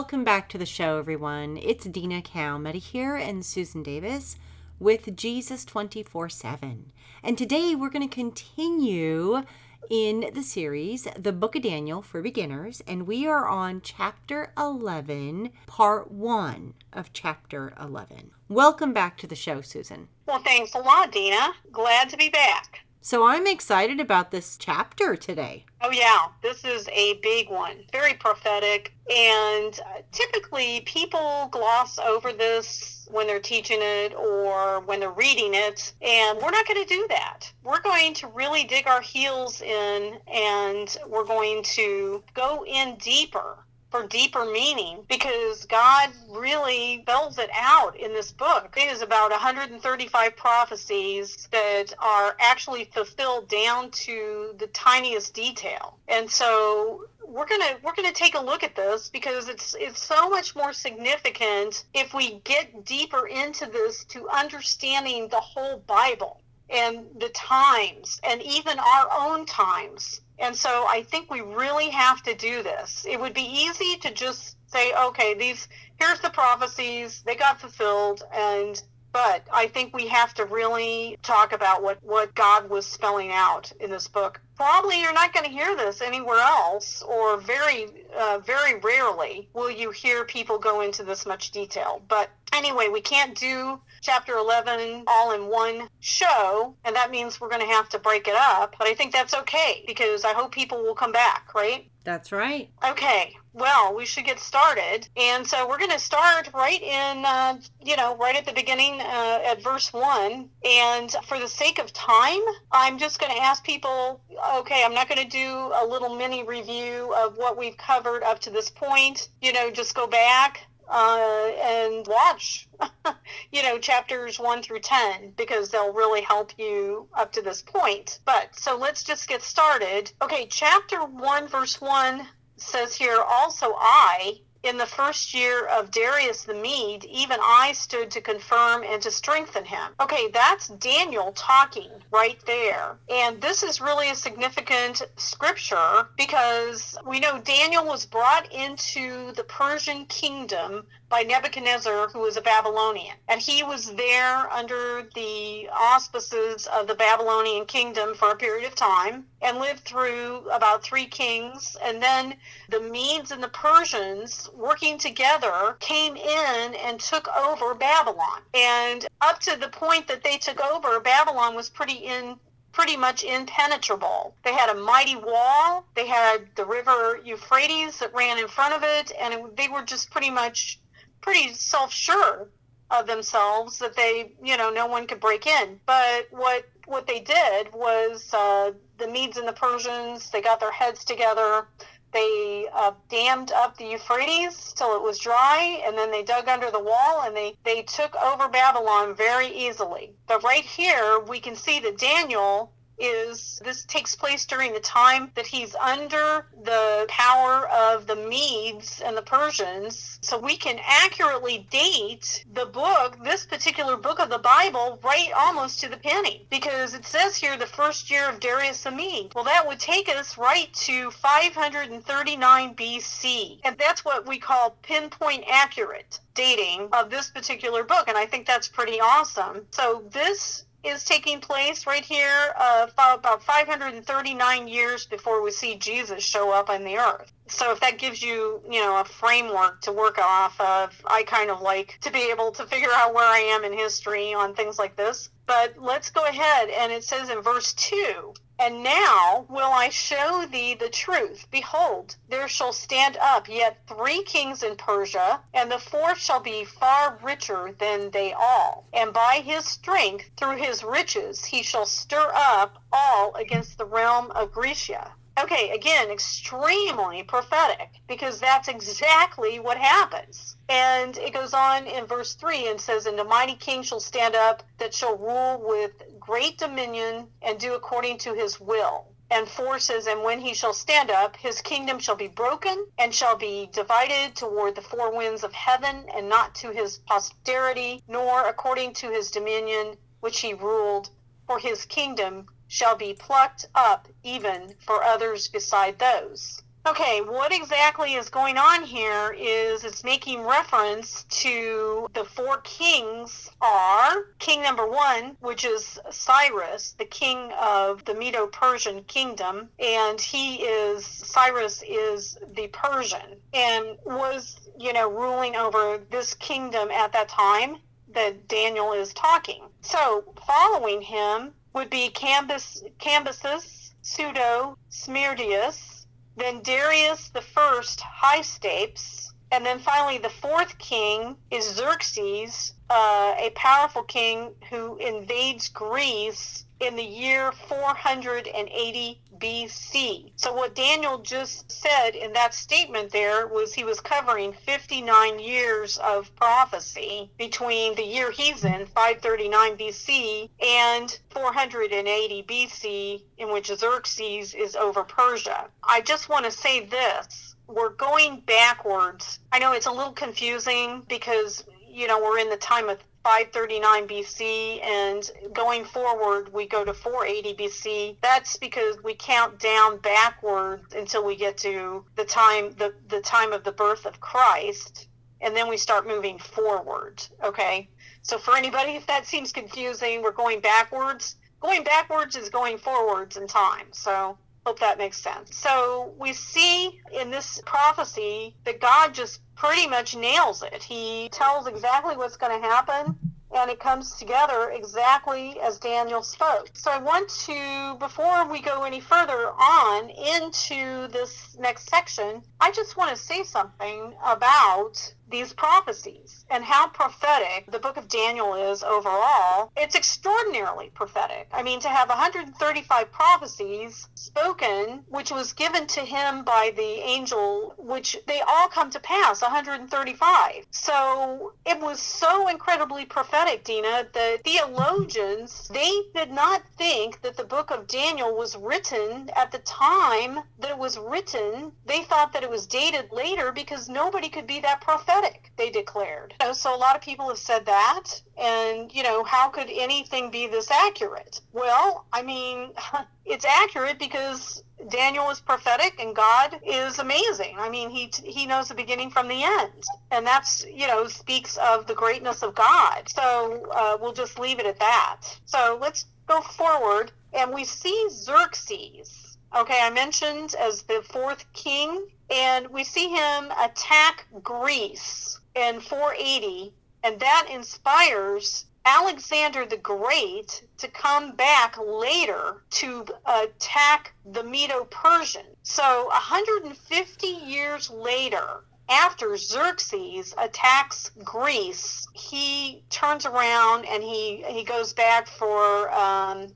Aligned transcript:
Welcome 0.00 0.24
back 0.24 0.48
to 0.48 0.56
the 0.56 0.64
show, 0.64 0.96
everyone. 0.96 1.58
It's 1.58 1.84
Dina 1.84 2.22
Calmetta 2.22 2.78
here 2.78 3.16
and 3.16 3.44
Susan 3.44 3.82
Davis 3.82 4.38
with 4.78 5.14
Jesus 5.14 5.62
24 5.66 6.30
7. 6.30 6.90
And 7.22 7.36
today 7.36 7.74
we're 7.74 7.90
going 7.90 8.08
to 8.08 8.14
continue 8.14 9.42
in 9.90 10.30
the 10.32 10.42
series, 10.42 11.06
The 11.18 11.34
Book 11.34 11.54
of 11.54 11.64
Daniel 11.64 12.00
for 12.00 12.22
Beginners, 12.22 12.80
and 12.86 13.06
we 13.06 13.26
are 13.26 13.46
on 13.46 13.82
chapter 13.82 14.54
11, 14.56 15.50
part 15.66 16.10
1 16.10 16.72
of 16.94 17.12
chapter 17.12 17.74
11. 17.78 18.30
Welcome 18.48 18.94
back 18.94 19.18
to 19.18 19.26
the 19.26 19.36
show, 19.36 19.60
Susan. 19.60 20.08
Well, 20.24 20.42
thanks 20.42 20.74
a 20.74 20.78
lot, 20.78 21.12
Dina. 21.12 21.52
Glad 21.70 22.08
to 22.08 22.16
be 22.16 22.30
back. 22.30 22.86
So 23.02 23.26
I'm 23.26 23.46
excited 23.46 23.98
about 23.98 24.30
this 24.30 24.58
chapter 24.58 25.16
today. 25.16 25.64
Oh, 25.80 25.90
yeah. 25.90 26.26
This 26.42 26.64
is 26.64 26.86
a 26.92 27.14
big 27.22 27.48
one. 27.48 27.84
Very 27.92 28.12
prophetic. 28.12 28.92
And 29.10 29.80
uh, 29.80 30.02
typically, 30.12 30.82
people 30.82 31.48
gloss 31.50 31.98
over 31.98 32.30
this 32.32 33.08
when 33.10 33.26
they're 33.26 33.40
teaching 33.40 33.78
it 33.80 34.14
or 34.14 34.80
when 34.80 35.00
they're 35.00 35.10
reading 35.10 35.54
it. 35.54 35.94
And 36.02 36.38
we're 36.42 36.50
not 36.50 36.66
going 36.68 36.86
to 36.86 36.94
do 36.94 37.06
that. 37.08 37.50
We're 37.64 37.80
going 37.80 38.12
to 38.14 38.26
really 38.28 38.64
dig 38.64 38.86
our 38.86 39.00
heels 39.00 39.62
in 39.62 40.18
and 40.32 40.96
we're 41.08 41.24
going 41.24 41.62
to 41.62 42.22
go 42.34 42.66
in 42.66 42.96
deeper 42.96 43.64
for 43.90 44.06
deeper 44.06 44.44
meaning 44.44 45.04
because 45.08 45.64
God 45.66 46.10
really 46.28 47.00
spells 47.02 47.38
it 47.38 47.50
out 47.54 47.98
in 47.98 48.12
this 48.12 48.30
book. 48.32 48.74
It 48.76 48.90
is 48.92 49.02
about 49.02 49.30
135 49.30 50.36
prophecies 50.36 51.48
that 51.50 51.92
are 51.98 52.36
actually 52.38 52.84
fulfilled 52.84 53.48
down 53.48 53.90
to 53.90 54.54
the 54.58 54.68
tiniest 54.68 55.34
detail. 55.34 55.98
And 56.08 56.30
so 56.30 57.06
we're 57.26 57.46
gonna 57.46 57.78
we're 57.82 57.94
gonna 57.94 58.12
take 58.12 58.34
a 58.34 58.40
look 58.40 58.62
at 58.62 58.74
this 58.74 59.08
because 59.08 59.48
it's 59.48 59.76
it's 59.78 60.02
so 60.02 60.28
much 60.28 60.56
more 60.56 60.72
significant 60.72 61.84
if 61.94 62.12
we 62.14 62.40
get 62.44 62.84
deeper 62.84 63.28
into 63.28 63.66
this 63.66 64.04
to 64.06 64.28
understanding 64.28 65.28
the 65.28 65.40
whole 65.40 65.78
Bible 65.86 66.40
and 66.68 67.06
the 67.18 67.28
times 67.30 68.20
and 68.24 68.42
even 68.42 68.78
our 68.78 69.08
own 69.12 69.46
times 69.46 70.20
and 70.40 70.56
so 70.56 70.86
I 70.88 71.02
think 71.02 71.30
we 71.30 71.40
really 71.40 71.90
have 71.90 72.22
to 72.24 72.34
do 72.34 72.62
this. 72.62 73.06
It 73.08 73.20
would 73.20 73.34
be 73.34 73.42
easy 73.42 73.96
to 73.98 74.12
just 74.12 74.56
say, 74.66 74.92
okay, 74.94 75.34
these 75.34 75.68
here's 75.98 76.20
the 76.20 76.30
prophecies, 76.30 77.22
they 77.26 77.36
got 77.36 77.60
fulfilled 77.60 78.22
and 78.34 78.82
but 79.12 79.42
I 79.52 79.66
think 79.66 79.94
we 79.94 80.06
have 80.06 80.34
to 80.34 80.44
really 80.44 81.18
talk 81.22 81.52
about 81.52 81.82
what, 81.82 81.98
what 82.02 82.34
God 82.34 82.70
was 82.70 82.86
spelling 82.86 83.32
out 83.32 83.72
in 83.80 83.90
this 83.90 84.06
book. 84.06 84.40
Probably 84.56 85.00
you're 85.00 85.12
not 85.12 85.32
going 85.32 85.44
to 85.44 85.50
hear 85.50 85.76
this 85.76 86.00
anywhere 86.00 86.38
else, 86.38 87.02
or 87.02 87.38
very, 87.38 87.86
uh, 88.16 88.38
very 88.44 88.78
rarely 88.78 89.48
will 89.52 89.70
you 89.70 89.90
hear 89.90 90.24
people 90.24 90.58
go 90.58 90.82
into 90.82 91.02
this 91.02 91.26
much 91.26 91.50
detail. 91.50 92.02
But 92.08 92.30
anyway, 92.52 92.88
we 92.88 93.00
can't 93.00 93.36
do 93.36 93.80
chapter 94.00 94.34
11 94.34 95.04
all 95.06 95.32
in 95.32 95.46
one 95.46 95.88
show, 96.00 96.74
and 96.84 96.96
that 96.96 97.10
means 97.10 97.40
we're 97.40 97.48
going 97.48 97.60
to 97.60 97.66
have 97.66 97.88
to 97.90 97.98
break 97.98 98.28
it 98.28 98.34
up. 98.34 98.74
But 98.78 98.88
I 98.88 98.94
think 98.94 99.12
that's 99.12 99.34
okay 99.34 99.84
because 99.86 100.24
I 100.24 100.32
hope 100.32 100.52
people 100.52 100.82
will 100.82 100.94
come 100.94 101.12
back, 101.12 101.54
right? 101.54 101.90
That's 102.04 102.32
right. 102.32 102.70
Okay. 102.84 103.36
Well, 103.52 103.94
we 103.94 104.06
should 104.06 104.24
get 104.24 104.38
started. 104.38 105.08
And 105.16 105.46
so 105.46 105.68
we're 105.68 105.78
going 105.78 105.90
to 105.90 105.98
start 105.98 106.48
right 106.54 106.80
in, 106.80 107.24
uh, 107.24 107.58
you 107.84 107.96
know, 107.96 108.16
right 108.16 108.36
at 108.36 108.46
the 108.46 108.52
beginning 108.52 109.00
uh, 109.00 109.40
at 109.44 109.62
verse 109.62 109.92
1. 109.92 110.48
And 110.64 111.10
for 111.26 111.38
the 111.38 111.48
sake 111.48 111.78
of 111.78 111.92
time, 111.92 112.40
I'm 112.72 112.96
just 112.96 113.18
going 113.18 113.32
to 113.34 113.42
ask 113.42 113.64
people 113.64 114.22
okay, 114.56 114.82
I'm 114.84 114.94
not 114.94 115.08
going 115.08 115.20
to 115.20 115.28
do 115.28 115.72
a 115.80 115.86
little 115.86 116.16
mini 116.16 116.44
review 116.44 117.12
of 117.16 117.36
what 117.36 117.58
we've 117.58 117.76
covered 117.76 118.22
up 118.22 118.38
to 118.40 118.50
this 118.50 118.70
point. 118.70 119.28
You 119.42 119.52
know, 119.52 119.70
just 119.70 119.94
go 119.94 120.06
back, 120.06 120.66
uh, 120.90 121.52
and 121.62 122.06
watch, 122.06 122.68
you 123.52 123.62
know, 123.62 123.78
chapters 123.78 124.38
one 124.38 124.62
through 124.62 124.80
10 124.80 125.32
because 125.36 125.70
they'll 125.70 125.92
really 125.92 126.20
help 126.22 126.52
you 126.58 127.08
up 127.14 127.32
to 127.32 127.42
this 127.42 127.62
point. 127.62 128.18
But 128.24 128.58
so 128.58 128.76
let's 128.76 129.04
just 129.04 129.28
get 129.28 129.42
started. 129.42 130.12
Okay, 130.20 130.46
chapter 130.50 130.98
one, 130.98 131.46
verse 131.48 131.80
one 131.80 132.26
says 132.56 132.94
here, 132.94 133.22
also 133.26 133.74
I, 133.78 134.40
in 134.62 134.76
the 134.76 134.86
first 134.86 135.32
year 135.32 135.66
of 135.66 135.90
Darius 135.90 136.42
the 136.44 136.54
Mede, 136.54 137.04
even 137.04 137.38
I 137.42 137.72
stood 137.72 138.10
to 138.10 138.20
confirm 138.20 138.82
and 138.82 139.00
to 139.02 139.10
strengthen 139.10 139.64
him. 139.64 139.92
Okay, 140.00 140.28
that's 140.28 140.68
Daniel 140.68 141.32
talking 141.32 141.90
right 142.10 142.38
there. 142.46 142.98
And 143.08 143.40
this 143.40 143.62
is 143.62 143.80
really 143.80 144.10
a 144.10 144.14
significant 144.14 145.02
scripture 145.16 146.08
because 146.16 146.98
we 147.06 147.20
know 147.20 147.40
Daniel 147.40 147.86
was 147.86 148.04
brought 148.04 148.52
into 148.52 149.32
the 149.32 149.44
Persian 149.44 150.04
kingdom 150.06 150.86
by 151.08 151.22
Nebuchadnezzar, 151.22 152.08
who 152.08 152.20
was 152.20 152.36
a 152.36 152.40
Babylonian. 152.40 153.16
And 153.28 153.40
he 153.40 153.64
was 153.64 153.92
there 153.94 154.50
under 154.50 155.08
the 155.14 155.68
auspices 155.72 156.66
of 156.68 156.86
the 156.86 156.94
Babylonian 156.94 157.66
kingdom 157.66 158.14
for 158.14 158.30
a 158.30 158.36
period 158.36 158.66
of 158.66 158.76
time 158.76 159.26
and 159.42 159.58
lived 159.58 159.80
through 159.80 160.48
about 160.50 160.84
three 160.84 161.06
kings. 161.06 161.76
And 161.82 162.00
then 162.00 162.36
the 162.68 162.80
Medes 162.80 163.32
and 163.32 163.42
the 163.42 163.48
Persians, 163.48 164.49
working 164.54 164.98
together, 164.98 165.76
came 165.80 166.16
in 166.16 166.74
and 166.74 167.00
took 167.00 167.28
over 167.28 167.74
Babylon. 167.74 168.42
And 168.54 169.06
up 169.20 169.40
to 169.40 169.56
the 169.56 169.68
point 169.68 170.08
that 170.08 170.24
they 170.24 170.38
took 170.38 170.60
over, 170.60 171.00
Babylon 171.00 171.54
was 171.54 171.68
pretty 171.68 171.94
in 171.94 172.36
pretty 172.72 172.96
much 172.96 173.24
impenetrable. 173.24 174.34
They 174.44 174.54
had 174.54 174.70
a 174.70 174.80
mighty 174.80 175.16
wall. 175.16 175.86
They 175.94 176.06
had 176.06 176.48
the 176.54 176.64
river 176.64 177.20
Euphrates 177.24 177.98
that 177.98 178.14
ran 178.14 178.38
in 178.38 178.46
front 178.48 178.74
of 178.74 178.82
it, 178.84 179.12
and 179.20 179.56
they 179.56 179.68
were 179.68 179.82
just 179.82 180.10
pretty 180.10 180.30
much 180.30 180.78
pretty 181.20 181.52
self-sure 181.52 182.48
of 182.90 183.06
themselves 183.06 183.78
that 183.78 183.94
they, 183.96 184.32
you 184.42 184.56
know, 184.56 184.70
no 184.70 184.86
one 184.86 185.06
could 185.06 185.20
break 185.20 185.46
in. 185.46 185.80
But 185.86 186.28
what 186.30 186.64
what 186.86 187.06
they 187.06 187.20
did 187.20 187.72
was 187.72 188.32
uh, 188.32 188.72
the 188.98 189.06
Medes 189.06 189.36
and 189.36 189.46
the 189.46 189.52
Persians. 189.52 190.30
They 190.30 190.40
got 190.40 190.58
their 190.60 190.72
heads 190.72 191.04
together. 191.04 191.66
They 192.12 192.68
uh, 192.72 192.92
dammed 193.08 193.52
up 193.52 193.76
the 193.76 193.86
Euphrates 193.86 194.72
till 194.72 194.96
it 194.96 195.02
was 195.02 195.18
dry, 195.18 195.82
and 195.86 195.96
then 195.96 196.10
they 196.10 196.22
dug 196.22 196.48
under 196.48 196.70
the 196.70 196.82
wall 196.82 197.22
and 197.22 197.36
they, 197.36 197.56
they 197.64 197.82
took 197.82 198.16
over 198.16 198.48
Babylon 198.48 199.14
very 199.14 199.46
easily. 199.46 200.14
But 200.26 200.42
right 200.42 200.64
here, 200.64 201.20
we 201.20 201.40
can 201.40 201.54
see 201.54 201.78
that 201.80 201.98
Daniel 201.98 202.72
is 203.00 203.60
this 203.64 203.84
takes 203.84 204.14
place 204.14 204.44
during 204.44 204.72
the 204.72 204.80
time 204.80 205.30
that 205.34 205.46
he's 205.46 205.74
under 205.76 206.46
the 206.62 207.06
power 207.08 207.68
of 207.68 208.06
the 208.06 208.16
Medes 208.16 209.00
and 209.04 209.16
the 209.16 209.22
Persians. 209.22 210.18
So 210.22 210.38
we 210.38 210.56
can 210.56 210.78
accurately 210.84 211.66
date 211.70 212.44
the 212.52 212.66
book, 212.66 213.18
this 213.24 213.46
particular 213.46 213.96
book 213.96 214.20
of 214.20 214.28
the 214.28 214.38
Bible, 214.38 215.00
right 215.02 215.30
almost 215.34 215.80
to 215.80 215.88
the 215.88 215.96
penny. 215.96 216.46
Because 216.50 216.94
it 216.94 217.04
says 217.06 217.36
here 217.36 217.56
the 217.56 217.66
first 217.66 218.10
year 218.10 218.28
of 218.28 218.40
Darius 218.40 218.82
the 218.84 218.90
Mede. 218.90 219.32
Well, 219.34 219.44
that 219.44 219.66
would 219.66 219.80
take 219.80 220.08
us 220.08 220.36
right 220.36 220.72
to 220.74 221.10
539 221.10 222.74
BC. 222.74 223.60
And 223.64 223.76
that's 223.78 224.04
what 224.04 224.26
we 224.26 224.38
call 224.38 224.76
pinpoint 224.82 225.44
accurate 225.50 226.20
dating 226.34 226.88
of 226.92 227.10
this 227.10 227.30
particular 227.30 227.84
book. 227.84 228.08
And 228.08 228.16
I 228.16 228.26
think 228.26 228.46
that's 228.46 228.68
pretty 228.68 229.00
awesome. 229.00 229.66
So 229.70 230.04
this 230.10 230.64
is 230.82 231.04
taking 231.04 231.40
place 231.40 231.86
right 231.86 232.04
here 232.04 232.54
uh, 232.58 232.86
about 232.92 233.42
539 233.42 234.68
years 234.68 235.06
before 235.06 235.42
we 235.42 235.50
see 235.50 235.76
Jesus 235.76 236.22
show 236.22 236.50
up 236.50 236.70
on 236.70 236.84
the 236.84 236.96
earth. 236.96 237.32
So 237.48 237.72
if 237.72 237.80
that 237.80 237.98
gives 237.98 238.22
you, 238.22 238.62
you 238.68 238.80
know, 238.80 239.00
a 239.00 239.04
framework 239.04 239.82
to 239.82 239.92
work 239.92 240.18
off 240.18 240.58
of, 240.60 240.94
I 241.04 241.24
kind 241.24 241.50
of 241.50 241.60
like 241.60 241.98
to 242.02 242.10
be 242.10 242.30
able 242.30 242.52
to 242.52 242.64
figure 242.64 242.92
out 242.94 243.12
where 243.12 243.26
I 243.26 243.38
am 243.38 243.64
in 243.64 243.72
history 243.72 244.32
on 244.32 244.54
things 244.54 244.78
like 244.78 244.96
this. 244.96 245.30
But 245.46 245.74
let's 245.76 246.10
go 246.10 246.24
ahead 246.26 246.70
and 246.70 246.92
it 246.92 247.02
says 247.02 247.28
in 247.28 247.42
verse 247.42 247.74
2, 247.74 248.34
and 248.60 248.82
now 248.82 249.46
will 249.48 249.72
I 249.72 249.88
show 249.88 250.44
thee 250.44 250.74
the 250.74 250.90
truth. 250.90 251.46
Behold, 251.50 252.16
there 252.28 252.46
shall 252.46 252.74
stand 252.74 253.16
up 253.16 253.48
yet 253.48 253.78
three 253.88 254.22
kings 254.24 254.62
in 254.62 254.76
Persia, 254.76 255.40
and 255.54 255.72
the 255.72 255.78
fourth 255.78 256.18
shall 256.18 256.40
be 256.40 256.66
far 256.66 257.18
richer 257.22 257.74
than 257.78 258.10
they 258.10 258.34
all. 258.34 258.86
And 258.92 259.14
by 259.14 259.40
his 259.42 259.64
strength, 259.64 260.28
through 260.36 260.58
his 260.58 260.84
riches, 260.84 261.46
he 261.46 261.62
shall 261.62 261.86
stir 261.86 262.30
up 262.34 262.76
all 262.92 263.34
against 263.34 263.78
the 263.78 263.86
realm 263.86 264.30
of 264.32 264.52
Grecia. 264.52 265.14
Okay, 265.42 265.70
again, 265.70 266.10
extremely 266.10 267.22
prophetic 267.22 267.88
because 268.08 268.40
that's 268.40 268.68
exactly 268.68 269.58
what 269.58 269.78
happens. 269.78 270.56
And 270.68 271.16
it 271.16 271.32
goes 271.32 271.54
on 271.54 271.86
in 271.86 272.04
verse 272.04 272.34
3 272.34 272.68
and 272.68 272.80
says, 272.80 273.06
And 273.06 273.18
a 273.18 273.24
mighty 273.24 273.54
king 273.54 273.82
shall 273.82 274.00
stand 274.00 274.34
up 274.34 274.62
that 274.78 274.92
shall 274.92 275.16
rule 275.16 275.62
with 275.64 276.19
great 276.30 276.58
dominion 276.58 277.28
and 277.42 277.58
do 277.58 277.74
according 277.74 278.16
to 278.16 278.32
his 278.32 278.60
will. 278.60 279.04
And 279.32 279.48
forces, 279.48 280.06
And 280.06 280.22
when 280.22 280.40
he 280.40 280.54
shall 280.54 280.72
stand 280.72 281.10
up, 281.10 281.36
his 281.36 281.60
kingdom 281.60 281.98
shall 281.98 282.14
be 282.14 282.28
broken 282.28 282.86
and 282.98 283.12
shall 283.12 283.34
be 283.34 283.68
divided 283.72 284.36
toward 284.36 284.76
the 284.76 284.80
four 284.82 285.10
winds 285.10 285.42
of 285.42 285.52
heaven, 285.52 286.08
and 286.14 286.28
not 286.28 286.54
to 286.56 286.70
his 286.70 286.98
posterity, 286.98 288.00
nor 288.06 288.46
according 288.46 288.92
to 288.94 289.10
his 289.10 289.32
dominion 289.32 289.96
which 290.20 290.38
he 290.38 290.54
ruled. 290.54 291.10
For 291.48 291.58
his 291.58 291.84
kingdom 291.84 292.46
shall 292.68 292.94
be 292.94 293.12
plucked 293.12 293.66
up 293.74 294.06
even 294.22 294.76
for 294.86 295.02
others 295.02 295.48
beside 295.48 295.98
those. 295.98 296.62
Okay, 296.86 297.20
what 297.20 297.52
exactly 297.52 298.14
is 298.14 298.30
going 298.30 298.56
on 298.56 298.82
here 298.84 299.36
is 299.38 299.84
it's 299.84 300.02
making 300.02 300.46
reference 300.46 301.24
to 301.24 302.08
the 302.14 302.24
four 302.24 302.62
kings 302.62 303.50
are 303.60 304.24
king 304.38 304.62
number 304.62 304.86
one, 304.86 305.36
which 305.40 305.66
is 305.66 305.98
Cyrus, 306.10 306.92
the 306.92 307.04
king 307.04 307.52
of 307.60 308.04
the 308.06 308.14
Medo 308.14 308.46
Persian 308.46 309.04
kingdom, 309.04 309.68
and 309.78 310.18
he 310.18 310.62
is, 310.62 311.04
Cyrus 311.04 311.82
is 311.86 312.38
the 312.54 312.68
Persian, 312.68 313.36
and 313.52 313.98
was, 314.06 314.70
you 314.78 314.94
know, 314.94 315.10
ruling 315.10 315.56
over 315.56 315.98
this 316.10 316.34
kingdom 316.34 316.90
at 316.90 317.12
that 317.12 317.28
time 317.28 317.76
that 318.12 318.48
Daniel 318.48 318.94
is 318.94 319.12
talking. 319.12 319.64
So 319.82 320.24
following 320.46 321.02
him 321.02 321.52
would 321.74 321.90
be 321.90 322.08
Cambyses, 322.08 323.92
Pseudo, 324.02 324.78
Smerdius, 324.90 325.99
then 326.36 326.62
Darius 326.62 327.28
the 327.30 327.40
first, 327.40 328.00
Hystaspes, 328.00 329.32
and 329.52 329.66
then 329.66 329.78
finally 329.80 330.18
the 330.18 330.30
fourth 330.30 330.78
king 330.78 331.36
is 331.50 331.64
Xerxes, 331.64 332.72
uh, 332.88 333.34
a 333.36 333.50
powerful 333.54 334.02
king 334.04 334.54
who 334.68 334.96
invades 334.98 335.68
Greece 335.68 336.64
in 336.78 336.96
the 336.96 337.02
year 337.02 337.52
480 337.52 339.20
BC. 339.40 340.32
So, 340.36 340.52
what 340.52 340.74
Daniel 340.74 341.18
just 341.18 341.70
said 341.70 342.10
in 342.10 342.32
that 342.34 342.54
statement 342.54 343.10
there 343.10 343.46
was 343.46 343.72
he 343.72 343.84
was 343.84 344.00
covering 344.00 344.52
59 344.52 345.38
years 345.38 345.96
of 345.98 346.34
prophecy 346.36 347.30
between 347.38 347.94
the 347.94 348.04
year 348.04 348.30
he's 348.30 348.64
in, 348.64 348.86
539 348.86 349.76
BC, 349.76 350.50
and 350.64 351.18
480 351.30 352.42
BC, 352.42 353.22
in 353.38 353.52
which 353.52 353.68
Xerxes 353.68 354.54
is 354.54 354.76
over 354.76 355.02
Persia. 355.02 355.68
I 355.82 356.02
just 356.02 356.28
want 356.28 356.44
to 356.44 356.50
say 356.50 356.84
this 356.84 357.50
we're 357.70 357.90
going 357.90 358.40
backwards. 358.40 359.38
I 359.52 359.58
know 359.58 359.72
it's 359.72 359.86
a 359.86 359.92
little 359.92 360.12
confusing 360.12 361.04
because, 361.08 361.64
you 361.88 362.06
know, 362.06 362.20
we're 362.20 362.38
in 362.38 362.50
the 362.50 362.56
time 362.56 362.88
of 362.88 362.98
539 363.22 364.08
BC 364.08 364.82
and 364.82 365.30
going 365.52 365.84
forward 365.84 366.52
we 366.52 366.66
go 366.66 366.84
to 366.84 366.94
480 366.94 367.54
BC. 367.54 368.16
That's 368.22 368.56
because 368.56 369.02
we 369.02 369.14
count 369.14 369.58
down 369.58 369.98
backwards 369.98 370.94
until 370.94 371.24
we 371.24 371.36
get 371.36 371.58
to 371.58 372.04
the 372.16 372.24
time 372.24 372.74
the, 372.78 372.94
the 373.08 373.20
time 373.20 373.52
of 373.52 373.64
the 373.64 373.72
birth 373.72 374.06
of 374.06 374.20
Christ 374.20 375.08
and 375.40 375.54
then 375.54 375.68
we 375.68 375.76
start 375.76 376.06
moving 376.06 376.38
forward, 376.38 377.22
okay? 377.42 377.88
So 378.22 378.38
for 378.38 378.56
anybody 378.56 378.92
if 378.92 379.06
that 379.06 379.26
seems 379.26 379.52
confusing, 379.52 380.22
we're 380.22 380.32
going 380.32 380.60
backwards. 380.60 381.36
Going 381.60 381.84
backwards 381.84 382.36
is 382.36 382.48
going 382.48 382.78
forwards 382.78 383.36
in 383.36 383.46
time. 383.46 383.88
So 383.92 384.38
Hope 384.66 384.78
that 384.80 384.98
makes 384.98 385.16
sense. 385.20 385.56
So 385.56 386.14
we 386.18 386.34
see 386.34 387.00
in 387.12 387.30
this 387.30 387.62
prophecy 387.64 388.54
that 388.64 388.78
God 388.78 389.14
just 389.14 389.40
pretty 389.60 389.86
much 389.86 390.16
nails 390.16 390.62
it. 390.62 390.82
He 390.82 391.28
tells 391.28 391.66
exactly 391.66 392.16
what's 392.16 392.38
going 392.38 392.58
to 392.58 392.66
happen 392.66 393.14
and 393.54 393.70
it 393.70 393.78
comes 393.78 394.14
together 394.14 394.70
exactly 394.70 395.60
as 395.60 395.78
Daniel 395.78 396.22
spoke. 396.22 396.70
So 396.72 396.90
I 396.90 396.98
want 396.98 397.28
to, 397.46 397.96
before 397.98 398.50
we 398.50 398.62
go 398.62 398.84
any 398.84 399.00
further 399.00 399.50
on 399.50 400.08
into 400.08 401.08
this 401.08 401.58
next 401.58 401.90
section, 401.90 402.42
I 402.58 402.70
just 402.70 402.96
want 402.96 403.10
to 403.10 403.16
say 403.16 403.42
something 403.42 404.14
about 404.24 405.14
these 405.30 405.52
prophecies 405.52 406.44
and 406.50 406.64
how 406.64 406.88
prophetic 406.88 407.70
the 407.70 407.78
book 407.78 407.96
of 407.96 408.08
Daniel 408.08 408.54
is 408.54 408.82
overall. 408.82 409.70
It's 409.76 409.94
extraordinarily 409.94 410.90
prophetic. 410.94 411.48
I 411.52 411.62
mean, 411.62 411.80
to 411.80 411.88
have 411.88 412.08
135 412.08 413.12
prophecies 413.12 414.08
spoken, 414.14 415.04
which 415.08 415.30
was 415.30 415.52
given 415.52 415.86
to 415.88 416.00
him 416.00 416.44
by 416.44 416.72
the 416.76 416.82
angel, 416.82 417.74
which 417.78 418.16
they 418.26 418.40
all 418.40 418.68
come 418.68 418.90
to 418.90 419.00
pass, 419.00 419.42
135. 419.42 420.66
So 420.70 421.52
it 421.64 421.80
was 421.80 422.00
so 422.00 422.48
incredibly 422.48 423.04
prophetic, 423.04 423.64
Dina, 423.64 424.06
that 424.12 424.44
theologians, 424.44 425.68
they 425.68 426.02
did 426.14 426.30
not 426.32 426.62
think 426.76 427.20
that 427.22 427.36
the 427.36 427.44
book 427.44 427.70
of 427.70 427.86
Daniel 427.86 428.36
was 428.36 428.56
written 428.56 429.30
at 429.36 429.52
the 429.52 429.58
time 429.60 430.40
that 430.58 430.70
it 430.70 430.78
was 430.78 430.98
written. 430.98 431.72
They 431.86 432.02
thought 432.02 432.32
that 432.32 432.42
it 432.42 432.50
was 432.50 432.66
dated 432.66 433.12
later 433.12 433.52
because 433.52 433.88
nobody 433.88 434.28
could 434.28 434.46
be 434.46 434.60
that 434.60 434.80
prophetic, 434.80 435.19
they 435.56 435.70
declared. 435.70 436.34
So 436.52 436.74
a 436.74 436.78
lot 436.78 436.96
of 436.96 437.02
people 437.02 437.28
have 437.28 437.38
said 437.38 437.66
that. 437.66 438.22
And, 438.38 438.92
you 438.94 439.02
know, 439.02 439.24
how 439.24 439.48
could 439.48 439.68
anything 439.70 440.30
be 440.30 440.46
this 440.46 440.70
accurate? 440.70 441.40
Well, 441.52 442.06
I 442.12 442.22
mean, 442.22 442.70
it's 443.24 443.44
accurate 443.44 443.98
because 443.98 444.62
Daniel 444.88 445.30
is 445.30 445.40
prophetic 445.40 446.00
and 446.00 446.16
God 446.16 446.60
is 446.66 446.98
amazing. 446.98 447.56
I 447.58 447.68
mean, 447.68 447.90
he 447.90 448.10
he 448.24 448.46
knows 448.46 448.68
the 448.68 448.74
beginning 448.74 449.10
from 449.10 449.28
the 449.28 449.44
end, 449.44 449.84
and 450.10 450.26
that's 450.26 450.64
you 450.64 450.86
know 450.86 451.06
speaks 451.06 451.58
of 451.58 451.86
the 451.86 451.94
greatness 451.94 452.42
of 452.42 452.54
God. 452.54 453.06
So 453.08 453.68
uh, 453.74 453.98
we'll 454.00 454.14
just 454.14 454.38
leave 454.38 454.58
it 454.58 454.64
at 454.64 454.78
that. 454.78 455.20
So 455.44 455.78
let's 455.80 456.06
go 456.26 456.40
forward, 456.40 457.12
and 457.34 457.52
we 457.52 457.64
see 457.64 458.08
Xerxes 458.10 459.30
Okay, 459.52 459.80
I 459.82 459.90
mentioned 459.90 460.54
as 460.54 460.82
the 460.82 461.02
fourth 461.02 461.44
king, 461.52 462.06
and 462.30 462.68
we 462.68 462.84
see 462.84 463.08
him 463.08 463.52
attack 463.58 464.26
Greece 464.42 465.40
in 465.54 465.80
480, 465.80 466.72
and 467.02 467.18
that 467.18 467.48
inspires 467.50 468.66
Alexander 468.84 469.66
the 469.66 469.76
Great 469.76 470.62
to 470.78 470.88
come 470.88 471.32
back 471.32 471.76
later 471.78 472.62
to 472.70 473.04
attack 473.26 474.14
the 474.24 474.44
Medo 474.44 474.84
Persian. 474.84 475.46
So 475.62 476.06
150 476.06 477.26
years 477.26 477.90
later, 477.90 478.64
after 478.88 479.36
Xerxes 479.36 480.34
attacks 480.38 481.10
Greece, 481.22 482.06
he 482.14 482.82
turns 482.90 483.26
around 483.26 483.84
and 483.86 484.02
he, 484.02 484.42
he 484.48 484.64
goes 484.64 484.92
back 484.92 485.28
for 485.28 485.92
um, 485.92 486.48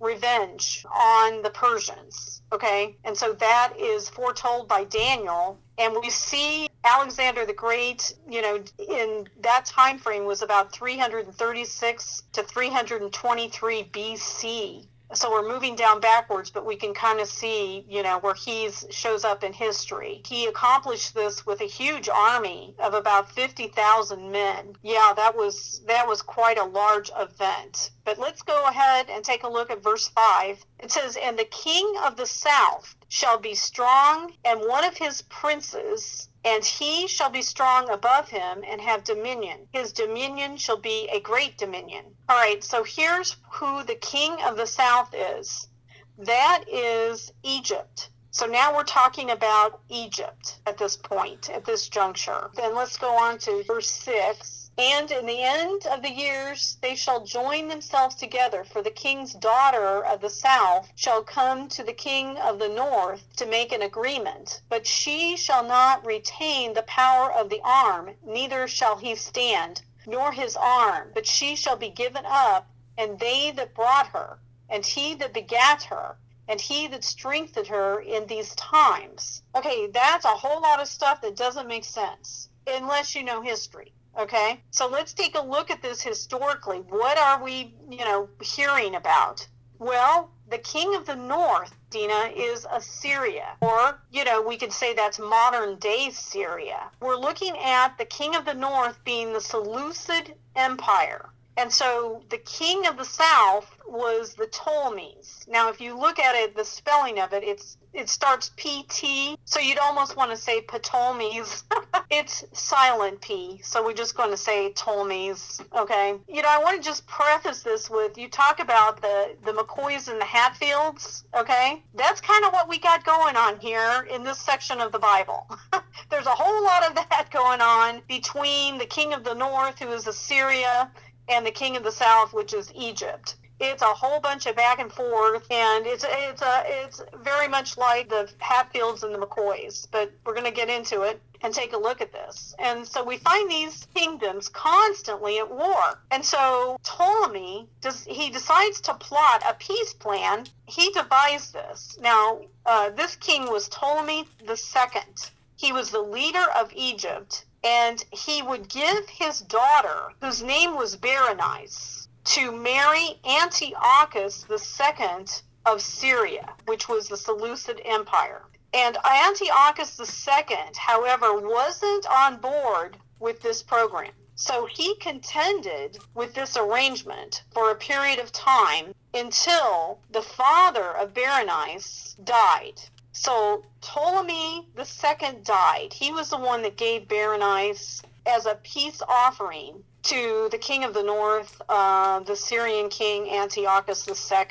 revenge 0.00 0.84
on 0.90 1.42
the 1.42 1.50
Persians 1.50 2.37
Okay, 2.50 2.96
and 3.04 3.16
so 3.16 3.34
that 3.34 3.74
is 3.78 4.08
foretold 4.08 4.68
by 4.68 4.84
Daniel, 4.84 5.58
and 5.76 5.94
we 6.00 6.08
see 6.08 6.68
Alexander 6.82 7.44
the 7.44 7.52
Great. 7.52 8.14
You 8.28 8.40
know, 8.40 8.64
in 8.78 9.28
that 9.40 9.66
time 9.66 9.98
frame 9.98 10.24
was 10.24 10.40
about 10.40 10.72
336 10.72 12.22
to 12.32 12.42
323 12.42 13.84
BC 13.92 14.86
so 15.14 15.30
we're 15.30 15.48
moving 15.48 15.74
down 15.74 16.00
backwards 16.00 16.50
but 16.50 16.66
we 16.66 16.76
can 16.76 16.92
kind 16.92 17.20
of 17.20 17.28
see 17.28 17.84
you 17.88 18.02
know 18.02 18.18
where 18.18 18.34
he 18.34 18.68
shows 18.90 19.24
up 19.24 19.42
in 19.42 19.52
history. 19.52 20.22
He 20.26 20.46
accomplished 20.46 21.14
this 21.14 21.46
with 21.46 21.60
a 21.60 21.64
huge 21.66 22.08
army 22.08 22.74
of 22.78 22.94
about 22.94 23.30
50,000 23.32 24.30
men. 24.30 24.74
Yeah 24.82 25.12
that 25.16 25.36
was 25.36 25.82
that 25.86 26.06
was 26.06 26.22
quite 26.22 26.58
a 26.58 26.64
large 26.64 27.10
event 27.18 27.90
but 28.08 28.18
let's 28.18 28.40
go 28.40 28.64
ahead 28.66 29.10
and 29.10 29.22
take 29.22 29.42
a 29.42 29.48
look 29.48 29.70
at 29.70 29.82
verse 29.82 30.08
5 30.08 30.64
it 30.78 30.90
says 30.90 31.18
and 31.22 31.38
the 31.38 31.44
king 31.44 31.94
of 32.06 32.16
the 32.16 32.24
south 32.24 32.96
shall 33.08 33.36
be 33.36 33.54
strong 33.54 34.32
and 34.46 34.60
one 34.60 34.82
of 34.82 34.96
his 34.96 35.20
princes 35.28 36.30
and 36.42 36.64
he 36.64 37.06
shall 37.06 37.28
be 37.28 37.42
strong 37.42 37.90
above 37.90 38.30
him 38.30 38.64
and 38.66 38.80
have 38.80 39.04
dominion. 39.04 39.68
His 39.72 39.92
dominion 39.92 40.56
shall 40.56 40.78
be 40.78 41.06
a 41.12 41.20
great 41.20 41.58
dominion. 41.58 42.06
All 42.30 42.36
right, 42.36 42.64
so 42.64 42.82
here's 42.82 43.36
who 43.52 43.84
the 43.84 43.96
king 43.96 44.40
of 44.42 44.56
the 44.56 44.66
south 44.66 45.14
is 45.14 45.68
that 46.16 46.64
is 46.66 47.30
Egypt. 47.42 48.08
So 48.30 48.46
now 48.46 48.74
we're 48.74 48.84
talking 48.84 49.30
about 49.30 49.80
Egypt 49.90 50.60
at 50.64 50.78
this 50.78 50.96
point, 50.96 51.50
at 51.50 51.66
this 51.66 51.88
juncture. 51.88 52.50
Then 52.54 52.74
let's 52.74 52.96
go 52.96 53.10
on 53.10 53.36
to 53.40 53.64
verse 53.64 53.90
6. 53.90 54.57
And 54.80 55.10
in 55.10 55.26
the 55.26 55.42
end 55.42 55.86
of 55.86 56.02
the 56.02 56.12
years 56.12 56.76
they 56.80 56.94
shall 56.94 57.24
join 57.24 57.66
themselves 57.66 58.14
together, 58.14 58.62
for 58.62 58.80
the 58.80 58.92
king's 58.92 59.32
daughter 59.34 60.04
of 60.04 60.20
the 60.20 60.30
south 60.30 60.92
shall 60.94 61.24
come 61.24 61.68
to 61.70 61.82
the 61.82 61.92
king 61.92 62.38
of 62.38 62.60
the 62.60 62.68
north 62.68 63.24
to 63.38 63.46
make 63.46 63.72
an 63.72 63.82
agreement. 63.82 64.62
But 64.68 64.86
she 64.86 65.36
shall 65.36 65.64
not 65.64 66.06
retain 66.06 66.74
the 66.74 66.84
power 66.84 67.32
of 67.32 67.50
the 67.50 67.60
arm, 67.64 68.14
neither 68.22 68.68
shall 68.68 68.96
he 68.96 69.16
stand, 69.16 69.82
nor 70.06 70.30
his 70.30 70.54
arm, 70.54 71.10
but 71.12 71.26
she 71.26 71.56
shall 71.56 71.76
be 71.76 71.90
given 71.90 72.24
up, 72.24 72.70
and 72.96 73.18
they 73.18 73.50
that 73.50 73.74
brought 73.74 74.06
her, 74.06 74.38
and 74.68 74.86
he 74.86 75.12
that 75.14 75.32
begat 75.32 75.82
her, 75.82 76.18
and 76.46 76.60
he 76.60 76.86
that 76.86 77.02
strengthened 77.02 77.66
her 77.66 77.98
in 77.98 78.28
these 78.28 78.54
times. 78.54 79.42
Okay, 79.56 79.88
that's 79.88 80.24
a 80.24 80.28
whole 80.28 80.62
lot 80.62 80.80
of 80.80 80.86
stuff 80.86 81.20
that 81.22 81.34
doesn't 81.34 81.66
make 81.66 81.84
sense 81.84 82.48
unless 82.64 83.16
you 83.16 83.24
know 83.24 83.42
history. 83.42 83.92
Okay, 84.18 84.60
so 84.72 84.88
let's 84.88 85.14
take 85.14 85.36
a 85.36 85.40
look 85.40 85.70
at 85.70 85.80
this 85.80 86.02
historically. 86.02 86.78
What 86.78 87.16
are 87.18 87.40
we, 87.42 87.76
you 87.88 88.04
know, 88.04 88.28
hearing 88.42 88.96
about? 88.96 89.46
Well, 89.78 90.32
the 90.50 90.58
king 90.58 90.96
of 90.96 91.06
the 91.06 91.14
north, 91.14 91.72
Dina, 91.90 92.32
is 92.34 92.66
Assyria. 92.68 93.56
Or, 93.60 94.00
you 94.10 94.24
know, 94.24 94.42
we 94.42 94.56
could 94.56 94.72
say 94.72 94.92
that's 94.92 95.20
modern 95.20 95.76
day 95.76 96.10
Syria. 96.10 96.90
We're 97.00 97.16
looking 97.16 97.56
at 97.58 97.96
the 97.96 98.06
king 98.06 98.34
of 98.34 98.44
the 98.44 98.54
north 98.54 98.98
being 99.04 99.32
the 99.32 99.40
Seleucid 99.40 100.34
Empire. 100.56 101.30
And 101.58 101.72
so 101.72 102.22
the 102.30 102.38
king 102.38 102.86
of 102.86 102.96
the 102.96 103.04
south 103.04 103.68
was 103.88 104.34
the 104.34 104.46
Ptolemies. 104.46 105.44
Now, 105.48 105.70
if 105.70 105.80
you 105.80 105.98
look 105.98 106.20
at 106.20 106.36
it, 106.36 106.54
the 106.54 106.64
spelling 106.64 107.18
of 107.18 107.32
it, 107.32 107.42
it's 107.42 107.76
it 107.94 108.08
starts 108.08 108.50
PT, 108.50 109.38
so 109.44 109.58
you'd 109.58 109.78
almost 109.78 110.14
want 110.14 110.30
to 110.30 110.36
say 110.36 110.60
Ptolemies. 110.60 111.64
it's 112.10 112.44
silent 112.52 113.20
P, 113.20 113.60
so 113.64 113.84
we're 113.84 113.94
just 113.94 114.16
going 114.16 114.30
to 114.30 114.36
say 114.36 114.70
Ptolemies. 114.72 115.60
Okay. 115.76 116.14
You 116.28 116.42
know, 116.42 116.48
I 116.48 116.62
want 116.62 116.76
to 116.76 116.82
just 116.82 117.06
preface 117.06 117.62
this 117.62 117.90
with 117.90 118.16
you 118.16 118.28
talk 118.28 118.60
about 118.60 119.00
the 119.00 119.34
the 119.44 119.52
McCoys 119.52 120.08
and 120.08 120.20
the 120.20 120.26
Hatfields. 120.26 121.24
Okay, 121.34 121.82
that's 121.94 122.20
kind 122.20 122.44
of 122.44 122.52
what 122.52 122.68
we 122.68 122.78
got 122.78 123.04
going 123.04 123.36
on 123.36 123.58
here 123.58 124.06
in 124.10 124.22
this 124.22 124.38
section 124.38 124.80
of 124.80 124.92
the 124.92 124.98
Bible. 124.98 125.48
There's 126.10 126.26
a 126.26 126.30
whole 126.30 126.62
lot 126.62 126.86
of 126.88 126.94
that 126.94 127.28
going 127.32 127.60
on 127.60 128.02
between 128.06 128.78
the 128.78 128.86
king 128.86 129.12
of 129.12 129.24
the 129.24 129.34
north, 129.34 129.78
who 129.78 129.90
is 129.92 130.06
Assyria, 130.06 130.90
and 131.28 131.46
the 131.46 131.50
king 131.50 131.76
of 131.76 131.82
the 131.82 131.92
south, 131.92 132.32
which 132.32 132.52
is 132.52 132.72
Egypt 132.74 133.36
it's 133.60 133.82
a 133.82 133.86
whole 133.86 134.20
bunch 134.20 134.46
of 134.46 134.54
back 134.54 134.78
and 134.78 134.92
forth, 134.92 135.50
and 135.50 135.86
it's 135.86 136.04
it's 136.08 136.42
a 136.42 136.62
it's 136.64 137.02
very 137.24 137.48
much 137.48 137.76
like 137.76 138.08
the 138.08 138.30
Hatfields 138.38 139.02
and 139.02 139.12
the 139.12 139.18
McCoys. 139.18 139.86
But 139.90 140.12
we're 140.24 140.34
going 140.34 140.44
to 140.44 140.52
get 140.52 140.68
into 140.68 141.02
it 141.02 141.20
and 141.40 141.52
take 141.52 141.72
a 141.72 141.78
look 141.78 142.00
at 142.00 142.12
this. 142.12 142.54
And 142.58 142.86
so 142.86 143.04
we 143.04 143.16
find 143.16 143.50
these 143.50 143.86
kingdoms 143.94 144.48
constantly 144.48 145.38
at 145.38 145.50
war. 145.50 146.00
And 146.10 146.24
so 146.24 146.78
Ptolemy 146.82 147.68
does 147.80 148.04
he 148.04 148.30
decides 148.30 148.80
to 148.82 148.94
plot 148.94 149.42
a 149.48 149.54
peace 149.54 149.92
plan. 149.92 150.46
He 150.66 150.90
devised 150.92 151.52
this. 151.52 151.98
Now 152.00 152.40
uh, 152.64 152.90
this 152.90 153.16
king 153.16 153.50
was 153.50 153.68
Ptolemy 153.68 154.28
the 154.46 154.56
second. 154.56 155.30
He 155.56 155.72
was 155.72 155.90
the 155.90 156.00
leader 156.00 156.46
of 156.56 156.72
Egypt, 156.72 157.44
and 157.64 158.04
he 158.12 158.42
would 158.42 158.68
give 158.68 159.08
his 159.08 159.40
daughter, 159.40 160.12
whose 160.20 160.42
name 160.42 160.76
was 160.76 160.96
Berenice 160.96 162.08
to 162.24 162.52
marry 162.52 163.18
Antiochus 163.24 164.44
II 164.50 165.24
of 165.64 165.82
Syria, 165.82 166.54
which 166.66 166.88
was 166.88 167.08
the 167.08 167.16
Seleucid 167.16 167.80
Empire. 167.84 168.44
And 168.74 168.98
Antiochus 169.04 169.98
II, 169.98 170.56
however, 170.76 171.40
wasn't 171.40 172.06
on 172.06 172.36
board 172.36 172.98
with 173.18 173.40
this 173.40 173.62
program. 173.62 174.12
So 174.34 174.66
he 174.66 174.94
contended 174.96 175.98
with 176.14 176.34
this 176.34 176.56
arrangement 176.56 177.42
for 177.52 177.70
a 177.70 177.74
period 177.74 178.18
of 178.20 178.30
time 178.30 178.94
until 179.12 180.00
the 180.10 180.22
father 180.22 180.96
of 180.96 181.12
Berenice 181.12 182.14
died. 182.22 182.80
So 183.20 183.64
Ptolemy 183.80 184.68
II 184.78 185.32
died. 185.42 185.92
He 185.92 186.12
was 186.12 186.30
the 186.30 186.38
one 186.38 186.62
that 186.62 186.76
gave 186.76 187.08
Berenice 187.08 188.00
as 188.24 188.46
a 188.46 188.54
peace 188.54 189.02
offering 189.08 189.82
to 190.04 190.48
the 190.52 190.58
king 190.58 190.84
of 190.84 190.94
the 190.94 191.02
north, 191.02 191.60
uh, 191.68 192.20
the 192.20 192.36
Syrian 192.36 192.88
king 192.88 193.28
Antiochus 193.28 194.06
II. 194.06 194.46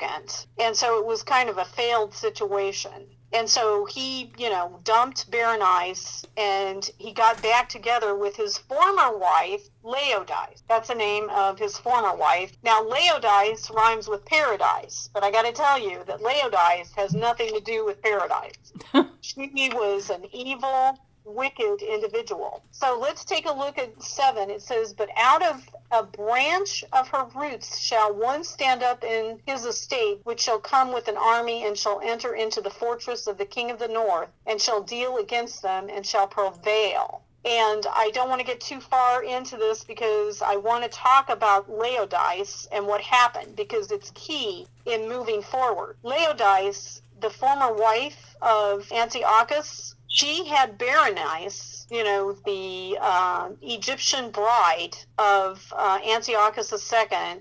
And 0.58 0.76
so 0.76 0.98
it 0.98 1.06
was 1.06 1.22
kind 1.22 1.48
of 1.48 1.56
a 1.56 1.64
failed 1.64 2.12
situation. 2.12 3.06
And 3.32 3.48
so 3.48 3.84
he, 3.84 4.32
you 4.38 4.48
know, 4.48 4.80
dumped 4.84 5.30
Berenice 5.30 6.24
and 6.36 6.90
he 6.98 7.12
got 7.12 7.42
back 7.42 7.68
together 7.68 8.14
with 8.14 8.36
his 8.36 8.56
former 8.56 9.16
wife, 9.16 9.68
Laodice. 9.82 10.62
That's 10.68 10.88
the 10.88 10.94
name 10.94 11.28
of 11.30 11.58
his 11.58 11.76
former 11.76 12.14
wife. 12.14 12.52
Now, 12.62 12.82
Laodice 12.82 13.70
rhymes 13.70 14.08
with 14.08 14.24
paradise, 14.24 15.10
but 15.12 15.22
I 15.24 15.30
got 15.30 15.42
to 15.42 15.52
tell 15.52 15.78
you 15.78 16.04
that 16.06 16.22
Laodice 16.22 16.92
has 16.96 17.12
nothing 17.12 17.52
to 17.54 17.60
do 17.60 17.84
with 17.84 18.02
paradise. 18.02 18.72
she 19.20 19.70
was 19.74 20.10
an 20.10 20.24
evil, 20.32 20.98
wicked 21.28 21.82
individual. 21.82 22.62
So 22.70 22.98
let's 22.98 23.24
take 23.24 23.46
a 23.46 23.52
look 23.52 23.78
at 23.78 24.02
seven. 24.02 24.50
It 24.50 24.62
says, 24.62 24.92
But 24.92 25.10
out 25.16 25.42
of 25.42 25.68
a 25.90 26.02
branch 26.02 26.84
of 26.92 27.08
her 27.08 27.26
roots 27.34 27.78
shall 27.78 28.14
one 28.14 28.44
stand 28.44 28.82
up 28.82 29.04
in 29.04 29.40
his 29.46 29.64
estate, 29.64 30.20
which 30.24 30.40
shall 30.40 30.58
come 30.58 30.92
with 30.92 31.08
an 31.08 31.16
army 31.16 31.64
and 31.64 31.76
shall 31.76 32.00
enter 32.02 32.34
into 32.34 32.60
the 32.60 32.70
fortress 32.70 33.26
of 33.26 33.38
the 33.38 33.46
king 33.46 33.70
of 33.70 33.78
the 33.78 33.88
north, 33.88 34.28
and 34.46 34.60
shall 34.60 34.82
deal 34.82 35.16
against 35.18 35.62
them 35.62 35.88
and 35.88 36.04
shall 36.04 36.26
prevail. 36.26 37.22
And 37.44 37.86
I 37.94 38.10
don't 38.12 38.28
want 38.28 38.40
to 38.40 38.46
get 38.46 38.60
too 38.60 38.80
far 38.80 39.22
into 39.22 39.56
this 39.56 39.84
because 39.84 40.42
I 40.42 40.56
want 40.56 40.84
to 40.84 40.90
talk 40.90 41.30
about 41.30 41.70
Laodice 41.70 42.66
and 42.72 42.86
what 42.86 43.00
happened 43.00 43.56
because 43.56 43.90
it's 43.92 44.10
key 44.14 44.66
in 44.84 45.08
moving 45.08 45.42
forward. 45.42 45.96
Laodice, 46.02 47.00
the 47.20 47.30
former 47.30 47.72
wife 47.72 48.36
of 48.42 48.90
Antiochus, 48.92 49.94
she 50.08 50.46
had 50.46 50.78
Berenice, 50.78 51.86
you 51.90 52.02
know, 52.02 52.32
the 52.32 52.98
uh, 53.00 53.50
Egyptian 53.62 54.30
bride 54.30 54.96
of 55.18 55.72
uh, 55.76 56.00
Antiochus 56.06 56.72
II, 56.92 57.38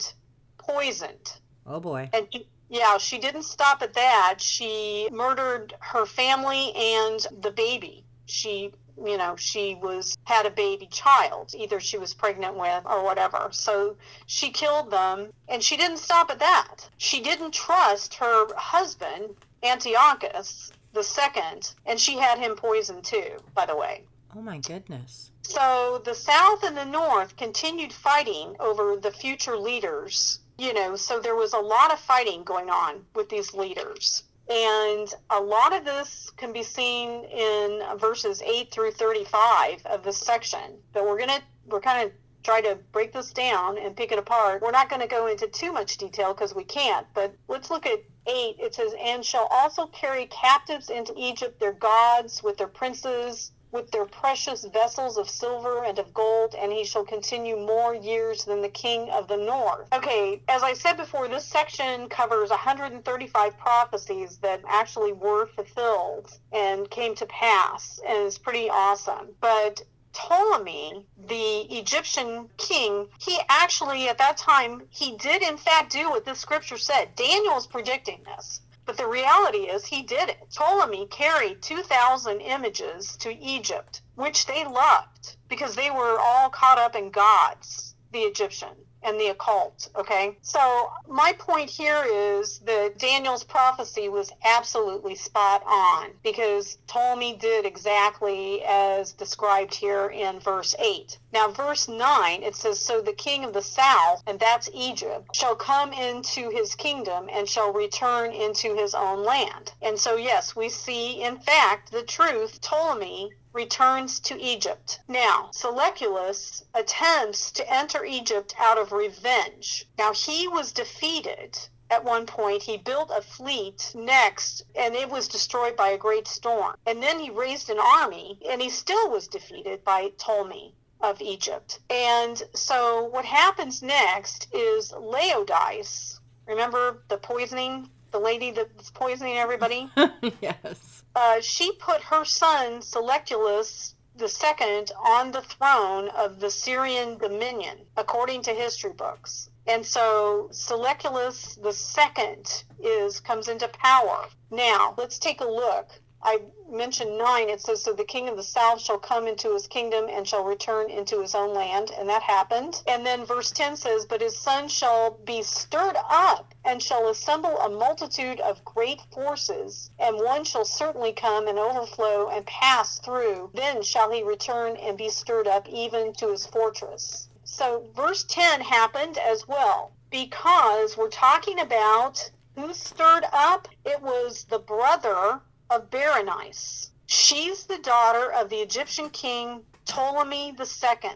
poisoned. 0.57 1.33
Oh 1.65 1.79
boy. 1.79 2.09
And 2.13 2.27
yeah, 2.69 2.97
she 2.97 3.17
didn't 3.17 3.43
stop 3.43 3.81
at 3.81 3.93
that. 3.93 4.35
She 4.39 5.07
murdered 5.11 5.73
her 5.79 6.05
family 6.05 6.73
and 6.75 7.25
the 7.41 7.51
baby. 7.51 8.03
She 8.25 8.73
you 9.05 9.17
know 9.17 9.35
she 9.35 9.75
was 9.75 10.17
had 10.23 10.45
a 10.45 10.49
baby 10.49 10.87
child 10.87 11.53
either 11.55 11.79
she 11.79 11.99
was 11.99 12.15
pregnant 12.15 12.55
with 12.55 12.83
or 12.85 13.03
whatever 13.03 13.47
so 13.51 13.95
she 14.25 14.49
killed 14.49 14.89
them 14.89 15.31
and 15.47 15.61
she 15.61 15.77
didn't 15.77 15.97
stop 15.97 16.31
at 16.31 16.39
that 16.39 16.89
she 16.97 17.21
didn't 17.21 17.53
trust 17.53 18.15
her 18.15 18.47
husband 18.55 19.35
antiochus 19.61 20.71
the 20.93 21.03
second, 21.03 21.73
and 21.85 21.99
she 21.99 22.17
had 22.17 22.39
him 22.39 22.55
poisoned 22.55 23.03
too, 23.03 23.37
by 23.53 23.65
the 23.65 23.75
way. 23.75 24.03
Oh 24.35 24.41
my 24.41 24.57
goodness. 24.59 25.31
So 25.41 26.01
the 26.03 26.13
South 26.13 26.63
and 26.63 26.75
the 26.75 26.85
North 26.85 27.37
continued 27.37 27.93
fighting 27.93 28.55
over 28.59 28.97
the 28.97 29.11
future 29.11 29.57
leaders, 29.57 30.39
you 30.57 30.73
know, 30.73 30.95
so 30.95 31.19
there 31.19 31.35
was 31.35 31.53
a 31.53 31.59
lot 31.59 31.91
of 31.91 31.99
fighting 31.99 32.43
going 32.43 32.69
on 32.69 33.05
with 33.15 33.29
these 33.29 33.53
leaders. 33.53 34.23
And 34.49 35.13
a 35.29 35.39
lot 35.39 35.73
of 35.73 35.83
this 35.83 36.31
can 36.37 36.53
be 36.53 36.63
seen 36.63 37.25
in 37.25 37.81
verses 37.97 38.41
8 38.41 38.71
through 38.71 38.91
35 38.91 39.85
of 39.85 40.03
this 40.03 40.17
section. 40.17 40.77
But 40.93 41.05
we're 41.05 41.17
going 41.17 41.29
to, 41.29 41.41
we're 41.67 41.81
kind 41.81 42.05
of 42.05 42.11
try 42.43 42.61
to 42.61 42.75
break 42.91 43.13
this 43.13 43.31
down 43.31 43.77
and 43.77 43.95
pick 43.95 44.11
it 44.11 44.19
apart. 44.19 44.61
We're 44.61 44.71
not 44.71 44.89
going 44.89 45.01
to 45.01 45.07
go 45.07 45.27
into 45.27 45.47
too 45.47 45.71
much 45.71 45.97
detail 45.97 46.33
because 46.33 46.55
we 46.55 46.63
can't, 46.63 47.07
but 47.13 47.33
let's 47.47 47.69
look 47.69 47.85
at 47.85 47.99
8. 48.25 48.55
It 48.59 48.75
says, 48.75 48.93
And 48.99 49.25
shall 49.25 49.47
also 49.51 49.87
carry 49.87 50.27
captives 50.27 50.89
into 50.89 51.13
Egypt 51.17 51.59
their 51.59 51.73
gods 51.73 52.43
with 52.43 52.57
their 52.57 52.67
princes, 52.67 53.51
with 53.71 53.91
their 53.91 54.05
precious 54.05 54.65
vessels 54.65 55.17
of 55.17 55.29
silver 55.29 55.83
and 55.83 55.99
of 55.99 56.13
gold, 56.13 56.55
and 56.55 56.71
he 56.71 56.83
shall 56.83 57.03
continue 57.03 57.57
more 57.57 57.93
years 57.93 58.45
than 58.45 58.61
the 58.61 58.69
king 58.69 59.09
of 59.09 59.27
the 59.27 59.37
north. 59.37 59.87
Okay, 59.93 60.41
as 60.47 60.63
I 60.63 60.73
said 60.73 60.97
before, 60.97 61.27
this 61.27 61.45
section 61.45 62.07
covers 62.07 62.49
135 62.49 63.57
prophecies 63.57 64.37
that 64.37 64.61
actually 64.67 65.13
were 65.13 65.47
fulfilled 65.47 66.37
and 66.53 66.89
came 66.89 67.13
to 67.15 67.25
pass, 67.25 67.99
and 68.07 68.25
it's 68.25 68.37
pretty 68.37 68.69
awesome. 68.69 69.35
But 69.41 69.81
Ptolemy, 70.17 71.05
the 71.15 71.61
Egyptian 71.77 72.49
king, 72.57 73.09
he 73.19 73.39
actually 73.49 74.09
at 74.09 74.17
that 74.17 74.37
time 74.37 74.87
he 74.89 75.15
did 75.17 75.41
in 75.43 75.57
fact 75.57 75.91
do 75.91 76.09
what 76.09 76.25
this 76.25 76.39
scripture 76.39 76.77
said. 76.77 77.15
Daniel 77.15 77.37
Daniel's 77.47 77.67
predicting 77.67 78.23
this. 78.23 78.61
But 78.85 78.97
the 78.97 79.07
reality 79.07 79.69
is 79.69 79.85
he 79.85 80.01
did 80.01 80.29
it. 80.29 80.51
Ptolemy 80.51 81.05
carried 81.05 81.61
2,000 81.61 82.41
images 82.41 83.15
to 83.17 83.37
Egypt, 83.37 84.01
which 84.15 84.45
they 84.47 84.65
loved 84.65 85.37
because 85.47 85.75
they 85.75 85.91
were 85.91 86.19
all 86.19 86.49
caught 86.49 86.77
up 86.77 86.95
in 86.95 87.09
gods, 87.09 87.95
the 88.11 88.21
Egyptian 88.21 88.75
and 89.03 89.19
the 89.19 89.27
occult. 89.27 89.89
Okay. 89.95 90.37
So 90.41 90.89
my 91.07 91.33
point 91.33 91.69
here 91.69 92.03
is 92.05 92.59
that 92.59 92.97
Daniel's 92.97 93.43
prophecy 93.43 94.09
was 94.09 94.31
absolutely 94.43 95.15
spot 95.15 95.63
on 95.65 96.11
because 96.23 96.77
Ptolemy 96.87 97.37
did 97.37 97.65
exactly 97.65 98.63
as 98.63 99.13
described 99.13 99.73
here 99.73 100.07
in 100.07 100.39
verse 100.39 100.75
8. 100.79 101.17
Now, 101.33 101.49
verse 101.49 101.87
9, 101.87 102.43
it 102.43 102.55
says, 102.55 102.79
So 102.79 103.01
the 103.01 103.13
king 103.13 103.43
of 103.43 103.53
the 103.53 103.61
south, 103.61 104.23
and 104.25 104.39
that's 104.39 104.69
Egypt, 104.73 105.35
shall 105.35 105.55
come 105.55 105.93
into 105.93 106.49
his 106.49 106.73
kingdom 106.73 107.29
and 107.31 107.47
shall 107.47 107.73
return 107.73 108.31
into 108.31 108.75
his 108.75 108.95
own 108.95 109.23
land. 109.23 109.73
And 109.81 109.99
so, 109.99 110.15
yes, 110.15 110.55
we 110.55 110.69
see, 110.69 111.21
in 111.21 111.37
fact, 111.39 111.91
the 111.91 112.03
truth. 112.03 112.59
Ptolemy 112.61 113.31
returns 113.53 114.19
to 114.19 114.39
Egypt. 114.39 114.99
Now, 115.07 115.49
Seleucus 115.51 116.63
attempts 116.73 117.51
to 117.51 117.73
enter 117.73 118.05
Egypt 118.05 118.53
out 118.59 118.77
of 118.77 118.86
revenge. 118.91 119.85
Now, 119.97 120.13
he 120.13 120.47
was 120.47 120.71
defeated 120.71 121.57
at 121.89 122.03
one 122.03 122.25
point. 122.25 122.63
He 122.63 122.77
built 122.77 123.11
a 123.15 123.21
fleet 123.21 123.91
next, 123.95 124.63
and 124.75 124.95
it 124.95 125.09
was 125.09 125.27
destroyed 125.27 125.75
by 125.75 125.89
a 125.89 125.97
great 125.97 126.27
storm. 126.27 126.75
And 126.85 127.01
then 127.01 127.19
he 127.19 127.29
raised 127.29 127.69
an 127.69 127.79
army, 127.79 128.39
and 128.49 128.61
he 128.61 128.69
still 128.69 129.09
was 129.09 129.27
defeated 129.27 129.83
by 129.83 130.11
Ptolemy 130.17 130.75
of 131.01 131.21
Egypt. 131.21 131.79
And 131.89 132.41
so 132.53 133.05
what 133.05 133.25
happens 133.25 133.81
next 133.81 134.47
is 134.53 134.91
Laodice. 134.91 136.19
Remember 136.47 137.03
the 137.07 137.17
poisoning? 137.17 137.89
The 138.11 138.19
lady 138.19 138.51
that's 138.51 138.89
poisoning 138.91 139.37
everybody? 139.37 139.89
yes 140.41 140.97
uh, 141.17 141.41
she 141.41 141.71
put 141.73 141.99
her 142.01 142.23
son 142.23 142.79
Seleucus 142.79 143.95
II 144.19 144.85
on 144.95 145.31
the 145.31 145.41
throne 145.41 146.09
of 146.09 146.39
the 146.39 146.49
Syrian 146.49 147.17
dominion, 147.17 147.85
according 147.95 148.41
to 148.43 148.53
history 148.53 148.93
books. 148.93 149.49
And 149.67 149.85
so 149.85 150.47
Seleucus 150.51 151.55
the 151.55 151.73
second 151.73 152.63
is 152.79 153.19
comes 153.19 153.47
into 153.47 153.67
power. 153.67 154.27
Now, 154.49 154.93
let's 154.97 155.19
take 155.19 155.41
a 155.41 155.45
look. 155.45 155.89
I 156.23 156.41
mentioned 156.69 157.17
nine, 157.17 157.47
it 157.47 157.61
says, 157.61 157.83
So 157.83 157.93
the 157.93 158.03
king 158.03 158.27
of 158.27 158.37
the 158.37 158.43
south 158.43 158.81
shall 158.81 158.97
come 158.97 159.27
into 159.27 159.53
his 159.53 159.67
kingdom 159.67 160.09
and 160.09 160.27
shall 160.27 160.43
return 160.43 160.89
into 160.89 161.21
his 161.21 161.35
own 161.35 161.53
land. 161.53 161.91
And 161.91 162.09
that 162.09 162.23
happened. 162.23 162.81
And 162.87 163.05
then 163.05 163.23
verse 163.25 163.51
10 163.51 163.77
says, 163.77 164.05
But 164.05 164.21
his 164.21 164.37
son 164.37 164.67
shall 164.67 165.11
be 165.11 165.43
stirred 165.43 165.95
up 166.09 166.53
and 166.65 166.81
shall 166.81 167.07
assemble 167.07 167.57
a 167.59 167.69
multitude 167.69 168.39
of 168.39 168.65
great 168.65 169.01
forces, 169.13 169.91
and 169.99 170.17
one 170.17 170.43
shall 170.43 170.65
certainly 170.65 171.13
come 171.13 171.47
and 171.47 171.59
overflow 171.59 172.29
and 172.29 172.45
pass 172.45 172.99
through. 172.99 173.51
Then 173.53 173.83
shall 173.83 174.11
he 174.11 174.23
return 174.23 174.75
and 174.77 174.97
be 174.97 175.09
stirred 175.09 175.47
up 175.47 175.69
even 175.69 176.13
to 176.15 176.31
his 176.31 176.45
fortress. 176.47 177.29
So 177.43 177.85
verse 177.95 178.23
10 178.23 178.61
happened 178.61 179.17
as 179.17 179.47
well 179.47 179.93
because 180.09 180.97
we're 180.97 181.09
talking 181.09 181.59
about 181.59 182.31
who 182.55 182.73
stirred 182.73 183.25
up? 183.31 183.67
It 183.85 184.01
was 184.01 184.45
the 184.45 184.59
brother 184.59 185.41
of 185.69 185.89
Berenice. 185.89 186.91
She's 187.07 187.65
the 187.65 187.77
daughter 187.79 188.31
of 188.31 188.49
the 188.49 188.57
Egyptian 188.57 189.09
king 189.09 189.63
Ptolemy 189.85 190.55
II. 190.59 191.11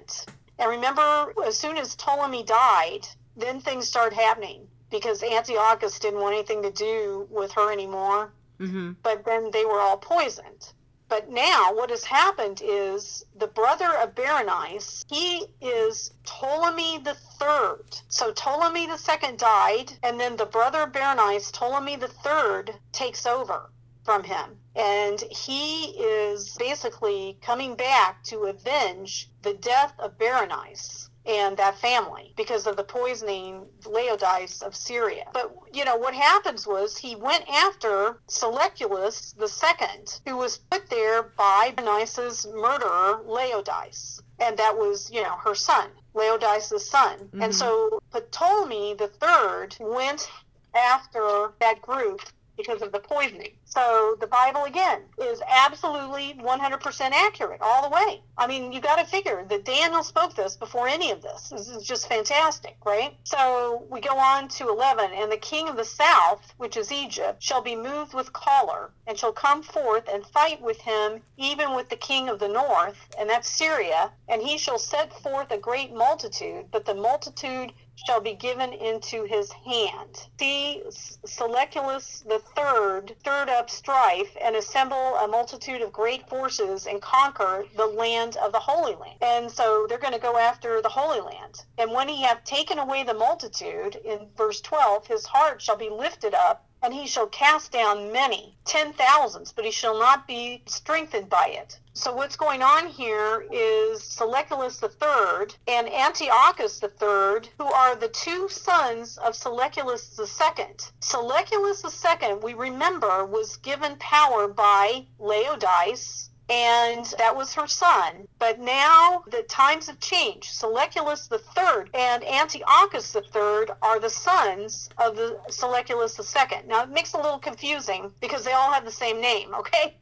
And 0.60 0.70
remember, 0.70 1.34
as 1.46 1.58
soon 1.58 1.78
as 1.78 1.96
Ptolemy 1.96 2.44
died, 2.44 3.08
then 3.36 3.60
things 3.60 3.88
started 3.88 4.16
happening 4.16 4.68
because 4.90 5.24
Antiochus 5.24 6.00
didn't 6.00 6.20
want 6.20 6.36
anything 6.36 6.62
to 6.64 6.72
do 6.72 7.28
with 7.30 7.52
her 7.54 7.72
anymore. 7.72 8.32
Mm-hmm. 8.60 8.94
But 9.04 9.26
then 9.26 9.52
they 9.52 9.66
were 9.66 9.80
all 9.80 9.98
poisoned. 9.98 10.74
But 11.10 11.30
now 11.30 11.74
what 11.74 11.90
has 11.90 12.06
happened 12.06 12.62
is 12.64 13.26
the 13.36 13.48
brother 13.48 13.98
of 13.98 14.16
Berenice, 14.16 15.04
he 15.10 15.46
is 15.60 16.12
Ptolemy 16.24 17.00
the 17.00 17.16
third. 17.16 18.00
So 18.08 18.32
Ptolemy 18.32 18.88
the 18.88 18.98
second 18.98 19.38
died, 19.38 19.92
and 20.04 20.18
then 20.18 20.38
the 20.38 20.46
brother 20.46 20.84
of 20.84 20.94
Berenice, 20.94 21.52
Ptolemy 21.52 21.98
the 21.98 22.08
third, 22.08 22.76
takes 22.94 23.26
over 23.26 23.72
from 24.12 24.24
him. 24.26 24.58
And 24.76 25.22
he 25.22 25.86
is 25.92 26.58
basically 26.60 27.38
coming 27.42 27.76
back 27.76 28.22
to 28.26 28.44
avenge 28.44 29.30
the 29.42 29.54
death 29.54 29.94
of 30.00 30.18
Berenice 30.18 31.10
and 31.26 31.56
that 31.56 31.78
family 31.78 32.34
because 32.36 32.68
of 32.68 32.76
the 32.76 32.84
poisoning 32.84 33.68
Laodice 33.86 34.62
of 34.64 34.76
Syria. 34.76 35.28
But 35.32 35.56
you 35.72 35.86
know 35.86 35.96
what 35.96 36.14
happens 36.14 36.68
was 36.68 36.98
he 36.98 37.16
went 37.16 37.48
after 37.48 38.20
Seleucus 38.28 39.34
the 39.38 39.48
second, 39.48 40.20
who 40.26 40.36
was 40.36 40.58
put 40.58 40.90
there 40.90 41.24
by 41.24 41.74
Berenice's 41.78 42.46
murderer 42.48 43.22
Laodice, 43.26 44.22
and 44.40 44.58
that 44.58 44.78
was 44.78 45.10
you 45.10 45.22
know 45.24 45.38
her 45.38 45.56
son, 45.56 45.88
Laodice's 46.14 46.90
son. 46.90 47.18
Mm-hmm. 47.20 47.44
And 47.44 47.56
so 47.56 48.02
Ptolemy 48.12 48.96
the 48.96 49.08
third 49.08 49.78
went 49.80 50.30
after 50.76 51.54
that 51.62 51.82
group 51.82 52.22
because 52.58 52.82
of 52.82 52.92
the 52.92 53.00
poisoning. 53.00 53.54
So 53.74 54.18
the 54.20 54.28
Bible 54.28 54.66
again 54.66 55.02
is 55.22 55.42
absolutely 55.48 56.36
100% 56.42 57.12
accurate 57.14 57.62
all 57.62 57.84
the 57.84 57.96
way. 57.96 58.22
I 58.38 58.46
mean, 58.46 58.74
you 58.74 58.82
got 58.82 58.98
to 58.98 59.06
figure 59.06 59.46
that 59.48 59.64
Daniel 59.64 60.04
spoke 60.04 60.36
this 60.36 60.58
before 60.58 60.90
any 60.90 61.12
of 61.12 61.22
this. 61.22 61.50
This 61.50 61.70
is 61.70 61.88
just 61.88 62.10
fantastic, 62.10 62.76
right? 62.86 63.16
So 63.24 63.86
we 63.90 64.02
go 64.02 64.18
on 64.18 64.50
to 64.50 64.68
11, 64.68 65.12
and 65.14 65.32
the 65.32 65.38
king 65.38 65.70
of 65.70 65.78
the 65.78 65.86
south, 65.86 66.54
which 66.58 66.76
is 66.76 66.92
Egypt, 66.92 67.42
shall 67.42 67.62
be 67.62 67.76
moved 67.76 68.14
with 68.14 68.34
choler, 68.34 68.92
and 69.08 69.18
shall 69.18 69.32
come 69.32 69.64
forth 69.64 70.10
and 70.12 70.26
fight 70.26 70.62
with 70.62 70.82
him, 70.82 71.22
even 71.38 71.74
with 71.74 71.88
the 71.88 71.96
king 71.96 72.28
of 72.28 72.40
the 72.40 72.50
north, 72.50 72.98
and 73.18 73.30
that's 73.30 73.50
Syria, 73.50 74.12
and 74.28 74.42
he 74.42 74.58
shall 74.58 74.80
set 74.80 75.14
forth 75.22 75.50
a 75.52 75.58
great 75.58 75.94
multitude, 75.94 76.66
but 76.72 76.86
the 76.86 76.96
multitude 76.96 77.72
shall 78.06 78.22
be 78.22 78.34
given 78.34 78.74
into 78.74 79.24
his 79.26 79.52
hand. 79.52 80.28
See, 80.40 80.82
Seleucus 80.90 82.24
the 82.28 82.40
third 82.56 83.16
stirred 83.20 83.50
up 83.62 83.70
strife 83.70 84.36
and 84.42 84.56
assemble 84.56 85.16
a 85.18 85.28
multitude 85.28 85.84
of 85.84 85.94
great 85.94 86.28
forces 86.28 86.88
and 86.88 87.00
conquer 87.00 87.64
the 87.76 87.86
land 87.86 88.36
of 88.38 88.52
the 88.52 88.60
Holy 88.60 88.96
Land. 88.96 89.20
And 89.22 89.52
so 89.52 89.86
they're 89.88 90.00
going 90.00 90.14
to 90.14 90.20
go 90.20 90.36
after 90.36 90.82
the 90.82 90.90
Holy 90.90 91.22
Land. 91.22 91.64
And 91.78 91.92
when 91.92 92.10
he 92.10 92.24
hath 92.24 92.44
taken 92.44 92.80
away 92.80 93.04
the 93.04 93.14
multitude, 93.14 93.98
in 93.98 94.30
verse 94.36 94.62
12, 94.62 95.06
his 95.06 95.28
heart 95.28 95.62
shall 95.62 95.76
be 95.76 95.90
lifted 95.90 96.34
up 96.34 96.66
and 96.82 96.92
he 96.92 97.06
shall 97.06 97.28
cast 97.28 97.72
down 97.72 98.12
many, 98.12 98.58
ten 98.66 98.94
thousands, 98.94 99.52
but 99.52 99.64
he 99.64 99.70
shall 99.70 100.00
not 100.00 100.26
be 100.26 100.64
strengthened 100.66 101.30
by 101.30 101.50
it. 101.50 101.78
So 101.94 102.14
what's 102.14 102.38
going 102.38 102.64
on 102.64 102.88
here 102.88 103.46
is 103.52 104.02
Seleucus 104.02 104.82
III 104.82 105.48
and 105.68 105.92
Antiochus 105.92 106.82
III, 106.82 107.50
who 107.58 107.66
are 107.66 107.96
the 107.96 108.08
two 108.08 108.48
sons 108.48 109.18
of 109.18 109.36
Seleucus 109.36 110.18
II. 110.18 110.66
Seleucus 111.02 112.06
II, 112.06 112.34
we 112.36 112.54
remember, 112.54 113.26
was 113.26 113.58
given 113.58 113.98
power 113.98 114.48
by 114.48 115.06
Laodice 115.20 116.31
and 116.52 117.06
that 117.18 117.34
was 117.34 117.54
her 117.54 117.66
son. 117.66 118.28
But 118.38 118.60
now 118.60 119.24
the 119.32 119.44
times 119.44 119.88
have 119.88 120.02
changed. 120.02 120.52
Seleucus 120.52 121.30
III 121.32 121.86
and 121.94 122.26
Antiochus 122.26 123.16
III 123.16 123.74
are 123.82 124.00
the 124.02 124.10
sons 124.10 124.90
of 124.98 125.16
the 125.16 125.40
Seleucus 125.50 126.20
II. 126.20 126.60
Now 126.68 126.84
it 126.84 126.90
makes 126.90 127.14
it 127.14 127.22
a 127.22 127.24
little 127.24 127.40
confusing 127.40 128.12
because 128.20 128.44
they 128.44 128.52
all 128.52 128.72
have 128.72 128.84
the 128.84 128.92
same 128.92 129.22
name, 129.22 129.56
okay? 129.60 129.98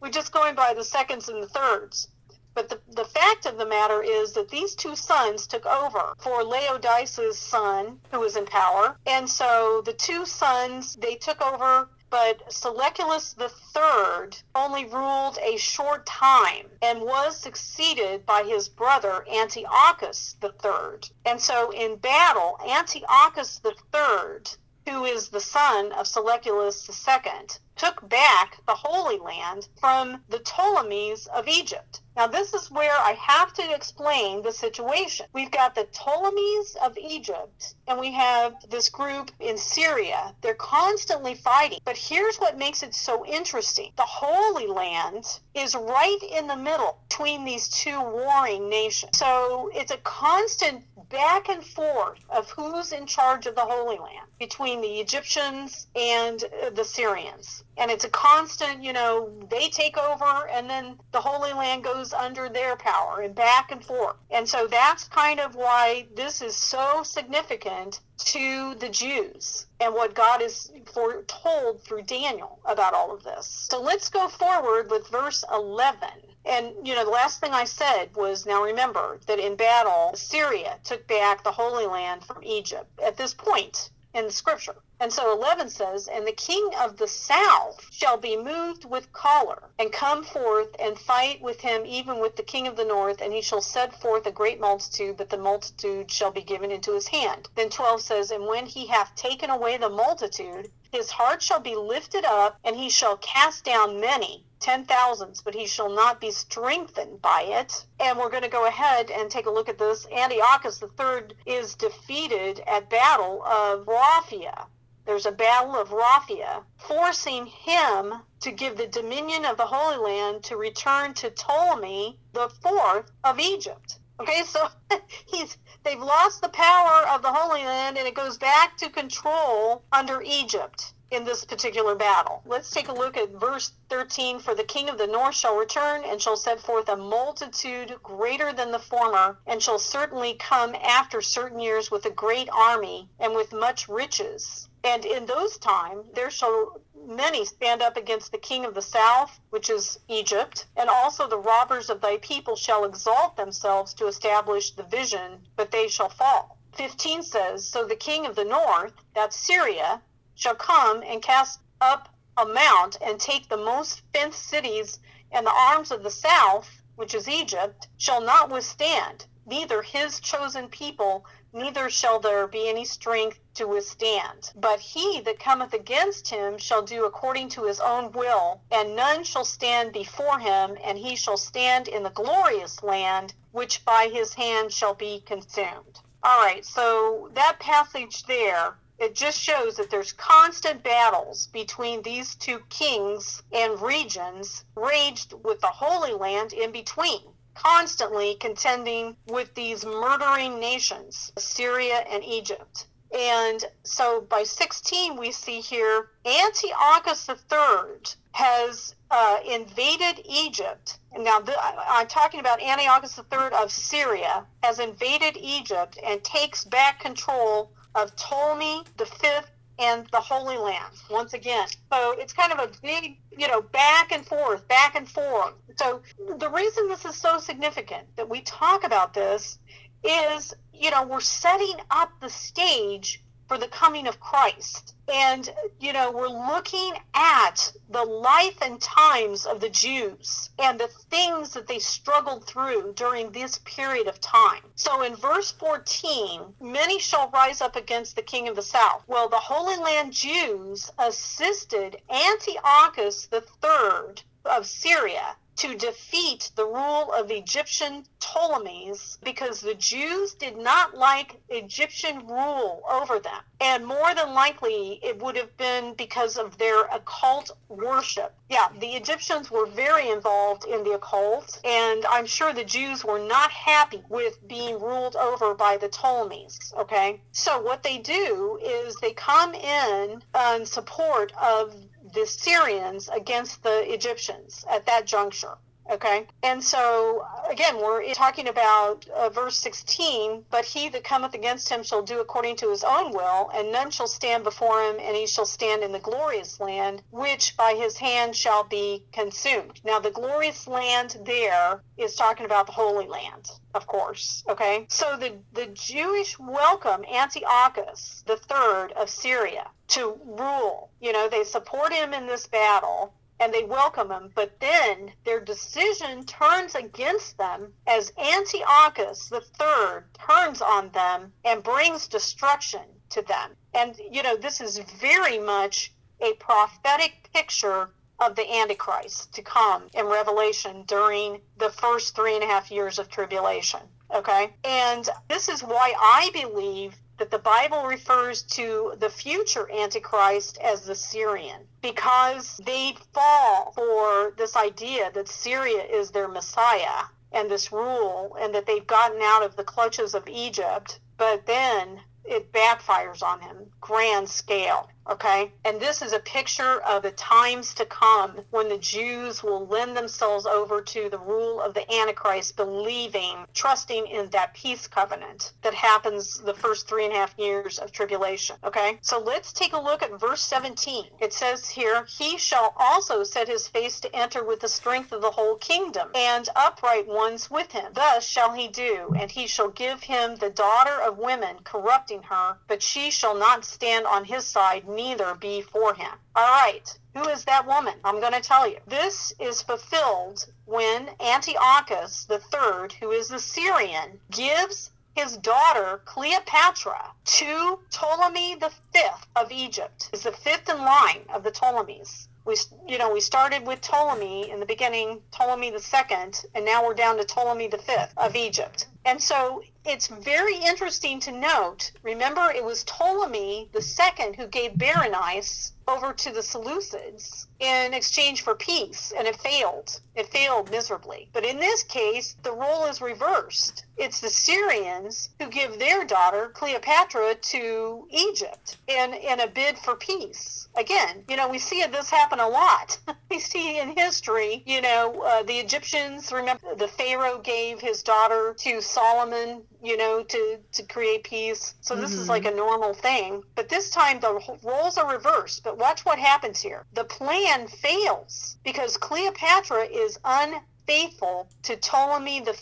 We're 0.00 0.10
just 0.10 0.32
going 0.32 0.54
by 0.54 0.72
the 0.72 0.84
seconds 0.84 1.28
and 1.28 1.42
the 1.42 1.48
thirds. 1.48 2.08
But 2.54 2.68
the, 2.68 2.80
the 2.88 3.04
fact 3.04 3.44
of 3.44 3.58
the 3.58 3.66
matter 3.66 4.02
is 4.02 4.32
that 4.32 4.48
these 4.48 4.74
two 4.74 4.96
sons 4.96 5.46
took 5.46 5.66
over 5.66 6.14
for 6.18 6.42
Laodice's 6.42 7.38
son, 7.38 8.00
who 8.12 8.20
was 8.20 8.36
in 8.36 8.46
power. 8.46 8.96
And 9.04 9.28
so 9.28 9.82
the 9.84 9.92
two 9.92 10.24
sons, 10.24 10.96
they 10.96 11.16
took 11.16 11.42
over 11.42 11.90
but 12.08 12.52
Seleucus 12.52 13.34
III 13.36 14.30
only 14.54 14.84
ruled 14.84 15.38
a 15.38 15.56
short 15.56 16.06
time 16.06 16.70
and 16.80 17.00
was 17.00 17.36
succeeded 17.36 18.24
by 18.24 18.44
his 18.44 18.68
brother 18.68 19.26
Antiochus 19.28 20.36
III. 20.40 21.00
And 21.24 21.42
so 21.42 21.70
in 21.72 21.96
battle, 21.96 22.60
Antiochus 22.64 23.60
III, 23.64 24.44
who 24.88 25.04
is 25.04 25.30
the 25.30 25.40
son 25.40 25.90
of 25.92 26.06
Seleucus 26.06 26.88
II, 26.88 27.46
took 27.74 28.08
back 28.08 28.64
the 28.66 28.76
Holy 28.76 29.18
Land 29.18 29.68
from 29.80 30.22
the 30.28 30.38
Ptolemies 30.38 31.26
of 31.26 31.48
Egypt. 31.48 32.02
Now, 32.16 32.26
this 32.26 32.54
is 32.54 32.70
where 32.70 32.96
I 32.96 33.12
have 33.12 33.52
to 33.54 33.74
explain 33.74 34.40
the 34.40 34.50
situation. 34.50 35.26
We've 35.34 35.50
got 35.50 35.74
the 35.74 35.84
Ptolemies 35.84 36.74
of 36.82 36.96
Egypt, 36.96 37.74
and 37.86 38.00
we 38.00 38.10
have 38.12 38.54
this 38.70 38.88
group 38.88 39.30
in 39.38 39.58
Syria. 39.58 40.34
They're 40.40 40.54
constantly 40.54 41.34
fighting. 41.34 41.78
But 41.84 41.98
here's 41.98 42.38
what 42.38 42.56
makes 42.56 42.82
it 42.82 42.94
so 42.94 43.26
interesting 43.26 43.92
the 43.96 44.02
Holy 44.02 44.66
Land 44.66 45.40
is 45.54 45.74
right 45.74 46.18
in 46.30 46.46
the 46.46 46.56
middle 46.56 46.98
between 47.08 47.44
these 47.44 47.68
two 47.68 48.00
warring 48.00 48.70
nations. 48.70 49.18
So 49.18 49.70
it's 49.74 49.90
a 49.90 49.98
constant 49.98 50.84
back 51.08 51.48
and 51.48 51.64
forth 51.64 52.18
of 52.28 52.50
who's 52.50 52.92
in 52.92 53.06
charge 53.06 53.46
of 53.46 53.54
the 53.54 53.60
Holy 53.60 53.98
Land 53.98 54.26
between 54.38 54.80
the 54.80 55.00
Egyptians 55.00 55.86
and 55.94 56.42
uh, 56.44 56.70
the 56.70 56.84
Syrians. 56.84 57.64
And 57.76 57.90
it's 57.90 58.04
a 58.04 58.08
constant, 58.08 58.82
you 58.82 58.92
know, 58.92 59.30
they 59.50 59.68
take 59.68 59.98
over 59.98 60.48
and 60.48 60.68
then 60.68 60.98
the 61.12 61.20
Holy 61.20 61.52
Land 61.52 61.84
goes 61.84 62.12
under 62.12 62.48
their 62.48 62.76
power 62.76 63.20
and 63.20 63.34
back 63.34 63.70
and 63.70 63.84
forth. 63.84 64.16
And 64.30 64.48
so 64.48 64.66
that's 64.66 65.04
kind 65.08 65.40
of 65.40 65.54
why 65.54 66.06
this 66.14 66.42
is 66.42 66.56
so 66.56 67.02
significant 67.02 68.00
to 68.18 68.74
the 68.76 68.88
Jews 68.88 69.66
and 69.80 69.94
what 69.94 70.14
God 70.14 70.40
is 70.40 70.72
foretold 70.92 71.82
through 71.82 72.02
Daniel 72.02 72.58
about 72.64 72.94
all 72.94 73.12
of 73.12 73.22
this. 73.22 73.46
So 73.46 73.80
let's 73.80 74.08
go 74.08 74.28
forward 74.28 74.90
with 74.90 75.08
verse 75.08 75.44
11. 75.52 76.08
And, 76.46 76.86
you 76.86 76.94
know, 76.94 77.04
the 77.04 77.10
last 77.10 77.40
thing 77.40 77.52
I 77.52 77.64
said 77.64 78.14
was 78.14 78.46
now 78.46 78.62
remember 78.62 79.18
that 79.26 79.40
in 79.40 79.56
battle, 79.56 80.12
Syria 80.14 80.78
took 80.84 81.06
back 81.08 81.42
the 81.42 81.50
Holy 81.50 81.86
Land 81.86 82.24
from 82.24 82.44
Egypt 82.44 82.88
at 83.02 83.16
this 83.16 83.34
point 83.34 83.90
in 84.14 84.24
the 84.24 84.32
scripture. 84.32 84.76
And 84.98 85.12
so 85.12 85.30
11 85.32 85.68
says, 85.68 86.08
And 86.08 86.26
the 86.26 86.32
king 86.32 86.70
of 86.80 86.96
the 86.96 87.06
south 87.06 87.84
shall 87.90 88.16
be 88.16 88.34
moved 88.34 88.86
with 88.86 89.12
choler, 89.12 89.70
and 89.78 89.92
come 89.92 90.24
forth 90.24 90.74
and 90.78 90.98
fight 90.98 91.42
with 91.42 91.60
him, 91.60 91.84
even 91.84 92.18
with 92.18 92.36
the 92.36 92.42
king 92.42 92.66
of 92.66 92.76
the 92.76 92.84
north, 92.84 93.20
and 93.20 93.32
he 93.34 93.42
shall 93.42 93.60
set 93.60 94.00
forth 94.00 94.26
a 94.26 94.32
great 94.32 94.58
multitude, 94.58 95.18
but 95.18 95.28
the 95.28 95.36
multitude 95.36 96.10
shall 96.10 96.30
be 96.30 96.40
given 96.40 96.70
into 96.70 96.94
his 96.94 97.08
hand. 97.08 97.48
Then 97.56 97.68
12 97.68 98.00
says, 98.00 98.30
And 98.30 98.46
when 98.46 98.64
he 98.64 98.86
hath 98.86 99.14
taken 99.16 99.50
away 99.50 99.76
the 99.76 99.90
multitude, 99.90 100.70
his 100.90 101.10
heart 101.10 101.42
shall 101.42 101.60
be 101.60 101.74
lifted 101.74 102.24
up, 102.24 102.58
and 102.64 102.74
he 102.74 102.88
shall 102.88 103.18
cast 103.18 103.64
down 103.64 104.00
many, 104.00 104.45
ten 104.58 104.84
thousands, 104.86 105.42
but 105.42 105.54
he 105.54 105.66
shall 105.66 105.90
not 105.90 106.20
be 106.20 106.30
strengthened 106.30 107.20
by 107.20 107.42
it. 107.42 107.84
And 108.00 108.18
we're 108.18 108.30
going 108.30 108.42
to 108.42 108.48
go 108.48 108.66
ahead 108.66 109.10
and 109.10 109.30
take 109.30 109.46
a 109.46 109.50
look 109.50 109.68
at 109.68 109.78
this. 109.78 110.06
Antiochus 110.10 110.82
III 110.82 111.36
is 111.44 111.74
defeated 111.74 112.60
at 112.66 112.88
battle 112.88 113.42
of 113.44 113.86
Raphia. 113.86 114.66
There's 115.04 115.26
a 115.26 115.30
battle 115.30 115.76
of 115.76 115.92
Raphia, 115.92 116.64
forcing 116.78 117.46
him 117.46 118.22
to 118.40 118.50
give 118.50 118.76
the 118.76 118.88
dominion 118.88 119.44
of 119.44 119.56
the 119.56 119.66
Holy 119.66 119.98
Land 119.98 120.42
to 120.44 120.56
return 120.56 121.14
to 121.14 121.30
Ptolemy 121.30 122.18
the 122.32 122.48
fourth 122.48 123.12
of 123.22 123.38
Egypt. 123.38 123.98
Okay, 124.18 124.42
so 124.42 124.68
he's 125.26 125.58
they've 125.84 126.00
lost 126.00 126.40
the 126.40 126.48
power 126.48 127.06
of 127.06 127.22
the 127.22 127.32
Holy 127.32 127.62
Land 127.64 127.98
and 127.98 128.08
it 128.08 128.14
goes 128.14 128.38
back 128.38 128.76
to 128.78 128.90
control 128.90 129.84
under 129.92 130.22
Egypt 130.22 130.94
in 131.10 131.24
this 131.24 131.44
particular 131.44 131.94
battle. 131.94 132.42
Let's 132.44 132.70
take 132.70 132.88
a 132.88 132.92
look 132.92 133.16
at 133.16 133.30
verse 133.30 133.72
13. 133.90 134.40
For 134.40 134.54
the 134.54 134.64
king 134.64 134.88
of 134.88 134.98
the 134.98 135.06
north 135.06 135.36
shall 135.36 135.56
return 135.56 136.02
and 136.04 136.20
shall 136.20 136.36
set 136.36 136.60
forth 136.60 136.88
a 136.88 136.96
multitude 136.96 137.96
greater 138.02 138.52
than 138.52 138.72
the 138.72 138.78
former, 138.78 139.38
and 139.46 139.62
shall 139.62 139.78
certainly 139.78 140.34
come 140.34 140.74
after 140.74 141.22
certain 141.22 141.60
years 141.60 141.90
with 141.90 142.06
a 142.06 142.10
great 142.10 142.48
army 142.50 143.08
and 143.20 143.34
with 143.34 143.52
much 143.52 143.88
riches. 143.88 144.68
And 144.82 145.04
in 145.04 145.26
those 145.26 145.58
time 145.58 146.04
there 146.14 146.30
shall 146.30 146.80
many 147.06 147.44
stand 147.44 147.82
up 147.82 147.96
against 147.96 148.32
the 148.32 148.38
king 148.38 148.64
of 148.64 148.74
the 148.74 148.82
south, 148.82 149.38
which 149.50 149.70
is 149.70 149.98
Egypt, 150.08 150.66
and 150.76 150.90
also 150.90 151.28
the 151.28 151.38
robbers 151.38 151.88
of 151.88 152.00
thy 152.00 152.16
people 152.18 152.56
shall 152.56 152.84
exalt 152.84 153.36
themselves 153.36 153.94
to 153.94 154.06
establish 154.06 154.72
the 154.72 154.82
vision, 154.82 155.46
but 155.54 155.70
they 155.70 155.86
shall 155.86 156.08
fall. 156.08 156.58
15 156.74 157.22
says, 157.22 157.68
So 157.68 157.84
the 157.84 157.96
king 157.96 158.26
of 158.26 158.34
the 158.34 158.44
north, 158.44 158.92
that's 159.14 159.36
Syria, 159.36 160.02
shall 160.36 160.54
come 160.54 161.02
and 161.02 161.22
cast 161.22 161.60
up 161.80 162.08
a 162.36 162.44
mount 162.44 162.98
and 163.00 163.18
take 163.18 163.48
the 163.48 163.56
most 163.56 164.02
fenced 164.12 164.46
cities, 164.46 164.98
and 165.32 165.46
the 165.46 165.50
arms 165.50 165.90
of 165.90 166.02
the 166.02 166.10
south, 166.10 166.82
which 166.94 167.14
is 167.14 167.26
Egypt, 167.26 167.88
shall 167.96 168.20
not 168.20 168.50
withstand, 168.50 169.24
neither 169.46 169.80
his 169.80 170.20
chosen 170.20 170.68
people, 170.68 171.24
neither 171.52 171.88
shall 171.88 172.20
there 172.20 172.46
be 172.46 172.68
any 172.68 172.84
strength 172.84 173.38
to 173.54 173.66
withstand. 173.66 174.52
But 174.54 174.78
he 174.78 175.20
that 175.22 175.38
cometh 175.40 175.72
against 175.72 176.28
him 176.28 176.58
shall 176.58 176.82
do 176.82 177.06
according 177.06 177.48
to 177.50 177.64
his 177.64 177.80
own 177.80 178.12
will, 178.12 178.60
and 178.70 178.94
none 178.94 179.24
shall 179.24 179.46
stand 179.46 179.94
before 179.94 180.38
him, 180.38 180.76
and 180.84 180.98
he 180.98 181.16
shall 181.16 181.38
stand 181.38 181.88
in 181.88 182.02
the 182.02 182.10
glorious 182.10 182.82
land, 182.82 183.32
which 183.52 183.84
by 183.86 184.08
his 184.12 184.34
hand 184.34 184.70
shall 184.70 184.94
be 184.94 185.20
consumed. 185.20 186.00
All 186.22 186.40
right, 186.44 186.66
so 186.66 187.30
that 187.32 187.58
passage 187.58 188.24
there 188.24 188.76
it 188.98 189.14
just 189.14 189.38
shows 189.38 189.76
that 189.76 189.90
there's 189.90 190.12
constant 190.12 190.82
battles 190.82 191.48
between 191.48 192.02
these 192.02 192.34
two 192.34 192.60
kings 192.70 193.42
and 193.52 193.80
regions 193.80 194.64
raged 194.74 195.34
with 195.42 195.60
the 195.60 195.66
Holy 195.66 196.12
Land 196.12 196.52
in 196.52 196.72
between, 196.72 197.22
constantly 197.54 198.36
contending 198.36 199.16
with 199.26 199.54
these 199.54 199.84
murdering 199.84 200.58
nations, 200.58 201.32
Syria 201.36 202.04
and 202.08 202.24
Egypt. 202.24 202.86
And 203.16 203.64
so 203.84 204.22
by 204.22 204.42
16, 204.42 205.16
we 205.16 205.30
see 205.30 205.60
here 205.60 206.10
Antiochus 206.24 207.28
III 207.28 208.16
has 208.32 208.94
uh, 209.10 209.38
invaded 209.46 210.22
Egypt. 210.28 210.98
Now, 211.16 211.40
I'm 211.88 212.08
talking 212.08 212.40
about 212.40 212.62
Antiochus 212.62 213.18
III 213.18 213.54
of 213.62 213.70
Syria, 213.70 214.44
has 214.62 214.78
invaded 214.78 215.36
Egypt 215.36 215.98
and 216.04 216.22
takes 216.24 216.64
back 216.64 217.00
control 217.00 217.70
of 217.96 218.14
Ptolemy 218.16 218.84
the 218.98 219.06
Fifth 219.06 219.50
and 219.78 220.06
the 220.12 220.20
Holy 220.20 220.56
Land 220.56 220.94
once 221.10 221.34
again. 221.34 221.68
So 221.92 222.14
it's 222.18 222.32
kind 222.32 222.52
of 222.52 222.58
a 222.58 222.70
big, 222.82 223.18
you 223.36 223.48
know, 223.48 223.62
back 223.62 224.12
and 224.12 224.24
forth, 224.24 224.66
back 224.68 224.94
and 224.94 225.08
forth. 225.08 225.54
So 225.76 226.00
the 226.38 226.48
reason 226.48 226.88
this 226.88 227.04
is 227.04 227.16
so 227.16 227.38
significant 227.38 228.06
that 228.16 228.28
we 228.28 228.40
talk 228.42 228.84
about 228.84 229.12
this 229.12 229.58
is, 230.04 230.54
you 230.72 230.90
know, 230.90 231.04
we're 231.06 231.20
setting 231.20 231.74
up 231.90 232.10
the 232.20 232.30
stage 232.30 233.22
for 233.48 233.58
the 233.58 233.68
coming 233.68 234.06
of 234.06 234.20
Christ. 234.20 234.94
And, 235.12 235.48
you 235.78 235.92
know, 235.92 236.10
we're 236.10 236.26
looking 236.26 236.94
at 237.14 237.72
the 237.88 238.02
life 238.02 238.58
and 238.60 238.80
times 238.80 239.46
of 239.46 239.60
the 239.60 239.68
Jews 239.68 240.50
and 240.58 240.80
the 240.80 240.88
things 240.88 241.50
that 241.54 241.68
they 241.68 241.78
struggled 241.78 242.44
through 242.44 242.94
during 242.94 243.30
this 243.30 243.58
period 243.58 244.08
of 244.08 244.20
time. 244.20 244.62
So 244.74 245.02
in 245.02 245.14
verse 245.14 245.52
14, 245.52 246.54
many 246.60 246.98
shall 246.98 247.30
rise 247.30 247.60
up 247.60 247.76
against 247.76 248.16
the 248.16 248.22
king 248.22 248.48
of 248.48 248.56
the 248.56 248.62
south. 248.62 249.04
Well, 249.06 249.28
the 249.28 249.36
Holy 249.36 249.76
Land 249.76 250.12
Jews 250.12 250.90
assisted 250.98 252.02
Antiochus 252.10 253.28
III 253.32 254.24
of 254.44 254.66
Syria 254.66 255.36
to 255.56 255.74
defeat 255.74 256.50
the 256.54 256.64
rule 256.64 257.12
of 257.12 257.30
Egyptian 257.30 258.04
Ptolemies 258.20 259.18
because 259.22 259.60
the 259.60 259.74
Jews 259.74 260.34
did 260.34 260.56
not 260.56 260.96
like 260.96 261.40
Egyptian 261.48 262.26
rule 262.26 262.82
over 262.90 263.18
them. 263.18 263.40
And 263.60 263.86
more 263.86 264.14
than 264.14 264.34
likely, 264.34 265.00
it 265.02 265.20
would 265.22 265.36
have 265.36 265.56
been 265.56 265.94
because 265.94 266.36
of 266.36 266.58
their 266.58 266.82
occult 266.86 267.50
worship. 267.68 268.34
Yeah, 268.50 268.68
the 268.78 268.88
Egyptians 268.88 269.50
were 269.50 269.66
very 269.66 270.10
involved 270.10 270.64
in 270.64 270.84
the 270.84 270.92
occult, 270.92 271.60
and 271.64 272.04
I'm 272.06 272.26
sure 272.26 272.52
the 272.52 272.64
Jews 272.64 273.04
were 273.04 273.18
not 273.18 273.50
happy 273.50 274.02
with 274.08 274.46
being 274.46 274.78
ruled 274.80 275.16
over 275.16 275.54
by 275.54 275.78
the 275.78 275.88
Ptolemies. 275.88 276.72
Okay, 276.78 277.20
so 277.32 277.60
what 277.60 277.82
they 277.82 277.98
do 277.98 278.58
is 278.62 278.96
they 278.96 279.12
come 279.12 279.54
in 279.54 280.22
uh, 280.34 280.58
in 280.60 280.66
support 280.66 281.32
of 281.40 281.74
the 282.14 282.26
Syrians 282.26 283.08
against 283.08 283.62
the 283.62 283.92
Egyptians 283.92 284.64
at 284.70 284.86
that 284.86 285.06
juncture. 285.06 285.58
Okay. 285.88 286.26
And 286.42 286.62
so, 286.62 287.24
again, 287.48 287.76
we're 287.76 288.12
talking 288.12 288.48
about 288.48 289.06
uh, 289.08 289.28
verse 289.28 289.56
16, 289.58 290.44
but 290.50 290.64
he 290.64 290.88
that 290.88 291.04
cometh 291.04 291.34
against 291.34 291.68
him 291.68 291.82
shall 291.84 292.02
do 292.02 292.20
according 292.20 292.56
to 292.56 292.70
his 292.70 292.82
own 292.82 293.12
will, 293.12 293.50
and 293.54 293.70
none 293.70 293.90
shall 293.90 294.08
stand 294.08 294.42
before 294.42 294.82
him, 294.82 294.96
and 294.98 295.16
he 295.16 295.26
shall 295.26 295.46
stand 295.46 295.82
in 295.82 295.92
the 295.92 296.00
glorious 296.00 296.58
land, 296.58 297.02
which 297.10 297.56
by 297.56 297.74
his 297.74 297.96
hand 297.98 298.34
shall 298.34 298.64
be 298.64 299.04
consumed. 299.12 299.80
Now, 299.84 300.00
the 300.00 300.10
glorious 300.10 300.66
land 300.66 301.18
there 301.24 301.82
is 301.96 302.14
talking 302.16 302.46
about 302.46 302.66
the 302.66 302.72
Holy 302.72 303.06
Land, 303.06 303.50
of 303.74 303.86
course. 303.86 304.42
Okay. 304.48 304.86
So 304.88 305.16
the, 305.16 305.34
the 305.52 305.66
Jewish 305.66 306.38
welcome 306.38 307.04
Antiochus, 307.04 308.24
the 308.26 308.36
third 308.36 308.92
of 308.92 309.08
Syria, 309.08 309.68
to 309.88 310.18
rule. 310.24 310.90
You 311.00 311.12
know, 311.12 311.28
they 311.28 311.44
support 311.44 311.92
him 311.92 312.12
in 312.12 312.26
this 312.26 312.46
battle 312.46 313.14
and 313.40 313.52
they 313.52 313.64
welcome 313.64 314.10
him. 314.10 314.30
But 314.34 314.58
then 314.60 315.12
their 315.24 315.40
decision 315.40 316.24
turns 316.24 316.74
against 316.74 317.38
them 317.38 317.72
as 317.86 318.12
Antiochus 318.18 319.30
III 319.32 320.02
turns 320.14 320.62
on 320.62 320.90
them 320.90 321.32
and 321.44 321.62
brings 321.62 322.08
destruction 322.08 322.82
to 323.10 323.22
them. 323.22 323.52
And, 323.74 323.96
you 324.10 324.22
know, 324.22 324.36
this 324.36 324.60
is 324.60 324.78
very 324.78 325.38
much 325.38 325.92
a 326.20 326.32
prophetic 326.34 327.30
picture 327.32 327.90
of 328.18 328.34
the 328.34 328.50
Antichrist 328.50 329.34
to 329.34 329.42
come 329.42 329.88
in 329.92 330.06
Revelation 330.06 330.84
during 330.86 331.40
the 331.58 331.70
first 331.70 332.16
three 332.16 332.34
and 332.34 332.42
a 332.42 332.46
half 332.46 332.70
years 332.70 332.98
of 332.98 333.08
tribulation. 333.08 333.80
Okay? 334.14 334.54
And 334.64 335.08
this 335.28 335.48
is 335.48 335.62
why 335.62 335.92
I 335.98 336.30
believe 336.32 336.94
that 337.18 337.30
the 337.30 337.38
Bible 337.38 337.84
refers 337.84 338.42
to 338.42 338.94
the 338.98 339.08
future 339.08 339.70
Antichrist 339.72 340.58
as 340.58 340.82
the 340.82 340.94
Syrian 340.94 341.66
because 341.80 342.60
they 342.64 342.96
fall 343.12 343.72
for 343.72 344.34
this 344.36 344.56
idea 344.56 345.10
that 345.12 345.28
Syria 345.28 345.82
is 345.82 346.10
their 346.10 346.28
Messiah 346.28 347.04
and 347.32 347.50
this 347.50 347.72
rule 347.72 348.36
and 348.40 348.54
that 348.54 348.66
they've 348.66 348.86
gotten 348.86 349.20
out 349.22 349.42
of 349.42 349.56
the 349.56 349.64
clutches 349.64 350.14
of 350.14 350.28
Egypt. 350.28 351.00
But 351.16 351.46
then 351.46 352.00
it 352.24 352.52
backfires 352.52 353.22
on 353.22 353.40
him 353.40 353.70
grand 353.80 354.28
scale 354.28 354.90
okay? 355.08 355.52
And 355.64 355.80
this 355.80 356.02
is 356.02 356.12
a 356.12 356.18
picture 356.18 356.80
of 356.80 357.02
the 357.02 357.10
times 357.12 357.74
to 357.74 357.84
come 357.84 358.38
when 358.50 358.68
the 358.68 358.78
jews 358.78 359.42
will 359.42 359.66
lend 359.66 359.96
themselves 359.96 360.46
over 360.46 360.80
to 360.82 361.08
the 361.08 361.18
rule 361.18 361.60
of 361.60 361.74
the 361.74 361.90
antichrist 361.92 362.56
believing 362.56 363.46
trusting 363.54 364.06
in 364.06 364.28
that 364.30 364.54
peace 364.54 364.86
covenant 364.86 365.52
that 365.62 365.74
happens 365.74 366.40
the 366.40 366.54
first 366.54 366.88
three 366.88 367.04
and 367.04 367.12
a 367.12 367.16
half 367.16 367.34
years 367.38 367.78
of 367.78 367.92
tribulation 367.92 368.56
okay? 368.64 368.98
So 369.02 369.18
let's 369.18 369.52
take 369.52 369.72
a 369.72 369.80
look 369.80 370.02
at 370.02 370.18
verse 370.18 370.42
17 370.42 371.04
it 371.20 371.32
says 371.32 371.68
here 371.68 372.04
he 372.08 372.38
shall 372.38 372.74
also 372.76 373.22
set 373.22 373.48
his 373.48 373.68
face 373.68 374.00
to 374.00 374.14
enter 374.14 374.44
with 374.44 374.60
the 374.60 374.68
strength 374.68 375.12
of 375.12 375.22
the 375.22 375.30
whole 375.30 375.56
kingdom 375.56 376.08
and 376.14 376.48
upright 376.56 377.06
ones 377.06 377.50
with 377.50 377.72
him. 377.72 377.92
Thus 377.92 378.26
shall 378.26 378.52
he 378.52 378.68
do 378.68 379.14
and 379.18 379.30
he 379.30 379.46
shall 379.46 379.70
give 379.70 380.02
him 380.02 380.36
the 380.36 380.50
daughter 380.50 381.00
of 381.00 381.18
women 381.18 381.56
corrupting 381.64 382.22
her 382.24 382.58
but 382.68 382.82
she 382.82 383.10
shall 383.10 383.34
not 383.34 383.64
stand 383.64 384.06
on 384.06 384.24
his 384.24 384.46
side, 384.46 384.86
neither 384.96 385.34
be 385.34 385.60
for 385.60 385.94
him. 385.94 386.12
All 386.34 386.50
right. 386.50 386.98
Who 387.14 387.28
is 387.28 387.44
that 387.44 387.66
woman? 387.66 387.94
I'm 388.02 388.18
going 388.18 388.32
to 388.32 388.40
tell 388.40 388.66
you. 388.66 388.78
This 388.86 389.32
is 389.38 389.62
fulfilled 389.62 390.46
when 390.64 391.10
Antiochus 391.20 392.26
III, 392.28 392.96
who 392.98 393.12
is 393.12 393.28
the 393.28 393.38
Syrian, 393.38 394.18
gives 394.30 394.90
his 395.14 395.36
daughter 395.36 396.00
Cleopatra 396.04 397.12
to 397.24 397.78
Ptolemy 397.90 398.56
the 398.56 398.72
fifth 398.92 399.26
of 399.36 399.52
Egypt. 399.52 400.10
Is 400.12 400.24
the 400.24 400.32
fifth 400.32 400.68
in 400.68 400.78
line 400.78 401.26
of 401.28 401.44
the 401.44 401.52
Ptolemies 401.52 402.28
we 402.46 402.56
you 402.86 402.96
know 402.96 403.12
we 403.12 403.20
started 403.20 403.66
with 403.66 403.80
Ptolemy 403.80 404.48
in 404.50 404.60
the 404.60 404.66
beginning, 404.66 405.20
Ptolemy 405.32 405.70
the 405.70 405.80
second, 405.80 406.44
and 406.54 406.64
now 406.64 406.86
we're 406.86 406.94
down 406.94 407.16
to 407.18 407.24
Ptolemy 407.24 407.66
the 407.66 407.78
fifth 407.78 408.14
of 408.16 408.36
Egypt. 408.36 408.86
And 409.06 409.22
so 409.22 409.62
it's 409.84 410.08
very 410.08 410.56
interesting 410.56 411.20
to 411.20 411.30
note. 411.30 411.92
Remember, 412.02 412.50
it 412.50 412.64
was 412.64 412.82
Ptolemy 412.82 413.70
second 413.80 414.34
who 414.34 414.48
gave 414.48 414.74
Berenice 414.74 415.72
over 415.88 416.12
to 416.12 416.32
the 416.32 416.40
Seleucids 416.40 417.46
in 417.60 417.94
exchange 417.94 418.42
for 418.42 418.56
peace, 418.56 419.12
and 419.16 419.28
it 419.28 419.36
failed. 419.36 420.00
It 420.16 420.26
failed 420.26 420.70
miserably. 420.70 421.28
But 421.32 421.44
in 421.44 421.58
this 421.58 421.84
case, 421.84 422.34
the 422.42 422.52
role 422.52 422.86
is 422.86 423.00
reversed. 423.00 423.84
It's 423.96 424.20
the 424.20 424.28
Syrians 424.28 425.30
who 425.38 425.48
give 425.48 425.78
their 425.78 426.04
daughter, 426.04 426.50
Cleopatra, 426.52 427.36
to 427.36 428.08
Egypt 428.10 428.76
in, 428.88 429.14
in 429.14 429.40
a 429.40 429.46
bid 429.46 429.78
for 429.78 429.94
peace. 429.94 430.68
Again, 430.74 431.24
you 431.28 431.36
know, 431.36 431.48
we 431.48 431.58
see 431.58 431.84
this 431.86 432.10
happen 432.10 432.40
a 432.40 432.48
lot. 432.48 432.98
we 433.30 433.38
see 433.38 433.78
in 433.78 433.96
history, 433.96 434.62
you 434.66 434.82
know, 434.82 435.22
uh, 435.22 435.42
the 435.44 435.58
Egyptians, 435.58 436.32
remember, 436.32 436.74
the 436.74 436.88
Pharaoh 436.88 437.38
gave 437.38 437.80
his 437.80 438.02
daughter 438.02 438.54
to 438.58 438.82
Solomon 438.96 439.62
you 439.86 439.96
know, 439.96 440.22
to, 440.22 440.58
to 440.72 440.82
create 440.82 441.22
peace. 441.22 441.74
So 441.80 441.94
this 441.94 442.10
mm-hmm. 442.10 442.22
is 442.22 442.28
like 442.28 442.44
a 442.44 442.50
normal 442.50 442.92
thing. 442.92 443.42
But 443.54 443.68
this 443.68 443.90
time 443.90 444.18
the 444.18 444.40
roles 444.64 444.98
are 444.98 445.10
reversed. 445.10 445.62
But 445.62 445.78
watch 445.78 446.04
what 446.04 446.18
happens 446.18 446.60
here. 446.60 446.84
The 446.92 447.04
plan 447.04 447.68
fails 447.68 448.56
because 448.64 448.96
Cleopatra 448.96 449.84
is 449.84 450.18
un 450.24 450.54
faithful 450.86 451.48
to 451.62 451.76
Ptolemy 451.76 452.40
V, 452.40 452.52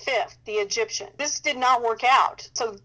the 0.45 0.55
Egyptian. 0.55 1.09
This 1.19 1.41
did 1.41 1.57
not 1.57 1.83
work 1.83 2.03
out. 2.05 2.49
So 2.55 2.77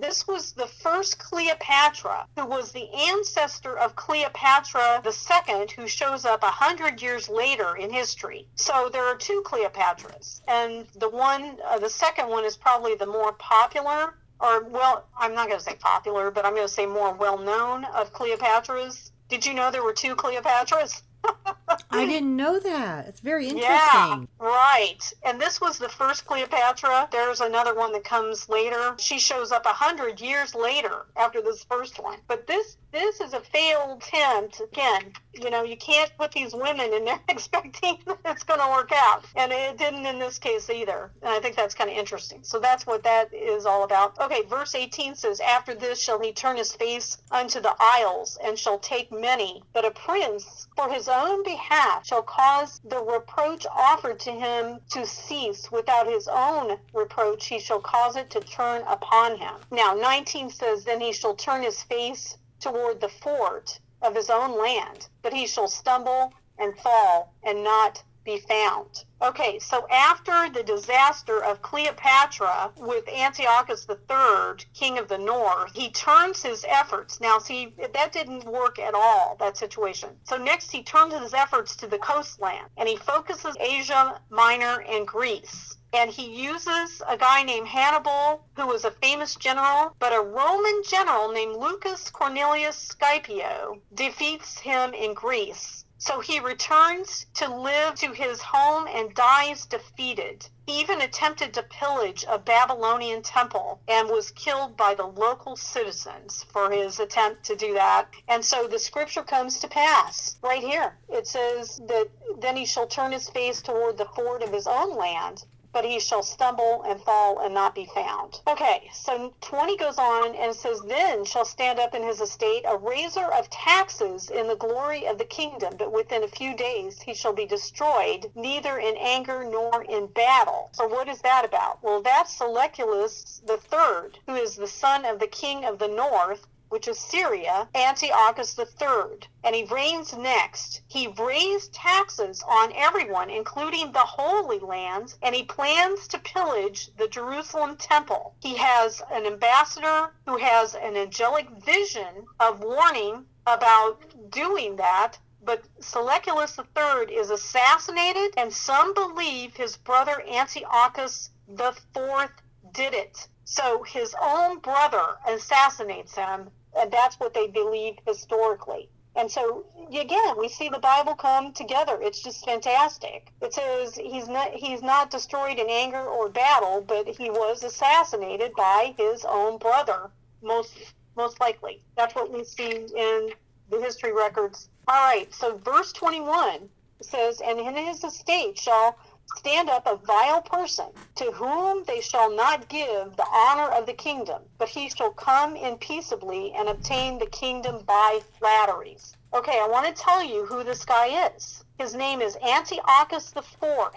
this 0.00 0.26
was 0.26 0.52
the 0.52 0.66
first 0.66 1.18
Cleopatra, 1.18 2.26
who 2.36 2.46
was 2.46 2.72
the 2.72 2.88
ancestor 2.92 3.78
of 3.78 3.96
Cleopatra 3.96 5.02
II, 5.04 5.66
who 5.76 5.86
shows 5.86 6.24
up 6.24 6.42
a 6.42 6.46
hundred 6.46 7.00
years 7.00 7.28
later 7.28 7.76
in 7.76 7.92
history. 7.92 8.48
So 8.56 8.88
there 8.92 9.04
are 9.04 9.16
two 9.16 9.42
Cleopatras, 9.46 10.40
and 10.48 10.86
the 10.96 11.08
one, 11.08 11.58
uh, 11.64 11.78
the 11.78 11.90
second 11.90 12.28
one 12.28 12.44
is 12.44 12.56
probably 12.56 12.94
the 12.94 13.06
more 13.06 13.32
popular. 13.32 14.14
Or, 14.40 14.62
well, 14.62 15.08
I'm 15.18 15.34
not 15.34 15.48
going 15.48 15.58
to 15.58 15.64
say 15.64 15.74
popular, 15.80 16.30
but 16.30 16.44
I'm 16.44 16.54
going 16.54 16.66
to 16.66 16.72
say 16.72 16.86
more 16.86 17.12
well 17.12 17.38
known 17.38 17.84
of 17.86 18.12
Cleopatras. 18.12 19.10
Did 19.28 19.44
you 19.44 19.52
know 19.52 19.70
there 19.70 19.82
were 19.82 19.92
two 19.92 20.14
Cleopatras? 20.14 21.02
I 21.90 22.06
didn't 22.06 22.36
know 22.36 22.58
that. 22.58 23.08
It's 23.08 23.20
very 23.20 23.44
interesting. 23.44 23.64
Yeah, 23.68 24.24
right. 24.38 25.12
And 25.24 25.40
this 25.40 25.60
was 25.60 25.78
the 25.78 25.88
first 25.88 26.26
Cleopatra. 26.26 27.08
There's 27.10 27.40
another 27.40 27.74
one 27.74 27.92
that 27.92 28.04
comes 28.04 28.48
later. 28.48 28.94
She 28.98 29.18
shows 29.18 29.52
up 29.52 29.66
a 29.66 29.72
hundred 29.72 30.20
years 30.20 30.54
later 30.54 31.06
after 31.16 31.40
this 31.42 31.64
first 31.64 32.02
one. 32.02 32.18
But 32.26 32.46
this 32.46 32.76
this 32.90 33.20
is 33.20 33.34
a 33.34 33.40
failed 33.40 34.02
attempt. 34.02 34.60
Again, 34.60 35.12
you 35.34 35.50
know, 35.50 35.62
you 35.62 35.76
can't 35.76 36.10
put 36.16 36.32
these 36.32 36.54
women 36.54 36.92
in 36.92 37.04
there 37.04 37.20
expecting 37.28 37.98
that 38.06 38.18
it's 38.24 38.44
going 38.44 38.60
to 38.60 38.68
work 38.70 38.90
out. 38.92 39.24
And 39.36 39.52
it 39.52 39.76
didn't 39.76 40.06
in 40.06 40.18
this 40.18 40.38
case 40.38 40.70
either. 40.70 41.10
And 41.22 41.30
I 41.30 41.40
think 41.40 41.54
that's 41.54 41.74
kind 41.74 41.90
of 41.90 41.96
interesting. 41.96 42.42
So 42.42 42.58
that's 42.58 42.86
what 42.86 43.02
that 43.02 43.32
is 43.34 43.66
all 43.66 43.84
about. 43.84 44.18
Okay, 44.18 44.42
verse 44.42 44.74
18 44.74 45.14
says, 45.14 45.40
After 45.40 45.74
this 45.74 46.00
shall 46.00 46.18
he 46.18 46.32
turn 46.32 46.56
his 46.56 46.72
face 46.72 47.18
unto 47.30 47.60
the 47.60 47.74
isles 47.78 48.38
and 48.42 48.58
shall 48.58 48.78
take 48.78 49.12
many. 49.12 49.62
But 49.72 49.84
a 49.84 49.90
prince 49.90 50.66
for 50.74 50.88
his 50.88 51.08
own 51.08 51.44
behalf 51.44 52.06
shall 52.06 52.22
cause 52.22 52.80
the 52.84 53.02
reproach 53.02 53.66
offered 53.66 54.18
to 54.20 54.32
him 54.32 54.80
to 54.90 55.06
cease. 55.06 55.70
Without 55.70 56.06
his 56.06 56.26
own 56.26 56.78
reproach, 56.94 57.46
he 57.46 57.58
shall 57.58 57.80
cause 57.80 58.16
it 58.16 58.30
to 58.30 58.40
turn 58.40 58.82
upon 58.86 59.36
him. 59.36 59.54
Now, 59.70 59.94
19 59.94 60.50
says, 60.50 60.84
Then 60.84 61.00
he 61.00 61.12
shall 61.12 61.34
turn 61.34 61.62
his 61.62 61.82
face 61.82 62.38
toward 62.60 63.00
the 63.00 63.08
fort 63.08 63.80
of 64.02 64.14
his 64.14 64.30
own 64.30 64.58
land, 64.58 65.08
but 65.22 65.32
he 65.32 65.46
shall 65.46 65.68
stumble 65.68 66.32
and 66.58 66.76
fall 66.78 67.34
and 67.42 67.64
not 67.64 68.02
be 68.24 68.38
found. 68.38 69.04
Okay, 69.22 69.58
so 69.58 69.86
after 69.88 70.50
the 70.50 70.62
disaster 70.62 71.42
of 71.42 71.62
Cleopatra 71.62 72.72
with 72.76 73.08
Antiochus 73.08 73.86
III, 73.88 74.66
king 74.74 74.98
of 74.98 75.08
the 75.08 75.16
north, 75.16 75.72
he 75.74 75.90
turns 75.90 76.42
his 76.42 76.62
efforts. 76.68 77.20
Now, 77.20 77.38
see, 77.38 77.74
that 77.94 78.12
didn't 78.12 78.44
work 78.44 78.78
at 78.78 78.92
all, 78.94 79.36
that 79.40 79.56
situation. 79.56 80.10
So 80.24 80.36
next 80.36 80.70
he 80.70 80.82
turns 80.82 81.14
his 81.14 81.32
efforts 81.32 81.74
to 81.76 81.86
the 81.86 81.98
coastland 81.98 82.66
and 82.76 82.86
he 82.86 82.96
focuses 82.96 83.56
Asia 83.58 84.20
Minor 84.28 84.82
and 84.82 85.08
Greece 85.08 85.77
and 85.92 86.10
he 86.10 86.42
uses 86.42 87.02
a 87.08 87.16
guy 87.16 87.42
named 87.42 87.66
Hannibal, 87.66 88.44
who 88.56 88.66
was 88.66 88.84
a 88.84 88.90
famous 88.90 89.34
general, 89.36 89.94
but 89.98 90.12
a 90.12 90.20
Roman 90.20 90.82
general 90.86 91.32
named 91.32 91.56
Lucus 91.56 92.10
Cornelius 92.10 92.76
Scipio 92.76 93.80
defeats 93.94 94.58
him 94.58 94.92
in 94.92 95.14
Greece. 95.14 95.86
So 95.96 96.20
he 96.20 96.38
returns 96.40 97.26
to 97.34 97.48
live 97.48 97.94
to 97.96 98.12
his 98.12 98.42
home 98.42 98.86
and 98.86 99.14
dies 99.14 99.66
defeated. 99.66 100.46
He 100.66 100.78
even 100.78 101.00
attempted 101.00 101.54
to 101.54 101.62
pillage 101.62 102.24
a 102.28 102.38
Babylonian 102.38 103.22
temple 103.22 103.80
and 103.88 104.08
was 104.08 104.30
killed 104.30 104.76
by 104.76 104.94
the 104.94 105.06
local 105.06 105.56
citizens 105.56 106.44
for 106.52 106.70
his 106.70 107.00
attempt 107.00 107.44
to 107.46 107.56
do 107.56 107.72
that. 107.74 108.10
And 108.28 108.44
so 108.44 108.68
the 108.68 108.78
scripture 108.78 109.24
comes 109.24 109.58
to 109.60 109.68
pass 109.68 110.36
right 110.42 110.62
here. 110.62 110.98
It 111.08 111.26
says 111.26 111.80
that 111.88 112.08
then 112.38 112.56
he 112.56 112.66
shall 112.66 112.86
turn 112.86 113.10
his 113.10 113.30
face 113.30 113.62
toward 113.62 113.96
the 113.96 114.04
fort 114.04 114.42
of 114.42 114.52
his 114.52 114.66
own 114.66 114.94
land 114.94 115.44
but 115.72 115.84
he 115.84 116.00
shall 116.00 116.22
stumble 116.22 116.82
and 116.86 117.00
fall 117.02 117.38
and 117.40 117.52
not 117.52 117.74
be 117.74 117.84
found. 117.84 118.40
Okay, 118.46 118.88
so 118.92 119.34
20 119.40 119.76
goes 119.76 119.98
on 119.98 120.34
and 120.34 120.54
says, 120.54 120.80
Then 120.80 121.24
shall 121.24 121.44
stand 121.44 121.78
up 121.78 121.94
in 121.94 122.02
his 122.02 122.20
estate 122.20 122.64
a 122.66 122.76
raiser 122.76 123.26
of 123.26 123.50
taxes 123.50 124.30
in 124.30 124.48
the 124.48 124.56
glory 124.56 125.06
of 125.06 125.18
the 125.18 125.24
kingdom, 125.24 125.74
but 125.78 125.92
within 125.92 126.24
a 126.24 126.28
few 126.28 126.56
days 126.56 127.02
he 127.02 127.14
shall 127.14 127.32
be 127.32 127.46
destroyed, 127.46 128.30
neither 128.34 128.78
in 128.78 128.96
anger 128.96 129.44
nor 129.44 129.82
in 129.82 130.06
battle. 130.06 130.70
So 130.72 130.86
what 130.86 131.08
is 131.08 131.20
that 131.22 131.44
about? 131.44 131.82
Well, 131.82 132.02
that's 132.02 132.36
Seleucus 132.36 133.42
the 133.46 133.58
third, 133.58 134.18
who 134.26 134.34
is 134.34 134.56
the 134.56 134.66
son 134.66 135.04
of 135.04 135.18
the 135.18 135.26
king 135.26 135.64
of 135.64 135.78
the 135.78 135.88
north, 135.88 136.46
which 136.68 136.88
is 136.88 136.98
Syria, 136.98 137.68
Antiochus 137.74 138.58
III, 138.58 139.20
and 139.44 139.54
he 139.54 139.64
reigns 139.64 140.12
next. 140.12 140.82
He 140.88 141.08
raised 141.08 141.72
taxes 141.72 142.42
on 142.46 142.72
everyone, 142.74 143.30
including 143.30 143.92
the 143.92 143.98
Holy 144.00 144.58
Land, 144.58 145.14
and 145.22 145.34
he 145.34 145.44
plans 145.44 146.08
to 146.08 146.18
pillage 146.18 146.90
the 146.96 147.08
Jerusalem 147.08 147.76
temple. 147.76 148.34
He 148.40 148.56
has 148.56 149.02
an 149.10 149.26
ambassador 149.26 150.12
who 150.26 150.36
has 150.36 150.74
an 150.74 150.96
angelic 150.96 151.48
vision 151.64 152.26
of 152.40 152.60
warning 152.60 153.26
about 153.46 154.30
doing 154.30 154.76
that, 154.76 155.18
but 155.42 155.62
Seleucus 155.80 156.58
III 156.58 157.14
is 157.14 157.30
assassinated, 157.30 158.34
and 158.36 158.52
some 158.52 158.92
believe 158.92 159.54
his 159.54 159.76
brother 159.76 160.22
Antiochus 160.28 161.30
IV 161.48 162.30
did 162.72 162.92
it. 162.92 163.26
So 163.44 163.82
his 163.82 164.14
own 164.20 164.58
brother 164.58 165.16
assassinates 165.26 166.14
him, 166.14 166.50
and 166.78 166.90
that's 166.90 167.18
what 167.18 167.34
they 167.34 167.46
believe 167.46 167.96
historically. 168.06 168.88
And 169.16 169.30
so 169.30 169.64
again, 169.92 170.38
we 170.38 170.48
see 170.48 170.68
the 170.68 170.78
Bible 170.78 171.14
come 171.14 171.52
together. 171.52 171.98
It's 172.00 172.22
just 172.22 172.44
fantastic. 172.44 173.32
It 173.42 173.52
says 173.52 173.96
he's 173.96 174.28
not 174.28 174.52
he's 174.52 174.82
not 174.82 175.10
destroyed 175.10 175.58
in 175.58 175.68
anger 175.68 176.04
or 176.04 176.28
battle, 176.28 176.84
but 176.86 177.08
he 177.08 177.30
was 177.30 177.64
assassinated 177.64 178.52
by 178.54 178.94
his 178.96 179.24
own 179.24 179.58
brother, 179.58 180.10
most 180.42 180.94
most 181.16 181.40
likely. 181.40 181.82
That's 181.96 182.14
what 182.14 182.32
we 182.32 182.44
see 182.44 182.86
in 182.94 183.30
the 183.70 183.80
history 183.80 184.12
records. 184.12 184.68
All 184.86 185.04
right, 185.04 185.32
so 185.34 185.56
verse 185.58 185.92
21 185.92 186.68
says, 187.02 187.40
And 187.40 187.58
in 187.58 187.74
his 187.74 188.02
estate 188.02 188.58
shall 188.58 188.96
stand 189.36 189.68
up 189.68 189.86
a 189.86 189.96
vile 189.96 190.42
person, 190.42 190.86
to 191.16 191.32
whom 191.32 191.84
they 191.84 192.00
shall 192.00 192.34
not 192.34 192.68
give 192.68 193.16
the 193.16 193.26
honor 193.32 193.68
of 193.68 193.86
the 193.86 193.92
kingdom, 193.92 194.42
but 194.58 194.68
he 194.68 194.88
shall 194.88 195.10
come 195.10 195.56
in 195.56 195.76
peaceably 195.78 196.52
and 196.52 196.68
obtain 196.68 197.18
the 197.18 197.26
kingdom 197.26 197.82
by 197.86 198.20
flatteries. 198.38 199.14
Okay, 199.34 199.60
I 199.60 199.68
want 199.68 199.86
to 199.86 200.02
tell 200.02 200.22
you 200.24 200.46
who 200.46 200.64
this 200.64 200.84
guy 200.84 201.28
is. 201.34 201.64
His 201.78 201.94
name 201.94 202.22
is 202.22 202.36
Antiochus 202.36 203.32
IV, 203.36 203.90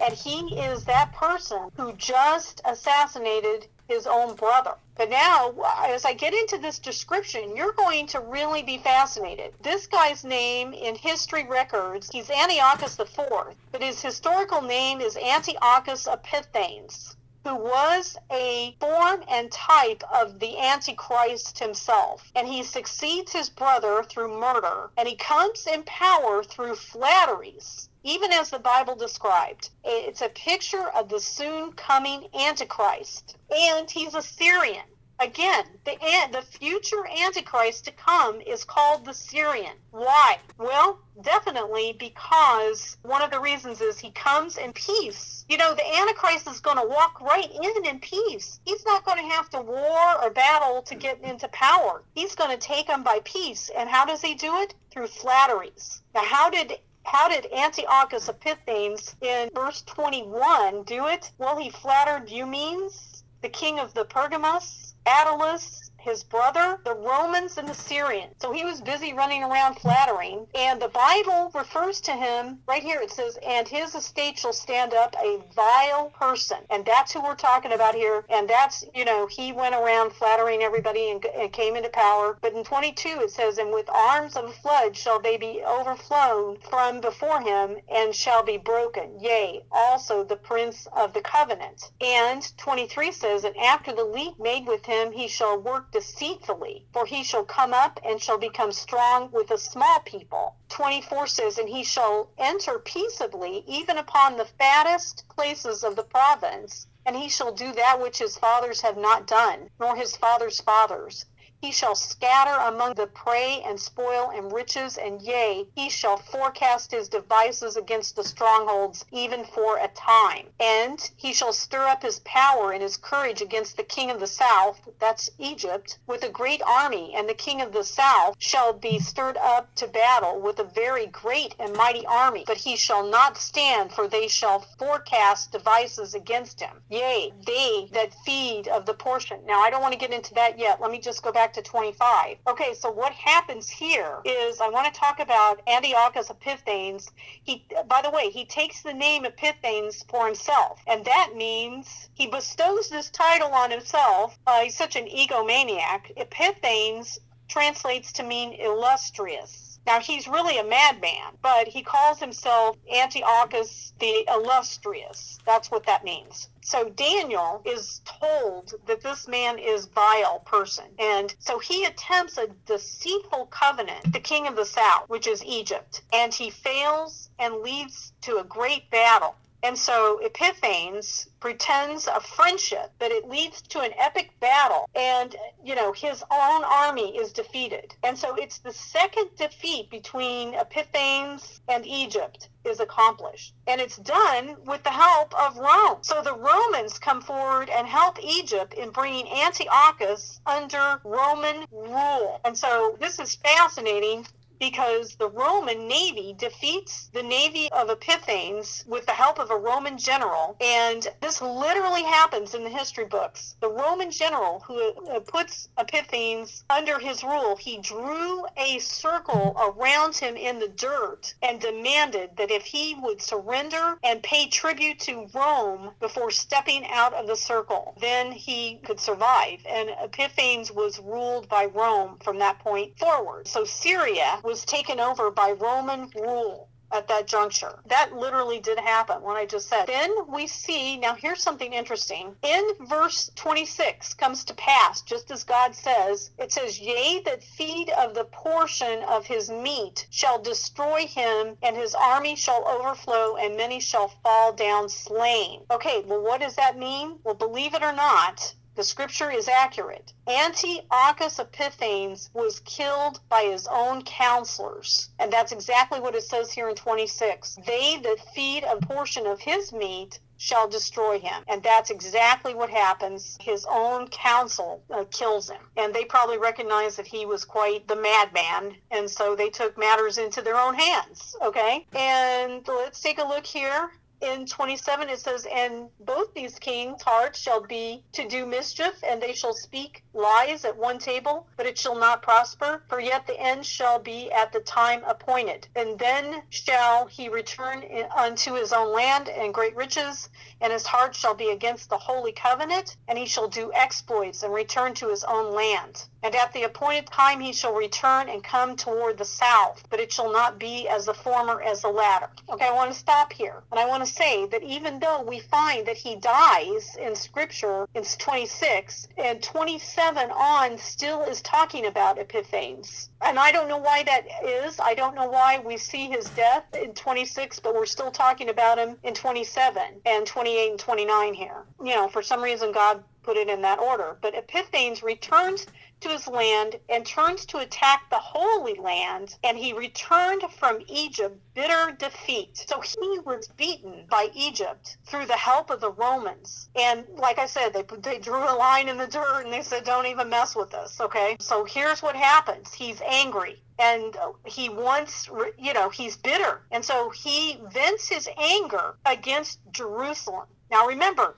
and 0.00 0.14
he 0.14 0.60
is 0.60 0.84
that 0.84 1.12
person 1.12 1.68
who 1.76 1.92
just 1.94 2.60
assassinated 2.64 3.66
his 3.88 4.06
own 4.06 4.36
brother. 4.36 4.74
But 4.98 5.10
now, 5.10 5.54
as 5.86 6.04
I 6.04 6.12
get 6.12 6.34
into 6.34 6.58
this 6.58 6.80
description, 6.80 7.56
you're 7.56 7.72
going 7.72 8.08
to 8.08 8.18
really 8.18 8.64
be 8.64 8.78
fascinated. 8.78 9.54
This 9.62 9.86
guy's 9.86 10.24
name 10.24 10.72
in 10.72 10.96
history 10.96 11.44
records, 11.44 12.10
he's 12.10 12.28
Antiochus 12.28 12.98
IV, 12.98 13.54
but 13.70 13.80
his 13.80 14.02
historical 14.02 14.60
name 14.60 15.00
is 15.00 15.16
Antiochus 15.16 16.08
Epiphanes 16.08 17.14
who 17.44 17.54
was 17.54 18.16
a 18.32 18.76
form 18.80 19.22
and 19.28 19.52
type 19.52 20.02
of 20.12 20.40
the 20.40 20.58
Antichrist 20.58 21.60
himself. 21.60 22.32
And 22.34 22.48
he 22.48 22.64
succeeds 22.64 23.32
his 23.32 23.48
brother 23.48 24.02
through 24.02 24.38
murder, 24.38 24.90
and 24.96 25.08
he 25.08 25.14
comes 25.14 25.66
in 25.68 25.84
power 25.84 26.42
through 26.42 26.74
flatteries 26.74 27.88
even 28.08 28.32
as 28.32 28.48
the 28.48 28.58
Bible 28.58 28.96
described. 28.96 29.68
It's 29.84 30.22
a 30.22 30.30
picture 30.30 30.88
of 30.88 31.10
the 31.10 31.20
soon 31.20 31.72
coming 31.72 32.28
Antichrist. 32.34 33.36
And 33.50 33.90
he's 33.90 34.14
a 34.14 34.22
Syrian. 34.22 34.86
Again, 35.20 35.64
the 35.84 35.98
the 36.32 36.42
future 36.42 37.04
Antichrist 37.06 37.84
to 37.84 37.92
come 37.92 38.40
is 38.40 38.64
called 38.64 39.04
the 39.04 39.12
Syrian. 39.12 39.76
Why? 39.90 40.38
Well, 40.56 41.00
definitely 41.20 41.96
because 41.98 42.96
one 43.02 43.20
of 43.20 43.32
the 43.32 43.40
reasons 43.40 43.80
is 43.80 43.98
he 43.98 44.12
comes 44.12 44.56
in 44.56 44.72
peace. 44.72 45.44
You 45.48 45.58
know, 45.58 45.74
the 45.74 45.96
Antichrist 45.96 46.46
is 46.48 46.60
going 46.60 46.76
to 46.76 46.86
walk 46.86 47.20
right 47.20 47.50
in 47.50 47.84
in 47.84 47.98
peace. 47.98 48.60
He's 48.64 48.86
not 48.86 49.04
going 49.04 49.18
to 49.18 49.34
have 49.34 49.50
to 49.50 49.60
war 49.60 50.22
or 50.22 50.30
battle 50.30 50.82
to 50.82 50.94
get 50.94 51.20
into 51.20 51.48
power. 51.48 52.04
He's 52.14 52.36
going 52.36 52.56
to 52.56 52.66
take 52.66 52.86
them 52.86 53.02
by 53.02 53.20
peace. 53.24 53.70
And 53.76 53.88
how 53.88 54.04
does 54.06 54.22
he 54.22 54.34
do 54.34 54.54
it? 54.60 54.74
Through 54.90 55.08
flatteries. 55.08 56.00
Now, 56.14 56.24
how 56.24 56.48
did 56.48 56.78
how 57.04 57.28
did 57.28 57.52
Antiochus 57.52 58.28
Epiphanes 58.28 59.16
in 59.20 59.50
verse 59.54 59.82
21 59.82 60.82
do 60.84 61.06
it? 61.06 61.30
Well, 61.38 61.56
he 61.56 61.70
flattered 61.70 62.30
Eumenes, 62.30 63.24
the 63.42 63.48
king 63.48 63.78
of 63.78 63.94
the 63.94 64.04
Pergamos, 64.04 64.94
Attalus, 65.06 65.87
his 65.98 66.24
brother, 66.24 66.78
the 66.84 66.94
Romans, 66.94 67.58
and 67.58 67.68
the 67.68 67.74
Syrians. 67.74 68.34
So 68.38 68.52
he 68.52 68.64
was 68.64 68.80
busy 68.80 69.12
running 69.12 69.42
around 69.42 69.74
flattering. 69.74 70.46
And 70.54 70.80
the 70.80 70.88
Bible 70.88 71.50
refers 71.54 72.00
to 72.02 72.12
him 72.12 72.58
right 72.66 72.82
here. 72.82 73.00
It 73.00 73.10
says, 73.10 73.38
and 73.46 73.66
his 73.66 73.94
estate 73.94 74.38
shall 74.38 74.52
stand 74.52 74.94
up 74.94 75.14
a 75.22 75.40
vile 75.54 76.10
person. 76.10 76.58
And 76.70 76.84
that's 76.84 77.12
who 77.12 77.22
we're 77.22 77.34
talking 77.34 77.72
about 77.72 77.94
here. 77.94 78.24
And 78.28 78.48
that's, 78.48 78.84
you 78.94 79.04
know, 79.04 79.26
he 79.26 79.52
went 79.52 79.74
around 79.74 80.12
flattering 80.12 80.62
everybody 80.62 81.10
and, 81.10 81.24
and 81.26 81.52
came 81.52 81.76
into 81.76 81.90
power. 81.90 82.38
But 82.40 82.54
in 82.54 82.64
22, 82.64 83.08
it 83.20 83.30
says, 83.30 83.58
and 83.58 83.72
with 83.72 83.90
arms 83.90 84.36
of 84.36 84.44
a 84.44 84.52
flood 84.52 84.96
shall 84.96 85.20
they 85.20 85.36
be 85.36 85.62
overflown 85.66 86.58
from 86.70 87.00
before 87.00 87.40
him 87.40 87.76
and 87.88 88.14
shall 88.14 88.42
be 88.42 88.56
broken. 88.56 89.18
Yea, 89.20 89.64
also 89.70 90.24
the 90.24 90.36
prince 90.36 90.86
of 90.96 91.12
the 91.12 91.20
covenant. 91.20 91.90
And 92.00 92.56
23 92.56 93.12
says, 93.12 93.44
and 93.44 93.56
after 93.56 93.92
the 93.92 94.04
league 94.04 94.38
made 94.38 94.66
with 94.66 94.86
him, 94.86 95.12
he 95.12 95.28
shall 95.28 95.60
work 95.60 95.87
deceitfully, 95.90 96.86
for 96.92 97.06
he 97.06 97.24
shall 97.24 97.44
come 97.44 97.72
up 97.72 97.98
and 98.04 98.20
shall 98.20 98.36
become 98.36 98.72
strong 98.72 99.30
with 99.30 99.50
a 99.50 99.56
small 99.56 100.00
people. 100.00 100.54
24 100.68 101.26
says, 101.26 101.58
And 101.58 101.68
he 101.68 101.82
shall 101.82 102.28
enter 102.36 102.78
peaceably, 102.78 103.64
even 103.66 103.96
upon 103.96 104.36
the 104.36 104.44
fattest 104.44 105.24
places 105.34 105.82
of 105.82 105.96
the 105.96 106.02
province, 106.02 106.86
and 107.06 107.16
he 107.16 107.28
shall 107.28 107.52
do 107.52 107.72
that 107.72 108.00
which 108.00 108.18
his 108.18 108.36
fathers 108.36 108.82
have 108.82 108.98
not 108.98 109.26
done, 109.26 109.70
nor 109.80 109.96
his 109.96 110.14
fathers' 110.16 110.60
fathers. 110.60 111.24
He 111.60 111.72
shall 111.72 111.96
scatter 111.96 112.54
among 112.54 112.94
the 112.94 113.08
prey 113.08 113.62
and 113.66 113.80
spoil 113.80 114.30
and 114.30 114.52
riches, 114.52 114.96
and 114.96 115.20
yea, 115.20 115.66
he 115.74 115.90
shall 115.90 116.16
forecast 116.16 116.92
his 116.92 117.08
devices 117.08 117.76
against 117.76 118.14
the 118.14 118.22
strongholds, 118.22 119.04
even 119.10 119.44
for 119.44 119.76
a 119.76 119.88
time. 119.88 120.52
And 120.60 121.10
he 121.16 121.32
shall 121.32 121.52
stir 121.52 121.86
up 121.88 122.02
his 122.02 122.20
power 122.20 122.70
and 122.70 122.80
his 122.80 122.96
courage 122.96 123.42
against 123.42 123.76
the 123.76 123.82
king 123.82 124.08
of 124.08 124.20
the 124.20 124.26
south, 124.28 124.80
that's 125.00 125.30
Egypt, 125.36 125.98
with 126.06 126.22
a 126.22 126.28
great 126.28 126.62
army, 126.62 127.12
and 127.14 127.28
the 127.28 127.34
king 127.34 127.60
of 127.60 127.72
the 127.72 127.84
south 127.84 128.36
shall 128.38 128.72
be 128.72 129.00
stirred 129.00 129.36
up 129.36 129.74
to 129.74 129.88
battle 129.88 130.40
with 130.40 130.60
a 130.60 130.64
very 130.64 131.06
great 131.06 131.56
and 131.58 131.74
mighty 131.74 132.06
army. 132.06 132.44
But 132.46 132.58
he 132.58 132.76
shall 132.76 133.04
not 133.04 133.36
stand, 133.36 133.92
for 133.92 134.06
they 134.06 134.28
shall 134.28 134.60
forecast 134.78 135.50
devices 135.50 136.14
against 136.14 136.60
him. 136.60 136.82
Yea, 136.88 137.32
they 137.44 137.88
that 137.92 138.14
feed 138.24 138.68
of 138.68 138.86
the 138.86 138.94
portion. 138.94 139.40
Now, 139.44 139.60
I 139.60 139.70
don't 139.70 139.82
want 139.82 139.92
to 139.92 139.98
get 139.98 140.12
into 140.12 140.34
that 140.34 140.58
yet. 140.58 140.80
Let 140.80 140.92
me 140.92 141.00
just 141.00 141.22
go 141.22 141.32
back 141.32 141.47
back 141.48 141.54
to 141.54 141.62
25. 141.62 142.36
Okay, 142.46 142.74
so 142.74 142.90
what 142.90 143.12
happens 143.12 143.70
here 143.70 144.18
is 144.26 144.60
I 144.60 144.68
want 144.68 144.92
to 144.92 145.00
talk 145.00 145.18
about 145.18 145.62
Antiochus 145.66 146.28
Epiphanes. 146.28 147.10
He, 147.42 147.64
by 147.86 148.02
the 148.02 148.10
way, 148.10 148.28
he 148.28 148.44
takes 148.44 148.82
the 148.82 148.92
name 148.92 149.24
Epiphanes 149.24 150.04
for 150.10 150.26
himself, 150.26 150.82
and 150.86 151.06
that 151.06 151.30
means 151.34 152.10
he 152.12 152.26
bestows 152.26 152.90
this 152.90 153.08
title 153.08 153.54
on 153.54 153.70
himself. 153.70 154.38
Uh, 154.46 154.60
he's 154.60 154.76
such 154.76 154.94
an 154.96 155.06
egomaniac. 155.06 156.12
Epiphanes 156.18 157.18
translates 157.48 158.12
to 158.12 158.22
mean 158.22 158.52
illustrious. 158.52 159.67
Now, 159.88 160.00
he's 160.00 160.28
really 160.28 160.58
a 160.58 160.64
madman, 160.64 161.38
but 161.40 161.66
he 161.66 161.80
calls 161.80 162.20
himself 162.20 162.76
Antiochus 162.94 163.94
the 163.98 164.26
Illustrious. 164.28 165.38
That's 165.46 165.70
what 165.70 165.86
that 165.86 166.04
means. 166.04 166.50
So 166.60 166.90
Daniel 166.90 167.62
is 167.64 168.02
told 168.04 168.74
that 168.84 169.00
this 169.00 169.26
man 169.26 169.58
is 169.58 169.86
vile 169.86 170.40
person. 170.40 170.84
And 170.98 171.34
so 171.38 171.58
he 171.58 171.86
attempts 171.86 172.36
a 172.36 172.48
deceitful 172.66 173.46
covenant, 173.46 174.12
the 174.12 174.20
king 174.20 174.46
of 174.46 174.56
the 174.56 174.66
south, 174.66 175.08
which 175.08 175.26
is 175.26 175.42
Egypt, 175.42 176.02
and 176.12 176.34
he 176.34 176.50
fails 176.50 177.30
and 177.38 177.62
leads 177.62 178.12
to 178.20 178.36
a 178.36 178.44
great 178.44 178.90
battle. 178.90 179.36
And 179.62 179.76
so 179.76 180.20
Epiphanes 180.22 181.28
pretends 181.40 182.06
a 182.06 182.20
friendship, 182.20 182.92
but 182.98 183.10
it 183.10 183.28
leads 183.28 183.60
to 183.62 183.80
an 183.80 183.92
epic 183.98 184.30
battle. 184.40 184.88
And, 184.94 185.34
you 185.64 185.74
know, 185.74 185.92
his 185.92 186.22
own 186.30 186.64
army 186.64 187.16
is 187.16 187.32
defeated. 187.32 187.94
And 188.02 188.16
so 188.16 188.34
it's 188.36 188.58
the 188.58 188.72
second 188.72 189.30
defeat 189.36 189.90
between 189.90 190.54
Epiphanes 190.54 191.60
and 191.68 191.84
Egypt 191.86 192.48
is 192.64 192.80
accomplished. 192.80 193.54
And 193.66 193.80
it's 193.80 193.96
done 193.96 194.56
with 194.64 194.82
the 194.84 194.90
help 194.90 195.34
of 195.38 195.56
Rome. 195.56 195.98
So 196.02 196.22
the 196.22 196.36
Romans 196.36 196.98
come 196.98 197.20
forward 197.20 197.68
and 197.68 197.86
help 197.86 198.18
Egypt 198.22 198.74
in 198.74 198.90
bringing 198.90 199.28
Antiochus 199.28 200.40
under 200.46 201.00
Roman 201.04 201.66
rule. 201.72 202.40
And 202.44 202.56
so 202.56 202.96
this 203.00 203.18
is 203.18 203.34
fascinating 203.36 204.26
because 204.58 205.14
the 205.16 205.28
Roman 205.28 205.88
navy 205.88 206.34
defeats 206.36 207.08
the 207.12 207.22
navy 207.22 207.68
of 207.72 207.90
Epiphanes 207.90 208.84
with 208.86 209.06
the 209.06 209.12
help 209.12 209.38
of 209.38 209.50
a 209.50 209.56
Roman 209.56 209.98
general. 209.98 210.56
And 210.60 211.06
this 211.20 211.40
literally 211.40 212.02
happens 212.02 212.54
in 212.54 212.64
the 212.64 212.70
history 212.70 213.04
books. 213.04 213.56
The 213.60 213.70
Roman 213.70 214.10
general 214.10 214.60
who 214.60 214.92
uh, 215.08 215.20
puts 215.20 215.68
Epiphanes 215.78 216.64
under 216.70 216.98
his 216.98 217.22
rule, 217.22 217.56
he 217.56 217.78
drew 217.78 218.44
a 218.56 218.78
circle 218.78 219.56
around 219.58 220.16
him 220.16 220.36
in 220.36 220.58
the 220.58 220.68
dirt 220.68 221.34
and 221.42 221.60
demanded 221.60 222.30
that 222.36 222.50
if 222.50 222.64
he 222.64 222.94
would 223.00 223.20
surrender 223.22 223.98
and 224.02 224.22
pay 224.22 224.48
tribute 224.48 224.98
to 225.00 225.28
Rome 225.34 225.90
before 226.00 226.30
stepping 226.30 226.86
out 226.90 227.14
of 227.14 227.26
the 227.26 227.36
circle, 227.36 227.94
then 228.00 228.32
he 228.32 228.80
could 228.84 229.00
survive. 229.00 229.60
And 229.68 229.90
Epiphanes 230.02 230.72
was 230.72 230.98
ruled 230.98 231.48
by 231.48 231.66
Rome 231.66 232.18
from 232.22 232.38
that 232.38 232.58
point 232.60 232.98
forward. 232.98 233.46
So 233.48 233.64
Syria 233.64 234.40
was 234.48 234.64
taken 234.64 234.98
over 234.98 235.30
by 235.30 235.50
Roman 235.50 236.10
rule 236.14 236.70
at 236.90 237.06
that 237.06 237.26
juncture. 237.26 237.80
That 237.84 238.14
literally 238.14 238.60
did 238.60 238.78
happen, 238.78 239.20
what 239.20 239.36
I 239.36 239.44
just 239.44 239.68
said. 239.68 239.84
Then 239.86 240.10
we 240.32 240.46
see, 240.46 240.96
now 240.96 241.14
here's 241.14 241.42
something 241.42 241.74
interesting. 241.74 242.34
In 242.42 242.70
verse 242.80 243.30
26 243.34 244.14
comes 244.14 244.44
to 244.44 244.54
pass, 244.54 245.02
just 245.02 245.30
as 245.30 245.44
God 245.44 245.74
says, 245.74 246.30
it 246.38 246.50
says, 246.50 246.80
Yea, 246.80 247.20
that 247.26 247.44
feed 247.44 247.90
of 247.90 248.14
the 248.14 248.24
portion 248.24 249.02
of 249.02 249.26
his 249.26 249.50
meat 249.50 250.06
shall 250.08 250.40
destroy 250.40 251.06
him, 251.06 251.58
and 251.62 251.76
his 251.76 251.94
army 251.94 252.34
shall 252.34 252.66
overflow, 252.66 253.36
and 253.36 253.54
many 253.54 253.80
shall 253.80 254.08
fall 254.22 254.54
down 254.54 254.88
slain. 254.88 255.60
Okay, 255.70 256.02
well, 256.06 256.22
what 256.22 256.40
does 256.40 256.56
that 256.56 256.78
mean? 256.78 257.18
Well, 257.22 257.34
believe 257.34 257.74
it 257.74 257.82
or 257.82 257.92
not, 257.92 258.54
the 258.78 258.84
scripture 258.84 259.28
is 259.28 259.48
accurate. 259.48 260.12
Antiochus 260.28 261.40
Epiphanes 261.40 262.30
was 262.32 262.60
killed 262.60 263.18
by 263.28 263.42
his 263.42 263.66
own 263.66 264.02
counselors. 264.02 265.08
And 265.18 265.32
that's 265.32 265.50
exactly 265.50 265.98
what 265.98 266.14
it 266.14 266.22
says 266.22 266.52
here 266.52 266.68
in 266.68 266.76
26. 266.76 267.58
They 267.66 267.98
that 268.04 268.20
feed 268.36 268.62
a 268.62 268.76
portion 268.76 269.26
of 269.26 269.40
his 269.40 269.72
meat 269.72 270.20
shall 270.36 270.68
destroy 270.68 271.18
him. 271.18 271.42
And 271.48 271.60
that's 271.60 271.90
exactly 271.90 272.54
what 272.54 272.70
happens. 272.70 273.36
His 273.40 273.66
own 273.68 274.06
council 274.10 274.80
uh, 274.94 275.06
kills 275.10 275.50
him. 275.50 275.62
And 275.76 275.92
they 275.92 276.04
probably 276.04 276.38
recognized 276.38 276.98
that 276.98 277.08
he 277.08 277.26
was 277.26 277.44
quite 277.44 277.88
the 277.88 277.96
madman. 277.96 278.76
And 278.92 279.10
so 279.10 279.34
they 279.34 279.50
took 279.50 279.76
matters 279.76 280.18
into 280.18 280.40
their 280.40 280.56
own 280.56 280.74
hands. 280.74 281.34
Okay. 281.42 281.84
And 281.96 282.62
let's 282.68 283.00
take 283.00 283.18
a 283.18 283.26
look 283.26 283.44
here 283.44 283.90
in 284.20 284.46
27 284.46 285.08
it 285.08 285.18
says 285.18 285.46
and 285.52 285.88
both 286.00 286.34
these 286.34 286.58
kings 286.58 287.02
hearts 287.02 287.38
shall 287.38 287.60
be 287.60 288.02
to 288.12 288.28
do 288.28 288.46
mischief 288.46 288.94
and 289.06 289.22
they 289.22 289.32
shall 289.32 289.54
speak 289.54 290.02
lies 290.12 290.64
at 290.64 290.76
one 290.76 290.98
table 290.98 291.46
but 291.56 291.66
it 291.66 291.78
shall 291.78 291.94
not 291.94 292.22
prosper 292.22 292.82
for 292.88 293.00
yet 293.00 293.26
the 293.26 293.38
end 293.40 293.64
shall 293.64 293.98
be 293.98 294.30
at 294.32 294.52
the 294.52 294.60
time 294.60 295.02
appointed. 295.06 295.68
And 295.76 295.98
then 295.98 296.42
shall 296.50 297.06
he 297.06 297.28
return 297.28 297.84
unto 298.16 298.54
his 298.54 298.72
own 298.72 298.92
land 298.92 299.28
and 299.28 299.54
great 299.54 299.76
riches 299.76 300.28
and 300.60 300.72
his 300.72 300.86
heart 300.86 301.14
shall 301.14 301.34
be 301.34 301.50
against 301.50 301.88
the 301.90 301.98
holy 301.98 302.32
covenant 302.32 302.96
and 303.06 303.18
he 303.18 303.26
shall 303.26 303.48
do 303.48 303.70
exploits 303.72 304.42
and 304.42 304.52
return 304.52 304.94
to 304.94 305.08
his 305.08 305.24
own 305.24 305.54
land 305.54 306.06
and 306.22 306.34
at 306.34 306.52
the 306.52 306.64
appointed 306.64 307.06
time 307.06 307.40
he 307.40 307.52
shall 307.52 307.74
return 307.74 308.28
and 308.28 308.42
come 308.42 308.76
toward 308.76 309.18
the 309.18 309.24
south 309.24 309.84
but 309.90 310.00
it 310.00 310.12
shall 310.12 310.32
not 310.32 310.58
be 310.58 310.88
as 310.88 311.06
the 311.06 311.14
former 311.14 311.60
as 311.62 311.82
the 311.82 311.88
latter 311.88 312.28
okay 312.50 312.66
i 312.66 312.72
want 312.72 312.92
to 312.92 312.98
stop 312.98 313.32
here 313.32 313.62
and 313.70 313.80
i 313.80 313.86
want 313.86 314.04
to 314.04 314.12
say 314.12 314.46
that 314.46 314.62
even 314.62 314.98
though 314.98 315.22
we 315.22 315.38
find 315.38 315.86
that 315.86 315.96
he 315.96 316.16
dies 316.16 316.96
in 317.00 317.14
scripture 317.14 317.86
in 317.94 318.04
26 318.04 319.08
and 319.16 319.42
27 319.42 320.30
on 320.30 320.78
still 320.78 321.22
is 321.22 321.42
talking 321.42 321.86
about 321.86 322.18
Epiphanes. 322.18 323.10
And 323.20 323.38
I 323.38 323.52
don't 323.52 323.68
know 323.68 323.78
why 323.78 324.02
that 324.04 324.26
is. 324.44 324.78
I 324.80 324.94
don't 324.94 325.14
know 325.14 325.28
why 325.28 325.58
we 325.58 325.76
see 325.76 326.08
his 326.08 326.30
death 326.30 326.64
in 326.74 326.94
26, 326.94 327.60
but 327.60 327.74
we're 327.74 327.86
still 327.86 328.10
talking 328.10 328.48
about 328.48 328.78
him 328.78 328.96
in 329.02 329.14
27 329.14 329.82
and 330.06 330.26
28 330.26 330.70
and 330.70 330.78
29 330.78 331.34
here. 331.34 331.64
You 331.82 331.94
know, 331.94 332.08
for 332.08 332.22
some 332.22 332.42
reason 332.42 332.72
God 332.72 333.02
put 333.22 333.36
it 333.36 333.48
in 333.48 333.62
that 333.62 333.78
order. 333.78 334.16
But 334.22 334.34
Epiphanes 334.34 335.02
returns 335.02 335.66
to 336.00 336.08
his 336.08 336.26
land 336.28 336.78
and 336.88 337.04
turns 337.04 337.44
to 337.46 337.58
attack 337.58 338.08
the 338.10 338.18
Holy 338.18 338.74
Land, 338.74 339.36
and 339.44 339.58
he 339.58 339.72
returned 339.72 340.42
from 340.58 340.80
Egypt 340.88 341.38
bitter 341.54 341.92
defeat. 341.98 342.64
So 342.68 342.80
he 342.80 343.18
was 343.20 343.48
beaten 343.48 344.06
by 344.08 344.28
Egypt 344.34 344.96
through 345.06 345.26
the 345.26 345.36
help 345.36 345.70
of 345.70 345.80
the 345.80 345.90
Romans. 345.90 346.68
And 346.76 347.04
like 347.16 347.38
I 347.38 347.46
said, 347.46 347.72
they, 347.72 347.84
they 347.98 348.18
drew 348.18 348.42
a 348.42 348.54
line 348.56 348.88
in 348.88 348.96
the 348.96 349.06
dirt 349.06 349.42
and 349.44 349.52
they 349.52 349.62
said, 349.62 349.84
don't 349.84 350.06
even 350.06 350.28
mess 350.28 350.54
with 350.54 350.74
us, 350.74 351.00
okay? 351.00 351.36
So 351.40 351.64
here's 351.64 352.02
what 352.02 352.16
happens. 352.16 352.72
He's 352.72 353.00
angry 353.00 353.62
and 353.78 354.16
he 354.44 354.68
wants, 354.68 355.28
you 355.58 355.72
know, 355.72 355.88
he's 355.88 356.16
bitter. 356.16 356.62
And 356.70 356.84
so 356.84 357.10
he 357.10 357.60
vents 357.72 358.08
his 358.08 358.28
anger 358.36 358.96
against 359.06 359.60
Jerusalem. 359.70 360.46
Now 360.70 360.86
remember, 360.86 361.34